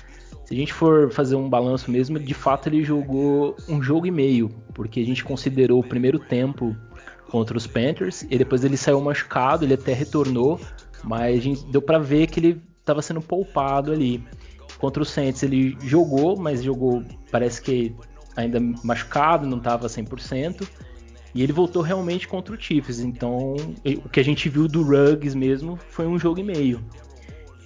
se 0.47 0.55
a 0.55 0.57
gente 0.57 0.73
for 0.73 1.13
fazer 1.13 1.37
um 1.37 1.49
balanço 1.49 1.91
mesmo, 1.91 2.19
de 2.19 2.35
fato 2.35 2.71
ele 2.71 2.83
jogou 2.83 3.55
um 3.69 3.83
jogo 3.83 4.07
e 4.07 4.11
meio, 4.11 4.49
porque 4.73 5.01
a 5.01 5.05
gente 5.05 5.23
considerou 5.23 5.79
o 5.79 5.87
primeiro 5.87 6.19
tempo 6.19 6.75
contra 7.31 7.57
os 7.57 7.67
Panthers 7.67 8.23
e 8.23 8.39
depois 8.39 8.65
ele 8.65 8.77
saiu 8.77 9.01
machucado, 9.01 9.65
ele 9.65 9.75
até 9.75 9.93
retornou, 9.93 10.61
mas 11.05 11.45
deu 11.65 11.81
para 11.81 11.99
ver 11.99 12.27
que 12.27 12.41
ele 12.41 12.63
estava 12.81 13.03
sendo 13.03 13.21
poupado 13.21 13.93
ali. 13.93 14.25
Contra 14.79 15.03
o 15.03 15.07
Saints 15.07 15.43
ele 15.43 15.77
jogou, 15.81 16.37
mas 16.37 16.63
jogou, 16.63 17.03
parece 17.31 17.61
que 17.61 17.95
ainda 18.37 18.61
machucado, 18.83 19.47
não 19.47 19.59
estava 19.59 19.89
100%. 19.89 20.67
E 21.35 21.43
ele 21.43 21.53
voltou 21.53 21.83
realmente 21.83 22.27
contra 22.27 22.55
o 22.55 22.61
Chiefs. 22.61 23.01
Então, 23.01 23.55
o 24.05 24.09
que 24.09 24.21
a 24.21 24.25
gente 24.25 24.49
viu 24.49 24.67
do 24.67 24.83
Ruggs 24.83 25.37
mesmo 25.37 25.79
foi 25.91 26.07
um 26.07 26.19
jogo 26.19 26.41
e 26.41 26.43
meio. 26.43 26.81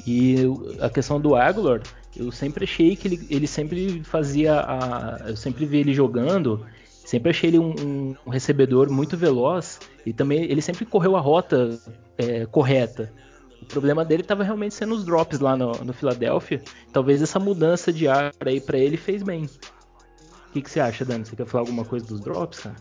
E 0.06 0.36
a 0.80 0.90
questão 0.90 1.20
do 1.20 1.36
Aguilar, 1.36 1.80
eu 2.16 2.32
sempre 2.32 2.64
achei 2.64 2.96
que 2.96 3.06
ele, 3.06 3.26
ele 3.30 3.46
sempre 3.46 4.02
fazia 4.02 4.60
a, 4.60 5.28
eu 5.28 5.36
sempre 5.36 5.64
vi 5.64 5.78
ele 5.78 5.94
jogando 5.94 6.66
Sempre 7.12 7.28
achei 7.28 7.50
ele 7.50 7.58
um, 7.58 8.16
um, 8.26 8.30
recebedor 8.30 8.90
muito 8.90 9.18
veloz 9.18 9.78
e 10.06 10.14
também 10.14 10.44
ele 10.44 10.62
sempre 10.62 10.86
correu 10.86 11.14
a 11.14 11.20
rota 11.20 11.78
é, 12.16 12.46
correta. 12.46 13.12
O 13.60 13.66
problema 13.66 14.02
dele 14.02 14.22
estava 14.22 14.42
realmente 14.42 14.74
sendo 14.74 14.94
os 14.94 15.04
drops 15.04 15.38
lá 15.38 15.54
no, 15.54 15.72
no 15.72 15.92
Philadelphia. 15.92 16.62
Talvez 16.90 17.20
essa 17.20 17.38
mudança 17.38 17.92
de 17.92 18.08
ar 18.08 18.32
aí 18.40 18.62
para 18.62 18.78
ele 18.78 18.96
fez 18.96 19.22
bem. 19.22 19.44
O 19.44 20.52
que, 20.54 20.62
que, 20.62 20.70
você 20.70 20.80
acha, 20.80 21.04
Dani? 21.04 21.26
Você 21.26 21.36
quer 21.36 21.44
falar 21.44 21.64
alguma 21.64 21.84
coisa 21.84 22.06
dos 22.06 22.18
drops, 22.18 22.60
cara? 22.60 22.76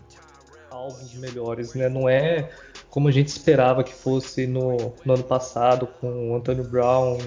Alvos 0.70 1.12
melhores, 1.12 1.74
né? 1.74 1.90
Não 1.90 2.08
é 2.08 2.52
como 2.88 3.08
a 3.08 3.12
gente 3.12 3.28
esperava 3.28 3.84
que 3.84 3.92
fosse 3.92 4.46
no, 4.46 4.94
no 5.04 5.12
ano 5.12 5.24
passado 5.24 5.86
com 6.00 6.30
o 6.30 6.36
Antônio 6.36 6.64
Brown, 6.64 7.18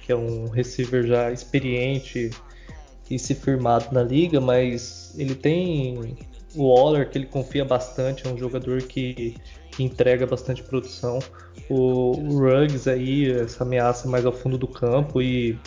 que 0.00 0.12
é 0.12 0.16
um 0.16 0.48
receiver 0.48 1.06
já 1.06 1.30
experiente 1.30 2.30
e 3.10 3.18
se 3.18 3.34
firmado 3.34 3.92
na 3.92 4.02
liga, 4.02 4.40
mas 4.40 5.14
ele 5.18 5.34
tem 5.34 6.16
o 6.54 6.74
Waller, 6.74 7.08
que 7.10 7.18
ele 7.18 7.26
confia 7.26 7.64
bastante, 7.64 8.26
é 8.26 8.30
um 8.30 8.38
jogador 8.38 8.82
que, 8.82 9.36
que 9.70 9.82
entrega 9.82 10.26
bastante 10.26 10.62
produção. 10.62 11.18
O, 11.68 12.12
o 12.16 12.38
Ruggs 12.38 12.88
aí, 12.88 13.30
essa 13.30 13.64
ameaça 13.64 14.08
mais 14.08 14.24
ao 14.24 14.32
fundo 14.32 14.56
do 14.56 14.66
campo 14.66 15.20
e 15.20 15.58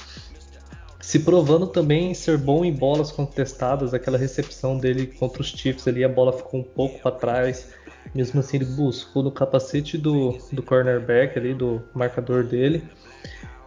se 1.00 1.20
provando 1.20 1.68
também 1.68 2.14
ser 2.14 2.38
bom 2.38 2.64
em 2.64 2.72
bolas 2.72 3.12
contestadas, 3.12 3.94
aquela 3.94 4.18
recepção 4.18 4.78
dele 4.78 5.08
contra 5.08 5.42
os 5.42 5.50
Chiefs 5.50 5.88
ali, 5.88 6.04
a 6.04 6.10
bola 6.10 6.32
ficou 6.32 6.60
um 6.60 6.64
pouco 6.64 7.00
para 7.00 7.12
trás. 7.12 7.74
Mesmo 8.14 8.40
assim, 8.40 8.58
ele 8.58 8.66
buscou 8.66 9.24
no 9.24 9.32
capacete 9.32 9.98
do, 9.98 10.38
do 10.52 10.62
cornerback 10.64 11.38
ali, 11.38 11.54
do 11.54 11.82
marcador 11.94 12.44
dele. 12.44 12.84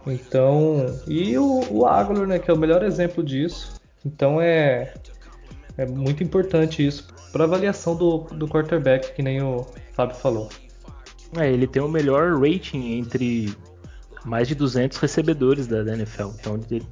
Então, 0.07 0.85
e 1.07 1.37
o, 1.37 1.61
o 1.71 1.85
Aguilar, 1.85 2.27
né, 2.27 2.39
que 2.39 2.49
é 2.49 2.53
o 2.53 2.57
melhor 2.57 2.83
exemplo 2.83 3.23
disso. 3.23 3.79
Então 4.05 4.39
é 4.39 4.93
é 5.77 5.85
muito 5.85 6.23
importante 6.23 6.85
isso 6.85 7.07
para 7.31 7.43
avaliação 7.43 7.95
do, 7.95 8.19
do 8.19 8.47
quarterback, 8.47 9.13
que 9.13 9.21
nem 9.21 9.41
o 9.41 9.65
Fábio 9.93 10.15
falou. 10.15 10.49
É, 11.37 11.51
ele 11.51 11.67
tem 11.67 11.81
o 11.81 11.87
melhor 11.87 12.39
rating 12.39 12.93
entre 12.97 13.53
mais 14.23 14.47
de 14.47 14.55
200 14.55 14.97
recebedores 14.97 15.67
da, 15.67 15.81
NFL. 15.81 16.29
Então, 16.39 16.59
ele, 16.71 16.85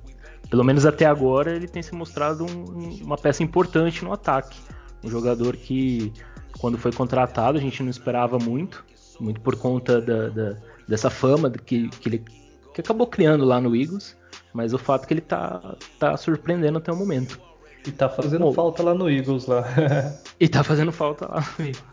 pelo 0.49 0.63
menos 0.63 0.86
até 0.86 1.05
agora, 1.05 1.55
ele 1.55 1.67
tem 1.67 1.81
se 1.81 1.95
mostrado 1.95 2.45
um, 2.45 3.03
uma 3.03 3.17
peça 3.17 3.41
importante 3.41 4.03
no 4.03 4.11
ataque. 4.11 4.59
Um 5.03 5.09
jogador 5.09 5.55
que, 5.55 6.11
quando 6.59 6.77
foi 6.77 6.91
contratado, 6.91 7.57
a 7.57 7.61
gente 7.61 7.81
não 7.81 7.89
esperava 7.89 8.38
muito, 8.38 8.84
muito 9.19 9.39
por 9.39 9.55
conta 9.55 10.01
da, 10.01 10.27
da, 10.27 10.57
dessa 10.88 11.09
fama 11.09 11.49
que, 11.49 11.88
que 11.89 12.09
ele 12.09 12.25
que 12.73 12.81
acabou 12.81 13.05
criando 13.05 13.45
lá 13.45 13.61
no 13.61 13.75
Eagles, 13.75 14.17
mas 14.51 14.73
o 14.73 14.79
fato 14.79 15.03
é 15.03 15.07
que 15.07 15.13
ele 15.13 15.21
tá, 15.21 15.75
tá 15.99 16.17
surpreendendo 16.17 16.79
até 16.79 16.91
o 16.91 16.95
momento. 16.95 17.39
E 17.86 17.91
tá 17.91 18.07
fazendo 18.09 18.51
falta 18.53 18.84
lá 18.84 18.93
no 18.93 19.09
Eagles 19.09 19.45
lá. 19.45 19.65
e 20.39 20.47
tá 20.47 20.63
fazendo 20.63 20.91
falta 20.91 21.27
lá 21.27 21.41
no 21.57 21.65
Eagles. 21.65 21.84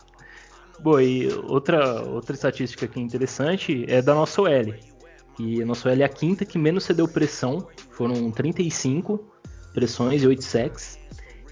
Bom, 0.79 0.99
e 0.99 1.27
outra, 1.47 2.01
outra 2.01 2.33
estatística 2.33 2.85
aqui 2.85 2.99
interessante 2.99 3.85
é 3.87 4.01
da 4.01 4.15
nossa 4.15 4.41
OL. 4.41 4.73
E 5.39 5.61
a 5.61 5.65
nossa 5.65 5.89
OL 5.89 5.95
é 5.95 6.03
a 6.03 6.09
quinta 6.09 6.45
que 6.45 6.57
menos 6.57 6.85
cedeu 6.85 7.07
pressão. 7.07 7.67
Foram 7.91 8.31
35 8.31 9.23
pressões 9.73 10.23
e 10.23 10.27
8 10.27 10.43
sacks. 10.43 10.99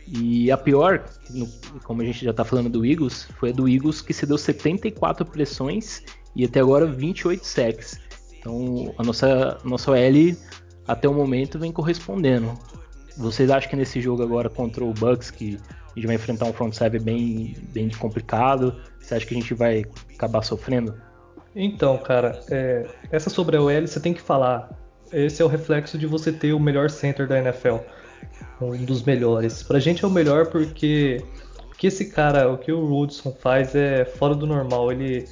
E 0.08 0.52
a 0.52 0.58
pior, 0.58 1.06
como 1.84 2.02
a 2.02 2.06
gente 2.06 2.26
já 2.26 2.34
tá 2.34 2.44
falando 2.44 2.70
do 2.70 2.84
Eagles, 2.84 3.28
foi 3.40 3.52
a 3.52 3.54
do 3.54 3.70
Eagles 3.70 4.02
que 4.02 4.14
cedeu 4.14 4.38
74 4.38 5.24
pressões 5.26 6.02
e 6.36 6.46
até 6.46 6.60
agora 6.60 6.88
28 6.88 7.46
sacks. 7.46 8.00
Então 8.40 8.94
a 8.98 9.04
nossa, 9.04 9.60
nossa 9.64 9.92
OL 9.92 10.36
até 10.88 11.08
o 11.08 11.14
momento 11.14 11.60
vem 11.60 11.72
correspondendo. 11.72 12.58
Vocês 13.20 13.52
acham 13.52 13.70
que 13.70 13.76
nesse 13.76 14.00
jogo 14.00 14.24
agora 14.24 14.50
contra 14.50 14.84
o 14.84 14.94
Bucks, 14.94 15.30
que 15.30 15.60
a 15.68 15.94
gente 15.96 16.08
vai 16.08 16.16
enfrentar 16.16 16.46
um 16.46 16.54
front 16.54 16.74
seven 16.74 17.02
bem, 17.02 17.56
bem 17.74 17.90
complicado, 17.90 18.76
você 19.00 19.16
acha 19.16 19.26
que 19.26 19.36
a 19.36 19.38
gente 19.40 19.54
vai 19.54 19.84
acabar 20.16 20.42
sofrendo? 20.42 20.96
Então, 21.56 21.98
cara, 21.98 22.40
é, 22.50 22.88
essa 23.12 23.30
sobre 23.30 23.58
a 23.58 23.62
OL 23.62 23.86
você 23.86 24.00
tem 24.00 24.14
que 24.14 24.22
falar. 24.22 24.70
Esse 25.12 25.42
é 25.42 25.46
o 25.46 25.48
reflexo 25.48 25.98
de 25.98 26.06
você 26.06 26.32
ter 26.32 26.54
o 26.54 26.60
melhor 26.60 26.90
center 26.90 27.28
da 27.28 27.40
NFL. 27.40 27.78
Um 28.62 28.86
dos 28.86 29.04
melhores. 29.04 29.64
Pra 29.64 29.80
gente 29.80 30.06
é 30.06 30.08
o 30.08 30.12
melhor 30.12 30.48
porque, 30.48 31.22
porque 31.68 31.88
esse 31.88 32.06
cara, 32.06 32.50
o 32.50 32.58
que 32.58 32.72
o 32.72 32.86
Woodson 32.86 33.32
faz 33.32 33.76
é 33.76 34.06
fora 34.06 34.36
do 34.36 34.46
normal. 34.46 34.92
Ele 34.92 35.26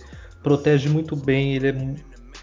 protege 0.43 0.89
muito 0.89 1.15
bem, 1.15 1.55
ele 1.55 1.67
é 1.69 1.95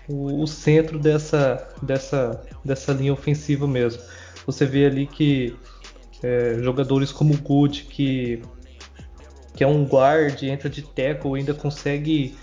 o, 0.09 0.43
o 0.43 0.47
centro 0.47 0.99
dessa, 0.99 1.69
dessa, 1.83 2.43
dessa 2.65 2.93
linha 2.93 3.13
ofensiva 3.13 3.67
mesmo. 3.67 4.01
Você 4.47 4.67
vê 4.67 4.87
ali 4.87 5.07
que 5.07 5.57
é, 6.23 6.59
jogadores 6.63 7.13
como 7.13 7.35
o 7.35 7.39
Good, 7.39 7.85
que, 7.85 8.43
que 9.55 9.63
é 9.63 9.67
um 9.67 9.85
guard, 9.85 10.43
entra 10.43 10.69
de 10.69 10.83
tackle, 10.83 11.39
ainda 11.39 11.53
consegue 11.53 12.35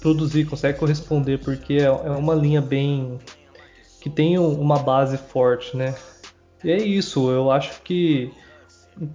produzir, 0.00 0.46
consegue 0.46 0.78
corresponder, 0.78 1.38
porque 1.38 1.74
é, 1.74 1.84
é 1.84 2.10
uma 2.10 2.34
linha 2.34 2.60
bem. 2.60 3.18
que 4.00 4.10
tem 4.10 4.38
uma 4.38 4.78
base 4.78 5.16
forte, 5.16 5.76
né? 5.76 5.94
E 6.64 6.70
é 6.70 6.76
isso, 6.76 7.30
eu 7.30 7.50
acho 7.50 7.80
que 7.82 8.32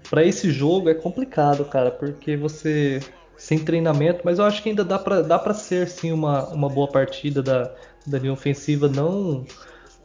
para 0.09 0.23
esse 0.23 0.49
jogo 0.51 0.89
é 0.89 0.93
complicado, 0.93 1.65
cara, 1.65 1.91
porque 1.91 2.35
você 2.35 2.99
sem 3.37 3.59
treinamento, 3.59 4.21
mas 4.23 4.39
eu 4.39 4.45
acho 4.45 4.63
que 4.63 4.69
ainda 4.69 4.83
dá 4.83 4.97
para 4.97 5.21
dá 5.21 5.53
ser 5.53 5.87
sim 5.89 6.11
uma, 6.11 6.47
uma 6.47 6.69
boa 6.69 6.87
partida 6.87 7.43
da, 7.43 7.69
da 8.07 8.17
linha 8.17 8.31
ofensiva, 8.31 8.87
não, 8.87 9.45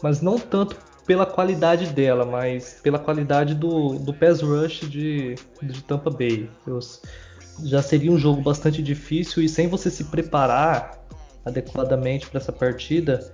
mas 0.03 0.21
não 0.21 0.39
tanto 0.39 0.77
pela 1.07 1.27
qualidade 1.27 1.87
dela, 1.87 2.25
mas 2.25 2.81
pela 2.83 2.99
qualidade 2.99 3.55
do, 3.55 3.99
do 3.99 4.13
pass 4.13 4.41
rush 4.41 4.81
de, 4.89 5.35
de 5.63 5.83
Tampa 5.85 6.11
Bay. 6.11 6.49
Eu, 6.67 6.79
já 7.65 7.83
seria 7.83 8.11
um 8.11 8.19
jogo 8.19 8.41
bastante 8.41 8.83
difícil 8.83 9.43
e 9.43 9.49
sem 9.49 9.69
você 9.69 9.91
se 9.91 10.05
preparar 10.05 10.99
adequadamente 11.45 12.29
para 12.29 12.39
essa 12.39 12.53
partida, 12.53 13.31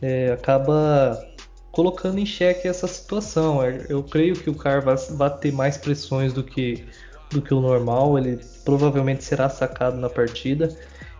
é, 0.00 0.32
acaba 0.32 1.22
colocando 1.70 2.18
em 2.18 2.26
xeque 2.26 2.66
essa 2.66 2.86
situação. 2.86 3.62
É, 3.62 3.86
eu 3.88 4.02
creio 4.02 4.34
que 4.34 4.50
o 4.50 4.54
Carr 4.54 4.82
vai, 4.82 4.96
vai, 4.96 5.38
ter 5.38 5.52
mais 5.52 5.76
pressões 5.76 6.32
do 6.32 6.42
que, 6.42 6.84
do 7.30 7.40
que 7.40 7.54
o 7.54 7.60
normal, 7.60 8.18
ele 8.18 8.40
provavelmente 8.64 9.24
será 9.24 9.48
sacado 9.48 9.96
na 9.96 10.08
partida. 10.08 10.74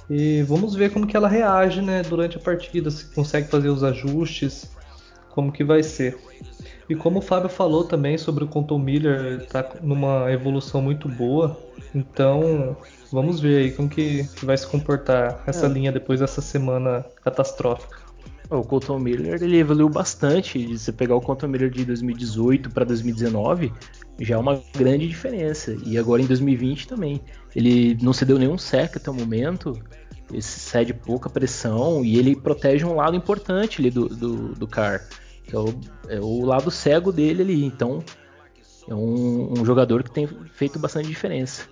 E 0.09 0.43
vamos 0.43 0.75
ver 0.75 0.93
como 0.93 1.07
que 1.07 1.17
ela 1.17 1.29
reage 1.29 1.81
né, 1.81 2.03
durante 2.03 2.37
a 2.37 2.41
partida, 2.41 2.91
se 2.91 3.05
consegue 3.15 3.49
fazer 3.49 3.69
os 3.69 3.85
ajustes, 3.85 4.69
como 5.33 5.53
que 5.53 5.65
vai 5.65 5.83
ser. 5.83 6.19
E 6.89 6.95
como 6.97 7.21
o 7.21 7.23
Fábio 7.23 7.49
falou 7.49 7.85
também 7.85 8.19
sobre 8.19 8.43
o 8.43 8.49
Conton 8.49 8.79
Miller, 8.79 9.43
está 9.43 9.65
numa 9.81 10.31
evolução 10.33 10.83
muito 10.83 11.09
boa. 11.09 11.57
Então, 11.95 12.77
vamos 13.13 13.39
ver 13.39 13.59
aí 13.59 13.73
como 13.73 13.89
que, 13.89 14.25
que 14.35 14.45
vai 14.45 14.57
se 14.57 14.67
comportar 14.67 15.43
essa 15.47 15.67
é. 15.67 15.69
linha 15.69 15.93
depois 15.93 16.19
dessa 16.19 16.41
semana 16.41 17.05
catastrófica. 17.23 18.11
O 18.51 18.65
Colton 18.65 18.99
Miller 18.99 19.41
ele 19.41 19.59
evoluiu 19.59 19.89
bastante. 19.89 20.59
Se 20.77 20.79
você 20.79 20.93
pegar 20.93 21.15
o 21.15 21.21
Colton 21.21 21.47
Miller 21.47 21.71
de 21.71 21.85
2018 21.85 22.71
para 22.71 22.85
2019, 22.85 23.73
já 24.19 24.35
é 24.35 24.39
uma 24.39 24.61
grande 24.77 25.07
diferença. 25.07 25.77
E 25.85 25.97
agora 25.97 26.21
em 26.21 26.27
2020 26.27 26.89
também. 26.89 27.21
Ele 27.55 27.97
não 28.03 28.13
cedeu 28.13 28.37
nenhum 28.37 28.59
sec 28.59 28.97
até 28.97 29.09
o 29.09 29.15
momento. 29.15 29.81
Ele 30.29 30.43
cede 30.43 30.93
pouca 30.93 31.31
pressão 31.31 32.05
e 32.05 32.19
ele 32.19 32.35
protege 32.35 32.85
um 32.85 32.97
lado 32.97 33.17
importante 33.17 33.81
ali 33.81 33.91
do, 33.91 34.09
do, 34.09 34.49
do 34.57 34.67
Car 34.67 35.07
é 35.55 35.59
o, 35.59 35.81
é 36.09 36.21
o 36.21 36.45
lado 36.45 36.71
cego 36.71 37.13
dele 37.13 37.43
ali. 37.43 37.65
Então, 37.65 38.03
é 38.89 38.95
um, 38.95 39.53
um, 39.61 39.65
jogador 39.65 40.03
que 40.03 40.11
tem 40.11 40.27
feito 40.27 40.79
bastante 40.79 41.09
diferença. 41.09 41.69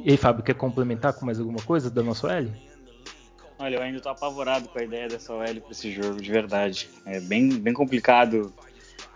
E 0.00 0.10
aí, 0.10 0.16
Fábio, 0.16 0.44
quer 0.44 0.54
complementar 0.54 1.12
com 1.12 1.26
mais 1.26 1.38
alguma 1.38 1.60
coisa 1.60 1.90
da 1.90 2.02
nossa 2.02 2.26
OL? 2.26 2.48
Olha, 3.58 3.76
eu 3.76 3.82
ainda 3.82 4.00
tô 4.00 4.08
apavorado 4.08 4.68
com 4.68 4.78
a 4.78 4.82
ideia 4.82 5.08
dessa 5.08 5.32
OL 5.32 5.60
para 5.60 5.72
esse 5.72 5.90
jogo, 5.90 6.20
de 6.20 6.30
verdade. 6.30 6.88
É 7.04 7.18
bem, 7.20 7.48
bem 7.58 7.74
complicado. 7.74 8.52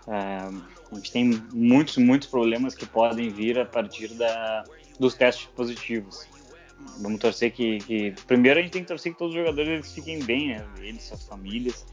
Uh, 0.05 0.61
a 0.91 0.95
gente 0.95 1.11
tem 1.11 1.41
muitos, 1.53 1.97
muitos 1.97 2.27
problemas 2.27 2.75
que 2.75 2.85
podem 2.85 3.29
vir 3.29 3.57
a 3.57 3.65
partir 3.65 4.09
da, 4.09 4.65
dos 4.99 5.15
testes 5.15 5.47
positivos. 5.55 6.27
Vamos 6.99 7.19
torcer 7.19 7.51
que, 7.51 7.77
que, 7.79 8.13
Primeiro, 8.27 8.59
a 8.59 8.63
gente 8.63 8.73
tem 8.73 8.81
que 8.81 8.89
torcer 8.89 9.13
que 9.13 9.17
todos 9.17 9.33
os 9.33 9.39
jogadores 9.39 9.69
eles 9.69 9.93
fiquem 9.93 10.19
bem, 10.19 10.49
né? 10.49 10.65
Eles, 10.81 11.03
suas 11.03 11.25
famílias 11.25 11.85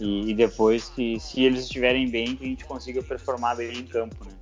e, 0.00 0.30
e, 0.30 0.34
depois 0.34 0.88
que 0.88 1.18
se 1.20 1.42
eles 1.42 1.64
estiverem 1.64 2.08
bem 2.08 2.36
que 2.36 2.44
a 2.44 2.48
gente 2.48 2.64
consiga 2.64 3.02
performar 3.02 3.56
bem 3.56 3.78
em 3.78 3.86
campo, 3.86 4.24
né? 4.24 4.32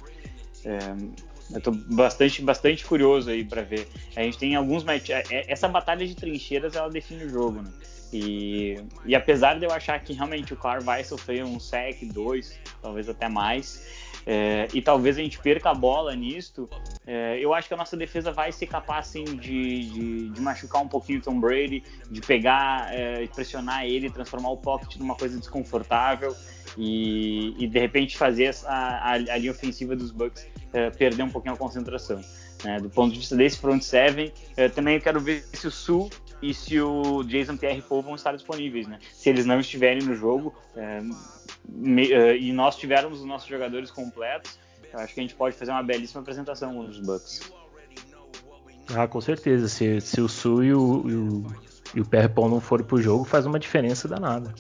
É, 0.65 1.57
eu 1.57 1.61
tô 1.61 1.71
bastante, 1.71 2.41
bastante 2.41 2.85
curioso 2.85 3.31
aí 3.31 3.45
para 3.45 3.63
ver. 3.63 3.87
A 4.17 4.23
gente 4.23 4.39
tem 4.39 4.55
alguns 4.55 4.85
match... 4.85 5.11
É, 5.11 5.23
é, 5.31 5.53
essa 5.53 5.69
batalha 5.69 6.07
de 6.07 6.15
trincheiras 6.15 6.75
ela 6.75 6.89
define 6.89 7.25
o 7.25 7.29
jogo, 7.29 7.63
né? 7.63 7.71
E, 8.13 8.77
e 9.07 9.15
apesar 9.15 9.59
de 9.59 9.65
eu 9.65 9.73
achar 9.73 9.99
que 10.01 10.13
realmente 10.13 10.53
o 10.53 10.57
Clar 10.57 10.83
vai 10.83 11.03
sofrer 11.03 11.45
um 11.45 11.59
sec, 11.59 12.05
dois, 12.05 12.59
talvez 12.81 13.09
até 13.09 13.29
mais, 13.29 14.12
é, 14.27 14.69
e 14.73 14.81
talvez 14.81 15.19
a 15.19 15.21
gente 15.21 15.39
perca 15.39 15.71
a 15.71 15.75
bola 15.75 16.15
nisto, 16.15 16.69
é, 17.07 17.39
eu 17.41 17.53
acho 17.53 17.69
que 17.69 17.75
a 17.75 17.77
nossa 17.77 17.97
defesa 17.97 18.33
vai 18.33 18.53
ser 18.53 18.67
capaz 18.67 19.09
sim, 19.09 19.25
de, 19.25 19.91
de, 19.91 20.29
de 20.31 20.41
machucar 20.41 20.83
um 20.83 20.89
pouquinho 20.89 21.19
o 21.19 21.23
Tom 21.23 21.41
Brady, 21.41 21.83
de 22.11 22.21
pegar, 22.21 22.93
é, 22.93 23.27
pressionar 23.27 23.85
ele, 23.85 24.11
transformar 24.11 24.51
o 24.51 24.57
pocket 24.57 24.97
numa 24.97 25.15
coisa 25.15 25.39
desconfortável 25.39 26.35
e, 26.77 27.55
e 27.59 27.67
de 27.67 27.79
repente 27.79 28.17
fazer 28.17 28.55
a, 28.67 29.11
a, 29.11 29.13
a 29.13 29.17
linha 29.39 29.51
ofensiva 29.51 29.97
dos 29.97 30.11
Bucks 30.11 30.47
é, 30.73 30.91
perder 30.91 31.23
um 31.23 31.31
pouquinho 31.31 31.55
a 31.55 31.57
concentração. 31.57 32.21
Né? 32.65 32.79
Do 32.79 32.89
ponto 32.89 33.13
de 33.13 33.19
vista 33.19 33.37
desse 33.37 33.59
front 33.59 33.83
seven, 33.83 34.33
é, 34.57 34.69
também 34.69 35.01
quero 35.01 35.21
ver 35.21 35.45
se 35.53 35.67
o 35.67 35.71
Sul 35.71 36.11
e 36.41 36.53
se 36.53 36.81
o 36.81 37.23
Jason 37.25 37.57
Pierre-Paul 37.57 38.03
vão 38.03 38.15
estar 38.15 38.33
disponíveis, 38.33 38.89
né? 38.89 38.99
Se 39.13 39.29
eles 39.31 39.47
não 39.47 39.61
estiverem 39.61 40.03
no 40.03 40.15
jogo 40.15 40.53
é, 40.77 41.01
me, 41.69 42.13
uh, 42.13 42.37
e 42.37 42.53
nós 42.53 42.77
tivermos 42.77 43.21
os 43.21 43.27
nossos 43.27 43.49
jogadores 43.49 43.91
completos, 43.91 44.59
eu 44.93 44.99
acho 45.01 45.15
que 45.15 45.21
a 45.21 45.23
gente 45.23 45.35
pode 45.35 45.57
fazer 45.57 45.71
uma 45.71 45.83
belíssima 45.83 46.21
apresentação 46.21 46.75
contra 46.75 46.91
os 46.91 47.01
Bucks. 47.01 47.53
Ah, 48.95 49.07
com 49.09 49.21
certeza. 49.21 49.69
Se, 49.69 50.01
se 50.01 50.21
o 50.21 50.29
Sul 50.29 50.65
e 50.65 50.75
o, 50.75 51.09
e 51.09 51.15
o, 51.15 51.47
e 51.95 52.01
o 52.01 52.49
não 52.49 52.61
forem 52.61 52.85
pro 52.85 53.01
jogo, 53.01 53.25
faz 53.25 53.47
uma 53.47 53.59
diferença 53.59 54.07
danada. 54.07 54.53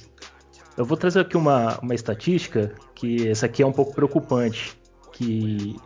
Eu 0.76 0.84
vou 0.84 0.96
trazer 0.96 1.20
aqui 1.20 1.36
uma, 1.36 1.78
uma 1.80 1.94
estatística 1.94 2.74
que 2.94 3.28
essa 3.28 3.46
aqui 3.46 3.62
é 3.62 3.66
um 3.66 3.72
pouco 3.72 3.94
preocupante, 3.94 4.78
que, 5.12 5.76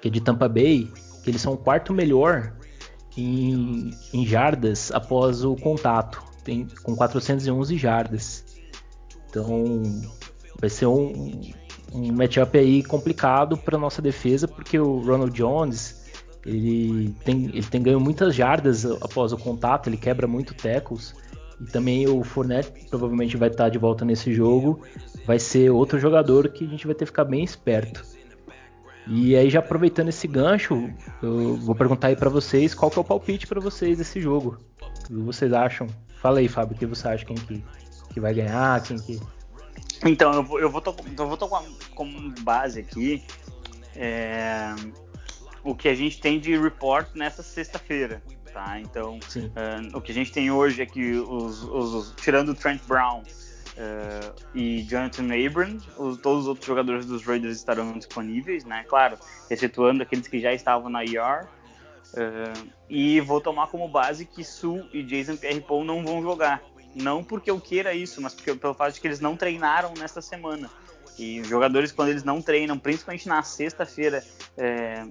que 0.00 0.08
é 0.08 0.10
de 0.10 0.20
Tampa 0.20 0.48
Bay, 0.48 0.90
que 1.22 1.30
eles 1.30 1.40
são 1.40 1.52
o 1.52 1.56
quarto 1.56 1.92
melhor 1.92 2.52
em, 3.16 3.90
em 4.12 4.26
jardas 4.26 4.90
após 4.90 5.44
o 5.44 5.54
contato, 5.54 6.22
tem, 6.42 6.66
com 6.82 6.96
411 6.96 7.76
jardas. 7.76 8.44
Então 9.30 9.72
vai 10.62 10.70
ser 10.70 10.86
um, 10.86 11.42
um 11.92 12.12
matchup 12.12 12.56
aí 12.56 12.84
complicado 12.84 13.58
para 13.58 13.76
nossa 13.76 14.00
defesa, 14.00 14.46
porque 14.46 14.78
o 14.78 15.00
Ronald 15.00 15.36
Jones 15.36 16.00
ele 16.46 17.14
tem, 17.24 17.46
ele 17.46 17.62
tem 17.62 17.82
ganho 17.82 18.00
muitas 18.00 18.34
jardas 18.34 18.84
após 18.84 19.32
o 19.32 19.36
contato, 19.36 19.88
ele 19.88 19.96
quebra 19.96 20.26
muito 20.26 20.54
tackles. 20.54 21.14
E 21.60 21.66
também 21.66 22.08
o 22.08 22.22
Fournette 22.24 22.86
provavelmente 22.88 23.36
vai 23.36 23.48
estar 23.48 23.68
de 23.68 23.78
volta 23.78 24.04
nesse 24.04 24.32
jogo. 24.32 24.80
Vai 25.26 25.38
ser 25.38 25.70
outro 25.70 25.98
jogador 25.98 26.48
que 26.48 26.64
a 26.64 26.68
gente 26.68 26.86
vai 26.86 26.94
ter 26.94 27.04
que 27.04 27.10
ficar 27.10 27.24
bem 27.24 27.44
esperto. 27.44 28.04
E 29.06 29.34
aí, 29.34 29.50
já 29.50 29.58
aproveitando 29.58 30.08
esse 30.08 30.28
gancho, 30.28 30.90
eu 31.20 31.56
vou 31.56 31.74
perguntar 31.74 32.08
aí 32.08 32.16
para 32.16 32.30
vocês 32.30 32.72
qual 32.72 32.90
que 32.90 32.98
é 32.98 33.02
o 33.02 33.04
palpite 33.04 33.48
para 33.48 33.60
vocês 33.60 33.98
desse 33.98 34.20
jogo. 34.20 34.58
O 34.80 35.06
que 35.06 35.14
vocês 35.14 35.52
acham? 35.52 35.88
Fala 36.20 36.38
aí, 36.38 36.46
Fábio, 36.46 36.76
o 36.76 36.78
que 36.78 36.86
você 36.86 37.08
acha? 37.08 37.24
Quem 37.24 37.36
que, 37.36 37.64
que 38.12 38.20
vai 38.20 38.32
ganhar? 38.32 38.80
Quem 38.82 38.96
que. 38.96 39.20
Então, 40.04 40.32
eu 40.32 40.42
vou, 40.42 40.60
eu 40.60 40.70
vou, 40.70 40.80
to 40.80 40.94
eu 41.16 41.28
vou 41.28 41.36
tomar 41.36 41.62
como 41.94 42.32
base 42.40 42.80
aqui 42.80 43.22
é, 43.94 44.74
o 45.62 45.74
que 45.74 45.88
a 45.88 45.94
gente 45.94 46.20
tem 46.20 46.40
de 46.40 46.56
report 46.56 47.08
nessa 47.14 47.42
sexta-feira. 47.42 48.22
Tá? 48.52 48.78
Então, 48.80 49.18
uh, 49.18 49.96
o 49.96 50.00
que 50.00 50.12
a 50.12 50.14
gente 50.14 50.30
tem 50.30 50.50
hoje 50.50 50.82
é 50.82 50.86
que, 50.86 51.12
os, 51.12 51.62
os, 51.62 51.94
os 51.94 52.14
tirando 52.20 52.50
o 52.50 52.54
Trent 52.54 52.82
Brown, 52.86 53.22
Uh, 53.72 54.34
e 54.54 54.82
Jonathan 54.82 55.28
Abram, 55.34 55.78
os, 55.96 56.18
todos 56.18 56.42
os 56.42 56.48
outros 56.48 56.66
jogadores 56.66 57.06
dos 57.06 57.24
Raiders 57.24 57.56
estarão 57.56 57.94
disponíveis, 57.94 58.66
né? 58.66 58.84
Claro, 58.86 59.16
excetuando 59.48 60.02
aqueles 60.02 60.28
que 60.28 60.38
já 60.38 60.52
estavam 60.52 60.90
na 60.90 61.02
IR. 61.02 61.46
Uh, 62.12 62.68
e 62.90 63.18
vou 63.20 63.40
tomar 63.40 63.68
como 63.68 63.88
base 63.88 64.26
que 64.26 64.44
Sul 64.44 64.86
e 64.92 65.02
Jason 65.02 65.36
Pierre-Paul 65.36 65.84
não 65.84 66.04
vão 66.04 66.20
jogar. 66.20 66.62
Não 66.94 67.24
porque 67.24 67.50
eu 67.50 67.60
queira 67.60 67.94
isso, 67.94 68.20
mas 68.20 68.34
porque, 68.34 68.54
pelo 68.54 68.74
fato 68.74 68.94
de 68.94 69.00
que 69.00 69.06
eles 69.06 69.20
não 69.20 69.36
treinaram 69.36 69.94
nesta 69.98 70.20
semana. 70.20 70.70
E 71.18 71.42
jogadores, 71.44 71.92
quando 71.92 72.08
eles 72.08 72.24
não 72.24 72.40
treinam, 72.40 72.78
principalmente 72.78 73.28
na 73.28 73.42
sexta-feira, 73.42 74.24
é, 74.56 75.04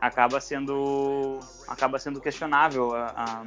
acaba 0.00 0.40
sendo 0.40 1.40
acaba 1.68 1.98
sendo 1.98 2.20
questionável 2.20 2.94
a, 2.94 3.14
a 3.16 3.44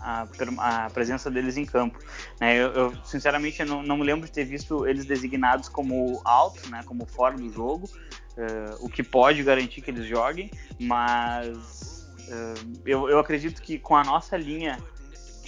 a, 0.00 0.26
a 0.58 0.90
presença 0.90 1.30
deles 1.30 1.56
em 1.56 1.64
campo. 1.64 1.98
Né? 2.40 2.56
Eu, 2.56 2.72
eu, 2.72 3.04
sinceramente, 3.04 3.62
não, 3.64 3.82
não 3.82 3.98
me 3.98 4.04
lembro 4.04 4.26
de 4.26 4.32
ter 4.32 4.44
visto 4.44 4.86
eles 4.86 5.04
designados 5.04 5.68
como 5.68 6.20
out, 6.24 6.70
né, 6.70 6.82
como 6.86 7.06
fora 7.06 7.36
do 7.36 7.52
jogo. 7.52 7.88
uh, 8.36 8.84
o 8.84 8.88
que 8.88 9.02
pode 9.02 9.42
garantir 9.42 9.82
que 9.82 9.90
eles 9.90 10.06
joguem, 10.06 10.50
mas 10.80 12.08
uh, 12.28 12.80
eu, 12.86 13.08
eu 13.08 13.18
acredito 13.18 13.60
que 13.60 13.78
com 13.78 13.96
a 13.96 14.04
nossa 14.04 14.36
linha 14.36 14.78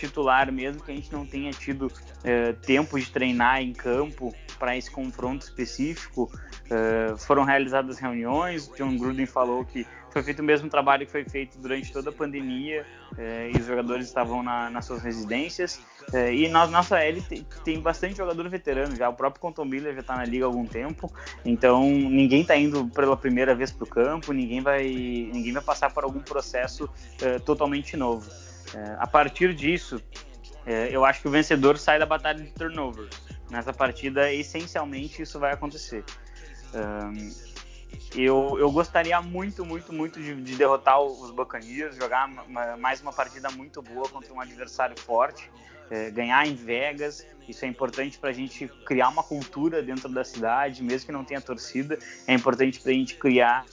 titular, 0.06 0.50
mesmo 0.52 0.82
que 0.82 0.90
a 0.90 0.94
gente 0.94 1.12
não 1.12 1.26
tenha 1.26 1.50
tido 1.52 1.86
uh, 1.86 2.54
tempo 2.62 2.98
de 2.98 3.10
treinar 3.10 3.62
em 3.62 3.72
campo 3.72 4.34
para 4.58 4.76
esse 4.76 4.90
confronto 4.90 5.44
específico, 5.44 6.30
uh, 6.32 7.16
foram 7.18 7.44
realizadas 7.44 7.98
reuniões. 7.98 8.70
John 8.76 8.96
Gruden 8.96 9.26
falou 9.26 9.64
que 9.64 9.86
foi 10.12 10.22
feito 10.22 10.40
o 10.40 10.44
mesmo 10.44 10.68
trabalho 10.68 11.06
que 11.06 11.12
foi 11.12 11.24
feito 11.24 11.58
durante 11.58 11.90
toda 11.90 12.10
a 12.10 12.12
pandemia 12.12 12.84
eh, 13.16 13.50
e 13.54 13.58
os 13.58 13.66
jogadores 13.66 14.06
estavam 14.06 14.42
na, 14.42 14.68
nas 14.68 14.84
suas 14.84 15.02
residências. 15.02 15.80
Eh, 16.12 16.34
e 16.34 16.48
na 16.48 16.66
nossa 16.66 16.98
L 16.98 17.22
tem, 17.64 17.80
bastante 17.80 18.16
jogador 18.16 18.46
veterano 18.50 18.94
já. 18.94 19.08
O 19.08 19.14
próprio 19.14 19.40
Conton 19.40 19.64
Miller 19.64 19.94
já 19.94 20.00
está 20.00 20.16
na 20.16 20.24
liga 20.26 20.44
há 20.44 20.48
algum 20.48 20.66
tempo, 20.66 21.10
então 21.44 21.82
ninguém 21.82 22.42
está 22.42 22.54
indo 22.56 22.86
pela 22.88 23.16
primeira 23.16 23.54
vez 23.54 23.72
para 23.72 23.84
o 23.84 23.86
campo, 23.86 24.32
ninguém 24.32 24.60
vai, 24.60 24.84
ninguém 24.84 25.52
vai 25.52 25.62
passar 25.62 25.90
por 25.90 26.04
algum 26.04 26.20
processo 26.20 26.88
eh, 27.22 27.38
totalmente 27.38 27.96
novo. 27.96 28.30
A 28.98 29.06
partir 29.06 29.54
disso, 29.54 30.02
eu 30.90 31.04
acho 31.04 31.20
que 31.20 31.28
o 31.28 31.30
vencedor 31.30 31.76
sai 31.78 31.98
da 31.98 32.06
batalha 32.06 32.42
de 32.42 32.50
turnovers. 32.52 33.20
Nessa 33.50 33.72
partida, 33.72 34.32
essencialmente, 34.32 35.22
isso 35.22 35.38
vai 35.38 35.52
acontecer. 35.52 36.04
Um, 36.74 37.52
eu, 38.14 38.56
eu 38.58 38.70
gostaria 38.70 39.20
muito, 39.20 39.64
muito, 39.64 39.92
muito 39.92 40.20
de, 40.20 40.34
de 40.34 40.56
derrotar 40.56 41.00
os 41.00 41.30
Buccaneers, 41.30 41.96
jogar 41.96 42.28
uma, 42.28 42.76
mais 42.76 43.00
uma 43.00 43.12
partida 43.12 43.50
muito 43.50 43.80
boa 43.82 44.08
contra 44.08 44.32
um 44.32 44.40
adversário 44.40 44.98
forte, 44.98 45.50
é, 45.90 46.10
ganhar 46.10 46.46
em 46.46 46.54
Vegas. 46.54 47.26
Isso 47.48 47.64
é 47.64 47.68
importante 47.68 48.18
para 48.18 48.30
a 48.30 48.32
gente 48.32 48.68
criar 48.86 49.08
uma 49.08 49.22
cultura 49.22 49.82
dentro 49.82 50.08
da 50.08 50.24
cidade, 50.24 50.82
mesmo 50.82 51.06
que 51.06 51.12
não 51.12 51.24
tenha 51.24 51.40
torcida. 51.40 51.98
É 52.26 52.34
importante 52.34 52.80
para 52.80 52.92
a 52.92 52.94
gente 52.94 53.16
criar 53.16 53.64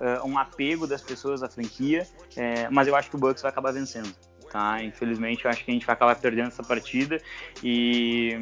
uh, 0.00 0.26
um 0.26 0.38
apego 0.38 0.86
das 0.86 1.02
pessoas 1.02 1.42
à 1.42 1.48
franquia. 1.48 2.06
É, 2.36 2.68
mas 2.68 2.86
eu 2.86 2.94
acho 2.94 3.08
que 3.08 3.16
o 3.16 3.18
Bucks 3.18 3.42
vai 3.42 3.50
acabar 3.50 3.72
vencendo. 3.72 4.14
Tá? 4.56 4.82
Infelizmente, 4.82 5.44
eu 5.44 5.50
acho 5.50 5.62
que 5.62 5.70
a 5.70 5.74
gente 5.74 5.84
vai 5.84 5.92
acabar 5.92 6.16
perdendo 6.16 6.48
essa 6.48 6.62
partida 6.62 7.20
e 7.62 8.38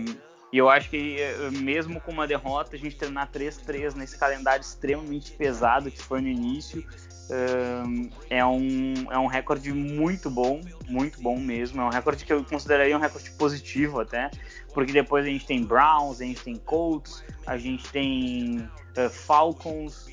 e 0.52 0.58
eu 0.58 0.70
acho 0.70 0.88
que 0.88 1.16
eh, 1.20 1.50
mesmo 1.50 2.00
com 2.00 2.12
uma 2.12 2.28
derrota, 2.28 2.76
a 2.76 2.78
gente 2.78 2.94
terminar 2.94 3.28
3-3 3.32 3.96
nesse 3.96 4.16
calendário 4.16 4.60
extremamente 4.60 5.32
pesado 5.32 5.90
que 5.90 6.00
foi 6.00 6.20
no 6.20 6.28
início, 6.28 6.86
eh, 7.28 8.36
é 8.38 8.46
um, 8.46 8.94
é 9.10 9.18
um 9.18 9.26
recorde 9.26 9.72
muito 9.72 10.30
bom, 10.30 10.60
muito 10.88 11.20
bom 11.20 11.36
mesmo. 11.40 11.80
É 11.80 11.84
um 11.84 11.88
recorde 11.88 12.24
que 12.24 12.32
eu 12.32 12.44
consideraria 12.44 12.96
um 12.96 13.00
recorde 13.00 13.32
positivo 13.32 13.98
até, 13.98 14.30
porque 14.72 14.92
depois 14.92 15.26
a 15.26 15.28
gente 15.28 15.44
tem 15.44 15.64
Browns, 15.64 16.20
a 16.20 16.24
gente 16.24 16.44
tem 16.44 16.54
Colts, 16.54 17.24
a 17.44 17.58
gente 17.58 17.90
tem 17.90 18.60
uh, 18.96 19.10
Falcons, 19.10 20.06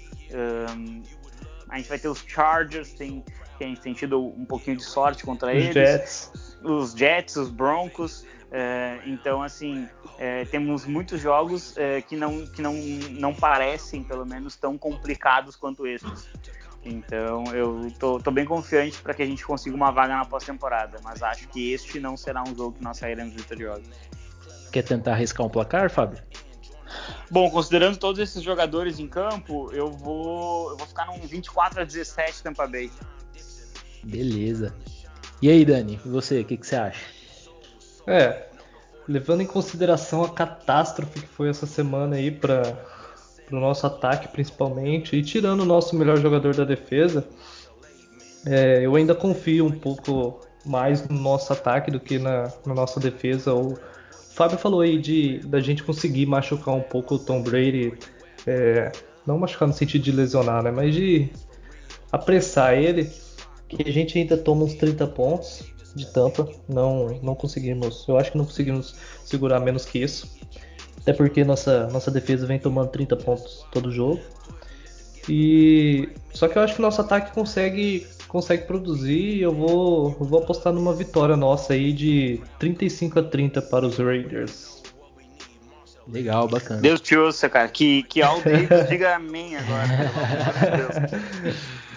a 1.69 1.77
gente 1.77 1.87
vai 1.87 1.99
ter 1.99 2.07
os 2.07 2.23
Chargers, 2.27 2.93
tem, 2.93 3.23
que 3.61 3.65
a 3.65 3.67
gente 3.67 3.81
tem 3.81 3.93
tido 3.93 4.19
um 4.19 4.43
pouquinho 4.43 4.75
de 4.75 4.83
sorte 4.83 5.23
contra 5.23 5.49
os 5.49 5.55
eles. 5.55 5.73
Jets. 5.73 6.31
Os 6.63 6.93
Jets, 6.93 7.35
os 7.35 7.49
Broncos. 7.49 8.25
É, 8.51 8.99
então, 9.05 9.41
assim, 9.41 9.87
é, 10.17 10.45
temos 10.45 10.85
muitos 10.85 11.21
jogos 11.21 11.77
é, 11.77 12.01
que, 12.01 12.17
não, 12.17 12.45
que 12.47 12.61
não, 12.61 12.73
não 13.11 13.33
parecem, 13.33 14.03
pelo 14.03 14.25
menos, 14.25 14.55
tão 14.55 14.77
complicados 14.77 15.55
quanto 15.55 15.85
esses. 15.85 16.27
Então, 16.83 17.43
eu 17.53 17.91
tô, 17.99 18.19
tô 18.19 18.31
bem 18.31 18.45
confiante 18.45 18.99
para 18.99 19.13
que 19.13 19.21
a 19.21 19.25
gente 19.25 19.45
consiga 19.45 19.75
uma 19.75 19.91
vaga 19.91 20.17
na 20.17 20.25
pós-temporada, 20.25 20.97
mas 21.03 21.21
acho 21.21 21.47
que 21.49 21.71
este 21.71 21.99
não 21.99 22.17
será 22.17 22.41
um 22.41 22.55
jogo 22.55 22.73
que 22.73 22.83
nós 22.83 22.97
sairemos 22.97 23.35
vitoriosos. 23.35 23.87
Quer 24.71 24.81
tentar 24.81 25.11
arriscar 25.11 25.45
um 25.45 25.49
placar, 25.49 25.91
Fábio? 25.91 26.17
Bom, 27.29 27.49
considerando 27.51 27.97
todos 27.97 28.19
esses 28.19 28.41
jogadores 28.41 28.99
em 28.99 29.07
campo, 29.07 29.71
eu 29.71 29.91
vou, 29.91 30.71
eu 30.71 30.77
vou 30.77 30.87
ficar 30.87 31.05
num 31.05 31.19
24 31.19 31.81
a 31.81 31.83
17 31.83 32.41
Tampa 32.41 32.67
Bay. 32.67 32.91
Beleza. 34.03 34.73
E 35.41 35.49
aí, 35.49 35.65
Dani, 35.65 35.99
você, 36.05 36.41
o 36.41 36.45
que, 36.45 36.57
que 36.57 36.67
você 36.67 36.75
acha? 36.75 37.01
É, 38.07 38.47
levando 39.07 39.41
em 39.41 39.45
consideração 39.45 40.23
a 40.23 40.29
catástrofe 40.29 41.21
que 41.21 41.27
foi 41.27 41.49
essa 41.49 41.65
semana 41.65 42.15
aí 42.15 42.31
para 42.31 42.61
o 43.51 43.55
nosso 43.55 43.85
ataque 43.85 44.27
principalmente, 44.27 45.15
e 45.15 45.23
tirando 45.23 45.61
o 45.61 45.65
nosso 45.65 45.95
melhor 45.95 46.17
jogador 46.17 46.55
da 46.55 46.63
defesa, 46.63 47.27
é, 48.45 48.85
eu 48.85 48.95
ainda 48.95 49.13
confio 49.13 49.65
um 49.65 49.71
pouco 49.71 50.39
mais 50.65 51.07
no 51.07 51.19
nosso 51.19 51.51
ataque 51.53 51.91
do 51.91 51.99
que 51.99 52.17
na, 52.17 52.51
na 52.65 52.73
nossa 52.73 52.99
defesa. 52.99 53.53
O 53.53 53.77
Fábio 54.33 54.57
falou 54.57 54.81
aí 54.81 54.99
de 54.99 55.39
da 55.39 55.59
gente 55.59 55.83
conseguir 55.83 56.25
machucar 56.25 56.73
um 56.73 56.81
pouco 56.81 57.15
o 57.15 57.19
Tom 57.19 57.41
Brady, 57.41 57.93
é, 58.47 58.91
não 59.25 59.37
machucar 59.37 59.67
no 59.67 59.73
sentido 59.73 60.03
de 60.03 60.11
lesionar, 60.11 60.63
né, 60.63 60.71
mas 60.71 60.93
de 60.93 61.29
apressar 62.11 62.73
ele, 62.73 63.11
que 63.75 63.89
a 63.89 63.91
gente 63.91 64.17
ainda 64.17 64.37
toma 64.37 64.65
uns 64.65 64.75
30 64.75 65.07
pontos 65.07 65.63
de 65.95 66.05
Tampa. 66.07 66.47
Não, 66.67 67.19
não 67.21 67.35
conseguimos. 67.35 68.05
Eu 68.07 68.17
acho 68.17 68.31
que 68.31 68.37
não 68.37 68.45
conseguimos 68.45 68.95
segurar 69.23 69.59
menos 69.59 69.85
que 69.85 69.99
isso. 69.99 70.29
Até 70.97 71.13
porque 71.13 71.43
nossa, 71.43 71.87
nossa 71.87 72.11
defesa 72.11 72.45
vem 72.45 72.59
tomando 72.59 72.89
30 72.89 73.15
pontos 73.17 73.65
todo 73.71 73.91
jogo. 73.91 74.21
E 75.29 76.09
só 76.33 76.47
que 76.47 76.57
eu 76.57 76.61
acho 76.61 76.75
que 76.75 76.81
nosso 76.81 77.01
ataque 77.01 77.33
consegue 77.33 78.07
consegue 78.27 78.63
produzir. 78.63 79.41
Eu 79.41 79.53
vou 79.53 80.15
eu 80.19 80.25
vou 80.25 80.39
apostar 80.39 80.73
numa 80.73 80.93
vitória 80.93 81.35
nossa 81.35 81.73
aí 81.73 81.91
de 81.91 82.41
35 82.59 83.19
a 83.19 83.23
30 83.23 83.61
para 83.63 83.85
os 83.85 83.97
Raiders. 83.97 84.81
Legal, 86.07 86.47
bacana. 86.47 86.81
Deus 86.81 86.99
te 86.99 87.15
ouça, 87.15 87.49
cara. 87.49 87.67
Que 87.67 88.03
que 88.03 88.21
alto 88.21 88.49
diga 88.89 89.15
amém 89.15 89.55
agora. 89.55 89.87
Pelo 89.87 90.25
amor 90.25 90.99
de 90.99 91.41
Deus. 91.43 91.61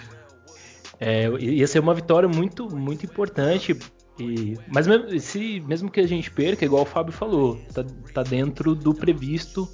É, 0.99 1.29
ia 1.39 1.67
ser 1.67 1.79
uma 1.79 1.93
vitória 1.93 2.27
muito, 2.27 2.69
muito 2.75 3.05
importante. 3.05 3.77
E, 4.19 4.57
mas 4.67 4.87
mesmo, 4.87 5.19
se, 5.19 5.59
mesmo 5.61 5.91
que 5.91 5.99
a 5.99 6.07
gente 6.07 6.31
perca, 6.31 6.63
igual 6.63 6.83
o 6.83 6.85
Fábio 6.85 7.11
falou, 7.11 7.59
tá, 7.73 7.85
tá 8.13 8.23
dentro 8.23 8.73
do 8.73 8.93
previsto 8.93 9.63
uh, 9.63 9.69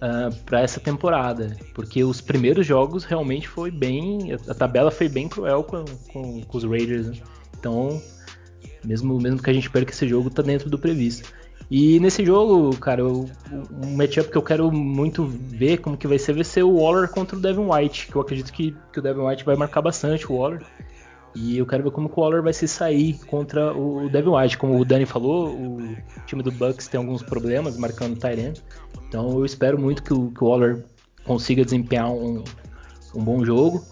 ah, 0.00 0.30
para 0.44 0.60
essa 0.60 0.78
temporada. 0.80 1.56
Porque 1.74 2.04
os 2.04 2.20
primeiros 2.20 2.66
jogos 2.66 3.04
realmente 3.04 3.48
foi 3.48 3.70
bem. 3.70 4.32
A, 4.48 4.54
tabela 4.54 4.90
foi 4.90 5.08
bem 5.08 5.28
cruel 5.28 5.64
com, 5.64 5.84
com, 6.12 6.42
com 6.42 6.58
os 6.58 6.64
Raiders. 6.64 7.08
Né? 7.08 7.16
Então, 7.58 8.00
mesmo, 8.84 9.18
mesmo 9.18 9.42
que 9.42 9.50
a 9.50 9.54
gente 9.54 9.70
perca 9.70 9.92
esse 9.92 10.06
jogo, 10.08 10.30
tá 10.30 10.42
dentro 10.42 10.68
do 10.68 10.78
previsto. 10.78 11.32
E 11.70 12.00
nesse 12.00 12.24
jogo, 12.24 12.76
cara, 12.78 13.06
o, 13.06 13.30
um 13.84 13.96
matchup 13.96 14.28
que 14.28 14.36
eu 14.36 14.42
quero 14.42 14.72
muito 14.72 15.24
ver 15.24 15.78
como 15.78 15.96
que 15.96 16.08
vai 16.08 16.18
ser 16.18 16.32
vai 16.32 16.42
ser 16.42 16.64
o 16.64 16.78
Waller 16.78 17.08
contra 17.08 17.36
o 17.36 17.40
Devin 17.40 17.68
White, 17.70 18.08
que 18.08 18.16
eu 18.16 18.20
acredito 18.20 18.52
que, 18.52 18.76
que 18.92 18.98
o 18.98 19.02
Devin 19.02 19.20
White 19.20 19.44
vai 19.44 19.54
marcar 19.54 19.80
bastante 19.80 20.30
o 20.30 20.36
Waller. 20.36 20.62
E 21.32 21.58
eu 21.58 21.64
quero 21.64 21.84
ver 21.84 21.92
como 21.92 22.10
o 22.12 22.20
Waller 22.20 22.42
vai 22.42 22.52
se 22.52 22.66
sair 22.66 23.14
contra 23.26 23.72
o 23.72 24.08
Devin 24.08 24.30
White. 24.30 24.58
Como 24.58 24.80
o 24.80 24.84
Dani 24.84 25.06
falou, 25.06 25.54
o 25.54 25.96
time 26.26 26.42
do 26.42 26.50
Bucks 26.50 26.88
tem 26.88 26.98
alguns 26.98 27.22
problemas 27.22 27.78
marcando 27.78 28.18
Tyrant. 28.18 28.58
Então 29.06 29.30
eu 29.30 29.44
espero 29.44 29.78
muito 29.80 30.02
que 30.02 30.12
o, 30.12 30.32
que 30.32 30.42
o 30.42 30.48
Waller 30.48 30.84
consiga 31.24 31.64
desempenhar 31.64 32.10
um, 32.10 32.42
um 33.14 33.22
bom 33.22 33.44
jogo. 33.44 33.84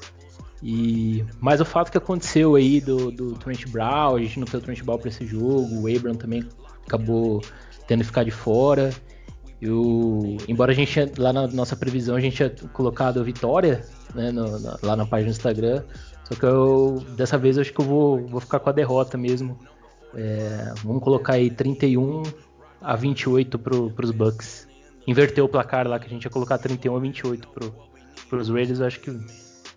E 0.61 1.25
mas 1.41 1.61
o 1.61 1.65
fato 1.65 1.93
que 1.93 1.99
aconteceu 1.99 2.57
aí 2.57 2.81
do, 2.81 3.13
do 3.13 3.35
Trent 3.35 3.69
Brown, 3.69 4.17
a 4.17 4.21
gente 4.21 4.41
não 4.41 4.47
tem 4.47 4.59
o 4.59 4.63
Trent 4.63 4.83
Brown 4.83 4.99
para 4.99 5.09
esse 5.09 5.25
jogo, 5.25 5.81
o 5.81 5.97
Abram 5.97 6.17
também 6.17 6.43
acabou 6.85 7.41
tendo 7.89 8.01
que 8.01 8.07
ficar 8.07 8.23
de 8.23 8.31
fora. 8.31 8.91
Embora 10.47 10.71
a 10.71 10.75
gente 10.75 10.97
lá 11.19 11.33
na 11.33 11.49
nossa 11.49 11.75
previsão 11.75 12.15
a 12.15 12.21
gente 12.21 12.37
tinha 12.37 12.51
colocado 12.73 13.19
a 13.19 13.25
vitória 13.25 13.85
né, 14.15 14.31
no, 14.31 14.61
na, 14.61 14.79
lá 14.81 14.95
na 14.95 15.05
página 15.05 15.33
do 15.33 15.37
Instagram, 15.37 15.83
só 16.25 16.35
que 16.37 16.45
eu 16.45 17.05
dessa 17.17 17.37
vez 17.37 17.57
eu 17.57 17.63
acho 17.63 17.73
que 17.73 17.81
eu 17.81 17.85
vou, 17.85 18.25
vou 18.29 18.41
ficar 18.41 18.61
com 18.61 18.69
a 18.69 18.73
derrota 18.73 19.19
mesmo. 19.19 19.59
É, 20.15 20.73
vamos 20.85 21.03
colocar 21.03 21.35
aí 21.35 21.51
31 21.51 22.23
a 22.81 22.95
28 22.95 23.59
pro, 23.59 23.91
pros 23.91 24.13
Bucks. 24.13 24.69
Inverter 25.09 25.43
o 25.43 25.49
placar 25.49 25.89
lá 25.89 25.99
que 25.99 26.07
a 26.07 26.11
gente 26.11 26.25
ia 26.25 26.31
colocar 26.31 26.59
31 26.59 26.95
a 26.95 27.01
28 27.01 27.49
pro, 27.49 27.75
pros 28.29 28.49
Raiders, 28.49 28.79
eu 28.79 28.87
acho 28.87 29.01
que 29.01 29.11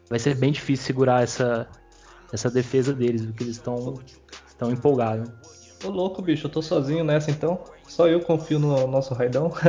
vai 0.09 0.19
ser 0.19 0.35
bem 0.35 0.51
difícil 0.51 0.85
segurar 0.85 1.23
essa, 1.23 1.67
essa 2.31 2.51
defesa 2.51 2.93
deles, 2.93 3.25
porque 3.25 3.43
eles 3.43 3.55
estão 3.55 3.95
estão 4.47 4.71
empolgados. 4.71 5.31
Ô 5.83 5.89
louco, 5.89 6.21
bicho, 6.21 6.45
eu 6.45 6.51
tô 6.51 6.61
sozinho 6.61 7.03
nessa 7.03 7.31
então. 7.31 7.63
Só 7.91 8.07
eu 8.07 8.21
confio 8.21 8.57
no 8.57 8.87
nosso 8.87 9.13
raidão. 9.13 9.51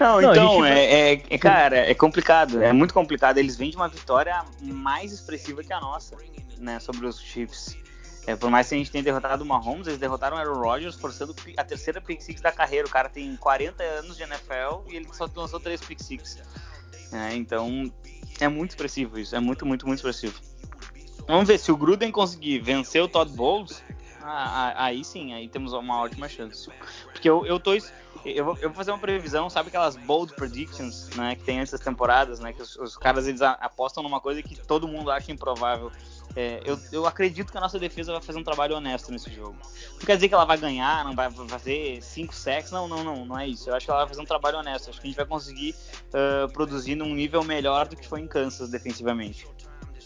Não, 0.00 0.20
Não 0.20 0.32
então, 0.32 0.58
vai... 0.58 0.72
é, 0.72 1.12
é, 1.12 1.22
é, 1.30 1.38
cara, 1.38 1.76
é 1.76 1.94
complicado, 1.94 2.60
é 2.60 2.72
muito 2.72 2.92
complicado. 2.92 3.38
Eles 3.38 3.56
vêm 3.56 3.70
de 3.70 3.76
uma 3.76 3.88
vitória 3.88 4.44
mais 4.60 5.12
expressiva 5.12 5.62
que 5.62 5.72
a 5.72 5.80
nossa, 5.80 6.16
né, 6.58 6.80
sobre 6.80 7.06
os 7.06 7.20
Chiefs. 7.20 7.78
É, 8.26 8.34
por 8.34 8.50
mais 8.50 8.68
que 8.68 8.74
a 8.74 8.78
gente 8.78 8.90
tenha 8.90 9.04
derrotado 9.04 9.44
o 9.44 9.46
Mahomes, 9.46 9.86
eles 9.86 10.00
derrotaram 10.00 10.36
o 10.36 10.40
Aaron 10.40 10.58
Rodgers 10.58 10.96
forçando 10.96 11.34
a 11.56 11.64
terceira 11.64 12.00
pick 12.00 12.20
six 12.20 12.40
da 12.40 12.50
carreira. 12.50 12.88
O 12.88 12.90
cara 12.90 13.08
tem 13.08 13.34
40 13.36 13.80
anos 13.82 14.16
de 14.16 14.24
NFL 14.24 14.90
e 14.90 14.96
ele 14.96 15.06
só 15.12 15.30
lançou 15.34 15.60
três 15.60 15.80
pick 15.80 16.02
six. 16.02 16.36
É, 17.12 17.32
então, 17.36 17.90
é 18.40 18.48
muito 18.48 18.70
expressivo 18.70 19.20
isso, 19.20 19.36
é 19.36 19.40
muito, 19.40 19.64
muito, 19.64 19.86
muito 19.86 19.98
expressivo. 20.00 20.34
Vamos 21.28 21.46
ver 21.46 21.58
se 21.58 21.70
o 21.70 21.76
Gruden 21.76 22.10
conseguir 22.10 22.58
vencer 22.58 23.00
o 23.00 23.08
Todd 23.08 23.30
Bowles, 23.32 23.80
ah, 24.22 24.72
ah, 24.76 24.84
aí 24.84 25.04
sim, 25.04 25.32
aí 25.32 25.48
temos 25.48 25.72
uma 25.72 26.00
ótima 26.00 26.28
chance. 26.28 26.70
Porque 27.12 27.28
eu, 27.28 27.46
eu 27.46 27.58
tô. 27.58 27.72
Eu 28.24 28.44
vou, 28.44 28.58
eu 28.60 28.68
vou 28.68 28.74
fazer 28.74 28.90
uma 28.90 28.98
previsão, 28.98 29.48
sabe 29.48 29.68
aquelas 29.68 29.96
bold 29.96 30.34
predictions, 30.34 31.08
né, 31.16 31.36
que 31.36 31.44
tem 31.44 31.58
essas 31.60 31.80
temporadas, 31.80 32.38
né, 32.38 32.52
que 32.52 32.60
os, 32.60 32.76
os 32.76 32.96
caras 32.96 33.26
eles 33.26 33.40
apostam 33.40 34.02
numa 34.02 34.20
coisa 34.20 34.42
que 34.42 34.56
todo 34.56 34.86
mundo 34.86 35.10
acha 35.10 35.32
improvável. 35.32 35.90
É, 36.36 36.60
eu, 36.64 36.78
eu, 36.92 37.06
acredito 37.06 37.50
que 37.50 37.58
a 37.58 37.60
nossa 37.60 37.78
defesa 37.78 38.12
vai 38.12 38.20
fazer 38.20 38.38
um 38.38 38.44
trabalho 38.44 38.76
honesto 38.76 39.10
nesse 39.10 39.30
jogo. 39.30 39.56
Não 39.92 40.06
quer 40.06 40.14
dizer 40.14 40.28
que 40.28 40.34
ela 40.34 40.44
vai 40.44 40.58
ganhar, 40.58 41.04
não 41.04 41.14
vai 41.14 41.30
fazer 41.30 42.00
5 42.02 42.34
sacks, 42.34 42.70
não, 42.70 42.86
não, 42.86 43.02
não, 43.02 43.24
não 43.24 43.38
é 43.38 43.48
isso. 43.48 43.68
Eu 43.68 43.74
acho 43.74 43.84
que 43.84 43.90
ela 43.90 44.00
vai 44.00 44.08
fazer 44.08 44.20
um 44.20 44.26
trabalho 44.26 44.58
honesto. 44.58 44.90
Acho 44.90 45.00
que 45.00 45.06
a 45.06 45.10
gente 45.10 45.16
vai 45.16 45.26
conseguir 45.26 45.74
uh, 46.08 46.52
produzir 46.52 46.94
num 46.94 47.14
nível 47.14 47.42
melhor 47.42 47.88
do 47.88 47.96
que 47.96 48.06
foi 48.06 48.20
em 48.20 48.28
Kansas 48.28 48.70
defensivamente. 48.70 49.48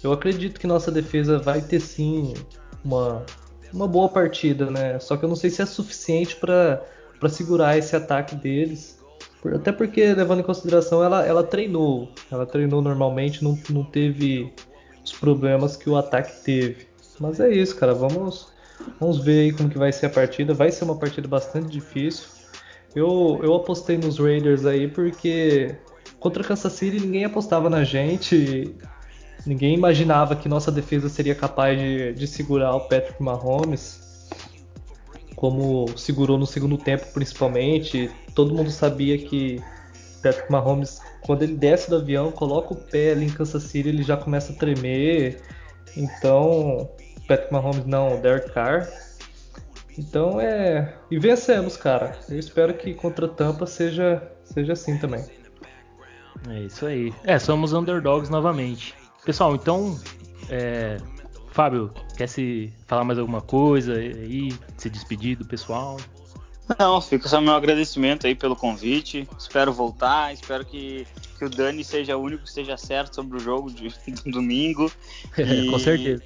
Eu 0.02 0.12
acredito 0.12 0.58
que 0.58 0.66
nossa 0.66 0.90
defesa 0.90 1.38
vai 1.38 1.60
ter 1.60 1.80
sim 1.80 2.32
uma, 2.82 3.24
uma 3.74 3.88
boa 3.88 4.08
partida, 4.08 4.70
né? 4.70 4.98
Só 5.00 5.16
que 5.16 5.24
eu 5.24 5.28
não 5.28 5.36
sei 5.36 5.50
se 5.50 5.60
é 5.60 5.66
suficiente 5.66 6.36
para 6.36 6.80
segurar 7.28 7.76
esse 7.76 7.94
ataque 7.96 8.36
deles. 8.36 9.02
Até 9.54 9.72
porque, 9.72 10.14
levando 10.14 10.40
em 10.40 10.44
consideração, 10.44 11.04
ela, 11.04 11.26
ela 11.26 11.42
treinou. 11.42 12.08
Ela 12.30 12.46
treinou 12.46 12.80
normalmente, 12.80 13.42
não, 13.42 13.58
não 13.68 13.84
teve 13.84 14.52
os 15.04 15.12
problemas 15.12 15.76
que 15.76 15.90
o 15.90 15.96
ataque 15.96 16.42
teve. 16.42 16.86
Mas 17.20 17.40
é 17.40 17.50
isso, 17.50 17.76
cara. 17.76 17.92
Vamos, 17.92 18.48
vamos 18.98 19.18
ver 19.22 19.40
aí 19.40 19.52
como 19.52 19.68
que 19.68 19.76
vai 19.76 19.92
ser 19.92 20.06
a 20.06 20.10
partida. 20.10 20.54
Vai 20.54 20.70
ser 20.70 20.84
uma 20.84 20.96
partida 20.96 21.28
bastante 21.28 21.68
difícil. 21.68 22.28
Eu, 22.94 23.40
eu 23.42 23.54
apostei 23.54 23.98
nos 23.98 24.18
Raiders 24.18 24.64
aí 24.64 24.88
porque 24.88 25.74
contra 26.20 26.44
Kansas 26.44 26.72
City 26.72 27.00
ninguém 27.00 27.24
apostava 27.24 27.68
na 27.68 27.84
gente. 27.84 28.74
Ninguém 29.46 29.74
imaginava 29.74 30.34
que 30.34 30.48
nossa 30.48 30.72
defesa 30.72 31.08
seria 31.08 31.34
capaz 31.34 31.78
de, 31.78 32.14
de 32.14 32.26
segurar 32.26 32.74
o 32.74 32.80
Patrick 32.80 33.22
Mahomes, 33.22 34.28
como 35.36 35.86
segurou 35.98 36.38
no 36.38 36.46
segundo 36.46 36.78
tempo, 36.78 37.06
principalmente. 37.12 38.10
Todo 38.34 38.54
mundo 38.54 38.70
sabia 38.70 39.18
que 39.18 39.62
Patrick 40.22 40.50
Mahomes, 40.50 41.00
quando 41.26 41.42
ele 41.42 41.54
desce 41.54 41.90
do 41.90 41.96
avião, 41.96 42.32
coloca 42.32 42.72
o 42.72 42.76
pé 42.76 43.12
ali 43.12 43.26
em 43.26 43.30
Kansas 43.30 43.64
City, 43.64 43.90
ele 43.90 44.02
já 44.02 44.16
começa 44.16 44.52
a 44.52 44.56
tremer. 44.56 45.42
Então, 45.94 46.88
Patrick 47.28 47.52
Mahomes 47.52 47.84
não, 47.84 48.20
Derek 48.20 48.50
Carr. 48.52 48.88
Então 49.98 50.40
é. 50.40 50.94
E 51.10 51.18
vencemos, 51.18 51.76
cara. 51.76 52.18
Eu 52.28 52.38
espero 52.38 52.74
que 52.74 52.94
contra 52.94 53.28
Tampa 53.28 53.66
seja, 53.66 54.22
seja 54.44 54.72
assim 54.72 54.98
também. 54.98 55.24
É 56.48 56.60
isso 56.60 56.86
aí. 56.86 57.12
É, 57.24 57.38
somos 57.38 57.72
underdogs 57.72 58.28
novamente. 58.28 58.94
Pessoal, 59.24 59.54
então, 59.54 59.98
é, 60.50 60.98
Fábio, 61.50 61.92
quer 62.16 62.28
se 62.28 62.72
falar 62.86 63.04
mais 63.04 63.18
alguma 63.18 63.40
coisa 63.40 63.94
aí, 63.94 64.52
se 64.76 64.90
despedir 64.90 65.36
do 65.36 65.46
pessoal? 65.46 65.96
Não, 66.78 67.00
fica 67.00 67.28
só 67.28 67.40
meu 67.40 67.54
agradecimento 67.54 68.26
aí 68.26 68.34
pelo 68.34 68.56
convite. 68.56 69.28
Espero 69.38 69.72
voltar, 69.72 70.32
espero 70.32 70.64
que, 70.64 71.06
que 71.38 71.44
o 71.44 71.50
Dani 71.50 71.84
seja 71.84 72.16
o 72.16 72.22
único 72.22 72.42
que 72.42 72.48
esteja 72.48 72.76
certo 72.76 73.14
sobre 73.14 73.36
o 73.36 73.40
jogo 73.40 73.70
de, 73.70 73.94
domingo. 74.30 74.90
E, 75.36 75.70
Com 75.70 75.78
certeza. 75.78 76.22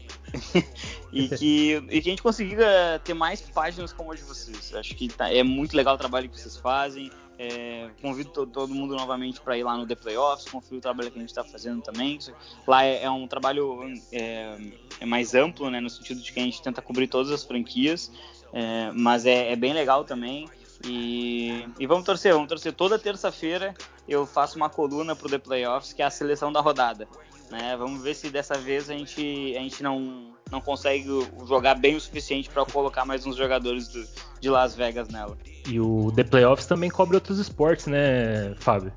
e, 1.12 1.28
que, 1.28 1.82
e 1.90 2.00
que 2.00 2.08
a 2.08 2.12
gente 2.12 2.22
consiga 2.22 3.00
ter 3.04 3.14
mais 3.14 3.40
páginas 3.40 3.92
como 3.92 4.12
a 4.12 4.14
de 4.14 4.22
vocês. 4.22 4.74
Acho 4.74 4.94
que 4.94 5.08
tá, 5.08 5.32
é 5.32 5.42
muito 5.42 5.76
legal 5.76 5.94
o 5.94 5.98
trabalho 5.98 6.28
que 6.28 6.40
vocês 6.40 6.56
fazem. 6.56 7.10
É, 7.38 7.88
convido 8.02 8.30
todo, 8.30 8.50
todo, 8.50 8.74
mundo 8.74 8.96
novamente 8.96 9.40
para 9.40 9.56
ir 9.56 9.62
lá 9.62 9.76
no 9.76 9.86
The 9.86 9.94
Playoffs, 9.94 10.50
conferir 10.50 10.78
o 10.78 10.82
trabalho 10.82 11.08
que 11.08 11.18
a 11.18 11.20
gente 11.20 11.30
está 11.30 11.44
fazendo 11.44 11.80
também. 11.80 12.18
Lá 12.66 12.84
é, 12.84 13.04
é 13.04 13.10
um 13.10 13.28
trabalho 13.28 13.80
é, 14.10 14.58
é, 15.00 15.06
mais 15.06 15.34
amplo, 15.34 15.70
né, 15.70 15.78
no 15.78 15.88
sentido 15.88 16.20
de 16.20 16.32
que 16.32 16.40
a 16.40 16.42
gente 16.42 16.60
tenta 16.60 16.82
cobrir 16.82 17.06
todas 17.06 17.30
as 17.30 17.44
franquias, 17.44 18.10
é, 18.52 18.90
mas 18.92 19.24
é, 19.24 19.52
é, 19.52 19.56
bem 19.56 19.72
legal 19.72 20.04
também. 20.04 20.48
E, 20.84 21.64
e, 21.78 21.86
vamos 21.86 22.04
torcer, 22.04 22.32
vamos 22.32 22.48
torcer. 22.48 22.72
Toda 22.72 22.98
terça-feira 22.98 23.74
eu 24.08 24.26
faço 24.26 24.56
uma 24.56 24.68
coluna 24.68 25.14
para 25.14 25.26
o 25.26 25.30
The 25.30 25.38
Playoffs, 25.38 25.92
que 25.92 26.02
é 26.02 26.04
a 26.04 26.10
seleção 26.10 26.52
da 26.52 26.60
rodada. 26.60 27.08
Né? 27.50 27.76
Vamos 27.76 28.02
ver 28.02 28.14
se 28.14 28.30
dessa 28.30 28.54
vez 28.54 28.90
a 28.90 28.94
gente, 28.94 29.54
a 29.56 29.60
gente 29.60 29.82
não, 29.82 30.32
não 30.50 30.60
consegue 30.60 31.06
jogar 31.46 31.74
bem 31.74 31.96
o 31.96 32.00
suficiente 32.00 32.48
para 32.50 32.64
colocar 32.64 33.04
mais 33.04 33.26
uns 33.26 33.36
jogadores 33.36 33.88
do, 33.88 34.06
de 34.40 34.50
Las 34.50 34.74
Vegas 34.74 35.08
nela. 35.08 35.36
E 35.66 35.80
o 35.80 36.12
The 36.12 36.24
Playoffs 36.24 36.66
também 36.66 36.90
cobre 36.90 37.16
outros 37.16 37.38
esportes, 37.38 37.86
né, 37.86 38.54
Fábio? 38.58 38.92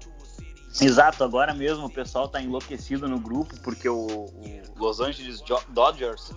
Exato, 0.80 1.24
agora 1.24 1.54
mesmo 1.54 1.86
o 1.86 1.90
pessoal 1.90 2.26
está 2.26 2.42
enlouquecido 2.42 3.08
no 3.08 3.20
grupo 3.20 3.60
porque 3.62 3.90
o, 3.90 4.06
o 4.06 4.62
Los 4.78 5.02
Angeles 5.02 5.44
Dodgers 5.70 6.32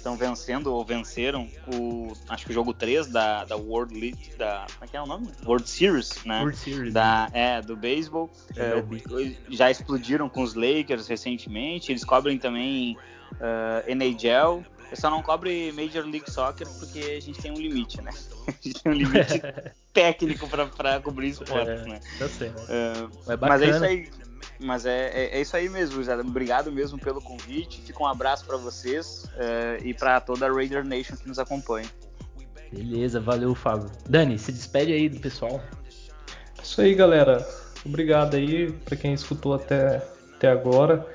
estão 0.00 0.16
vencendo 0.16 0.72
ou 0.72 0.84
venceram 0.84 1.48
o 1.72 2.12
acho 2.28 2.44
que 2.44 2.50
o 2.50 2.54
jogo 2.54 2.72
3 2.72 3.06
da, 3.06 3.44
da 3.44 3.56
World 3.56 3.98
League 3.98 4.34
da 4.36 4.66
como 4.72 4.84
é 4.84 4.88
que 4.88 4.96
é 4.96 5.02
o 5.02 5.06
nome? 5.06 5.28
World 5.44 5.68
Series, 5.68 6.24
né? 6.24 6.40
World 6.40 6.56
Series. 6.56 6.92
Da, 6.92 7.28
né? 7.32 7.58
é, 7.58 7.62
do 7.62 7.76
beisebol. 7.76 8.30
É, 8.56 8.78
é, 8.78 9.36
já 9.50 9.70
explodiram 9.70 10.28
com 10.28 10.42
os 10.42 10.54
Lakers 10.54 11.06
recentemente, 11.06 11.92
eles 11.92 12.04
cobrem 12.04 12.38
também 12.38 12.96
uh, 13.34 13.88
NHL. 13.90 14.64
Eu 14.90 14.96
só 14.96 15.08
não 15.08 15.22
cobre 15.22 15.70
Major 15.72 16.04
League 16.04 16.28
Soccer 16.28 16.66
porque 16.78 16.98
a 16.98 17.20
gente 17.20 17.40
tem 17.40 17.52
um 17.52 17.58
limite, 17.60 18.02
né? 18.02 18.10
A 18.48 18.52
gente 18.60 18.82
tem 18.82 18.92
um 18.92 18.96
limite 18.96 19.40
técnico 19.92 20.48
para 20.48 21.00
cobrir 21.00 21.28
esporte, 21.28 21.70
é, 21.70 21.84
né? 21.84 22.00
Tá 22.18 22.28
certo. 22.28 22.60
Uh, 22.62 23.38
mas 23.40 23.62
é 23.62 23.70
isso 23.70 23.84
aí. 23.84 24.10
Mas 24.62 24.84
é, 24.84 25.10
é, 25.14 25.38
é, 25.38 25.40
isso 25.40 25.56
aí 25.56 25.68
mesmo, 25.68 26.02
Zé. 26.04 26.14
Obrigado 26.16 26.70
mesmo 26.70 26.98
pelo 26.98 27.20
convite. 27.20 27.80
Fica 27.80 28.02
um 28.02 28.06
abraço 28.06 28.44
para 28.44 28.58
vocês 28.58 29.24
uh, 29.24 29.84
e 29.84 29.94
para 29.94 30.20
toda 30.20 30.46
a 30.46 30.52
Raider 30.52 30.84
Nation 30.84 31.16
que 31.16 31.26
nos 31.26 31.38
acompanha. 31.38 31.88
Beleza, 32.70 33.18
valeu, 33.20 33.54
Fábio. 33.54 33.90
Dani, 34.08 34.38
se 34.38 34.52
despede 34.52 34.92
aí 34.92 35.08
do 35.08 35.18
pessoal. 35.18 35.60
Isso 36.62 36.80
aí, 36.82 36.94
galera. 36.94 37.46
Obrigado 37.84 38.36
aí 38.36 38.70
para 38.84 38.96
quem 38.96 39.14
escutou 39.14 39.54
até, 39.54 40.02
até 40.36 40.50
agora. 40.50 41.06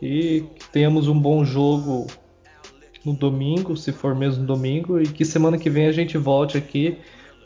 E 0.00 0.42
que 0.58 0.68
tenhamos 0.70 1.08
um 1.08 1.18
bom 1.18 1.44
jogo 1.44 2.06
no 3.04 3.14
domingo, 3.14 3.76
se 3.76 3.92
for 3.92 4.14
mesmo 4.14 4.44
domingo, 4.44 5.00
e 5.00 5.06
que 5.06 5.24
semana 5.24 5.56
que 5.56 5.70
vem 5.70 5.86
a 5.86 5.92
gente 5.92 6.18
volte 6.18 6.58
aqui 6.58 6.98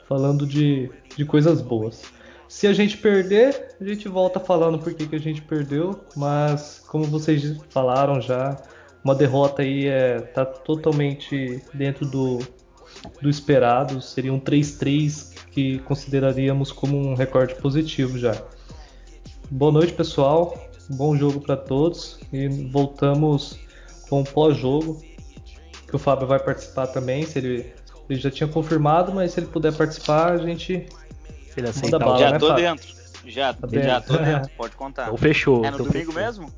falando 0.09 0.47
de, 0.47 0.91
de 1.17 1.25
coisas 1.25 1.63
boas. 1.63 2.03
Se 2.49 2.67
a 2.67 2.73
gente 2.73 2.99
perder, 2.99 3.77
a 3.81 3.85
gente 3.85 4.09
volta 4.09 4.39
falando 4.39 4.79
por 4.79 4.95
que, 4.95 5.07
que 5.07 5.17
a 5.17 5.21
gente 5.21 5.43
perdeu, 5.43 5.99
mas 6.15 6.83
como 6.87 7.05
vocês 7.05 7.57
falaram 7.71 8.21
já, 8.21 8.57
uma 9.03 9.15
derrota 9.15 9.63
aí 9.63 9.87
é, 9.87 10.21
tá 10.21 10.45
totalmente 10.45 11.63
dentro 11.73 12.07
do, 12.07 12.39
do 13.21 13.29
esperado, 13.29 14.01
seria 14.01 14.33
um 14.33 14.41
3-3 14.41 15.35
que 15.51 15.79
consideraríamos 15.81 16.71
como 16.71 16.97
um 16.97 17.15
recorde 17.15 17.55
positivo 17.57 18.19
já. 18.19 18.35
Boa 19.51 19.73
noite, 19.73 19.93
pessoal. 19.93 20.55
Bom 20.91 21.17
jogo 21.17 21.41
para 21.41 21.57
todos 21.57 22.21
e 22.33 22.49
voltamos 22.49 23.59
com 24.09 24.21
o 24.21 24.25
pós-jogo, 24.25 25.01
que 25.89 25.97
o 25.97 25.99
Fábio 25.99 26.27
vai 26.27 26.39
participar 26.39 26.89
também, 26.89 27.25
se 27.25 27.39
ele, 27.39 27.73
ele 28.09 28.21
já 28.21 28.31
tinha 28.31 28.49
confirmado, 28.49 29.13
mas 29.13 29.33
se 29.33 29.41
ele 29.41 29.47
puder 29.47 29.73
participar, 29.75 30.33
a 30.33 30.37
gente 30.39 30.87
ele 31.61 31.69
aceitar. 31.69 31.99
Bala, 31.99 32.19
já 32.19 32.31
né, 32.33 32.39
tô 32.39 32.49
Fábio? 32.49 32.65
dentro. 32.65 32.95
Já, 33.27 33.55
tá 33.55 33.69
já 33.71 34.01
tô 34.01 34.17
dentro, 34.17 34.51
pode 34.57 34.77
contar. 34.77 35.05
Então 35.05 35.17
fechou. 35.17 35.65
É 35.65 35.71
no 35.71 35.77
então 35.77 35.87
domingo 35.87 36.13
fechou. 36.13 36.15
mesmo? 36.15 36.53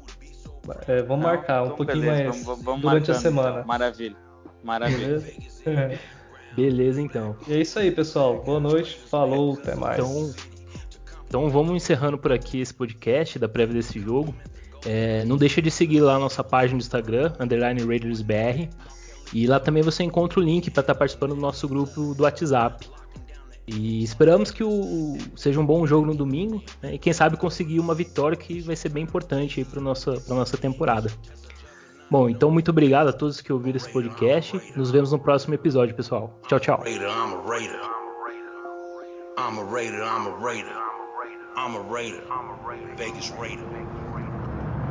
É, 0.89 1.03
vamos 1.03 1.25
Não, 1.25 1.33
marcar 1.33 1.63
um 1.63 1.67
então 1.67 1.77
pouquinho 1.77 2.01
beleza, 2.01 2.25
mais 2.25 2.45
vamos, 2.45 2.65
vamos 2.65 2.81
durante 2.83 3.09
marcando, 3.09 3.17
a 3.17 3.21
semana. 3.21 3.51
Então. 3.51 3.67
Maravilha. 3.67 4.17
Maravilha. 4.65 5.07
Beleza? 5.07 5.33
beleza, 6.57 7.03
então. 7.03 7.37
E 7.47 7.55
é 7.55 7.61
isso 7.61 7.79
aí, 7.79 7.93
pessoal. 7.93 8.43
Boa 8.43 8.59
noite. 8.59 8.99
Falou, 9.09 9.55
até 9.55 9.77
mais. 9.77 9.99
Então, 9.99 10.35
então 11.29 11.51
vamos 11.51 11.75
encerrando 11.75 12.19
por 12.19 12.33
aqui 12.33 12.61
esse 12.61 12.75
podcast 12.75 13.39
da 13.39 13.49
prévia 13.49 13.75
desse 13.75 14.01
jogo. 14.01 14.35
É, 14.85 15.25
não 15.25 15.37
deixa 15.37 15.63
de 15.63 15.71
seguir 15.71 16.01
lá 16.01 16.15
a 16.15 16.19
nossa 16.19 16.45
página 16.45 16.79
do 16.79 16.83
Instagram, 16.83 17.33
underline 17.39 17.83
RaidersBR. 17.85 18.69
E 19.33 19.47
lá 19.47 19.59
também 19.59 19.83
você 19.83 20.05
encontra 20.05 20.39
o 20.39 20.43
link 20.43 20.71
para 20.71 20.81
estar 20.81 20.95
tá 20.95 20.99
participando 20.99 21.35
do 21.35 21.41
nosso 21.41 21.69
grupo 21.69 22.15
do 22.15 22.23
WhatsApp. 22.23 22.89
E 23.67 24.03
esperamos 24.03 24.51
que 24.51 24.63
o, 24.63 25.19
seja 25.35 25.59
um 25.59 25.67
bom 25.67 25.85
jogo 25.87 26.07
no 26.07 26.15
domingo 26.15 26.63
né, 26.81 26.95
e 26.95 26.99
quem 26.99 27.13
sabe 27.13 27.37
conseguir 27.37 27.81
uma 27.81 27.95
vitória 27.95 28.37
que 28.37 28.61
vai 28.61 28.77
ser 28.77 28.91
bem 28.91 29.03
importante 29.03 29.65
para 29.65 29.81
a 29.81 29.83
nossa, 29.83 30.23
nossa 30.29 30.57
temporada. 30.57 31.11
Bom, 32.09 32.29
então 32.29 32.51
muito 32.51 32.71
obrigado 32.71 33.09
a 33.09 33.13
todos 33.13 33.41
que 33.41 33.53
ouviram 33.53 33.77
esse 33.77 33.93
podcast. 33.93 34.61
Nos 34.77 34.93
vemos 34.93 35.11
no 35.11 35.19
próximo 35.19 35.55
episódio, 35.55 35.97
pessoal. 35.97 36.41
Tchau, 36.47 36.61
tchau. 36.61 36.85
I'm 39.39 39.59
a 39.59 39.65
Raider, 39.65 40.03
I'm 40.03 40.27
a 40.29 40.31
Raider. 40.39 40.73
I'm 41.57 41.77
a 41.77 41.83
Raider. 41.83 42.23
Vegas 42.97 43.31
Raider. 43.31 44.26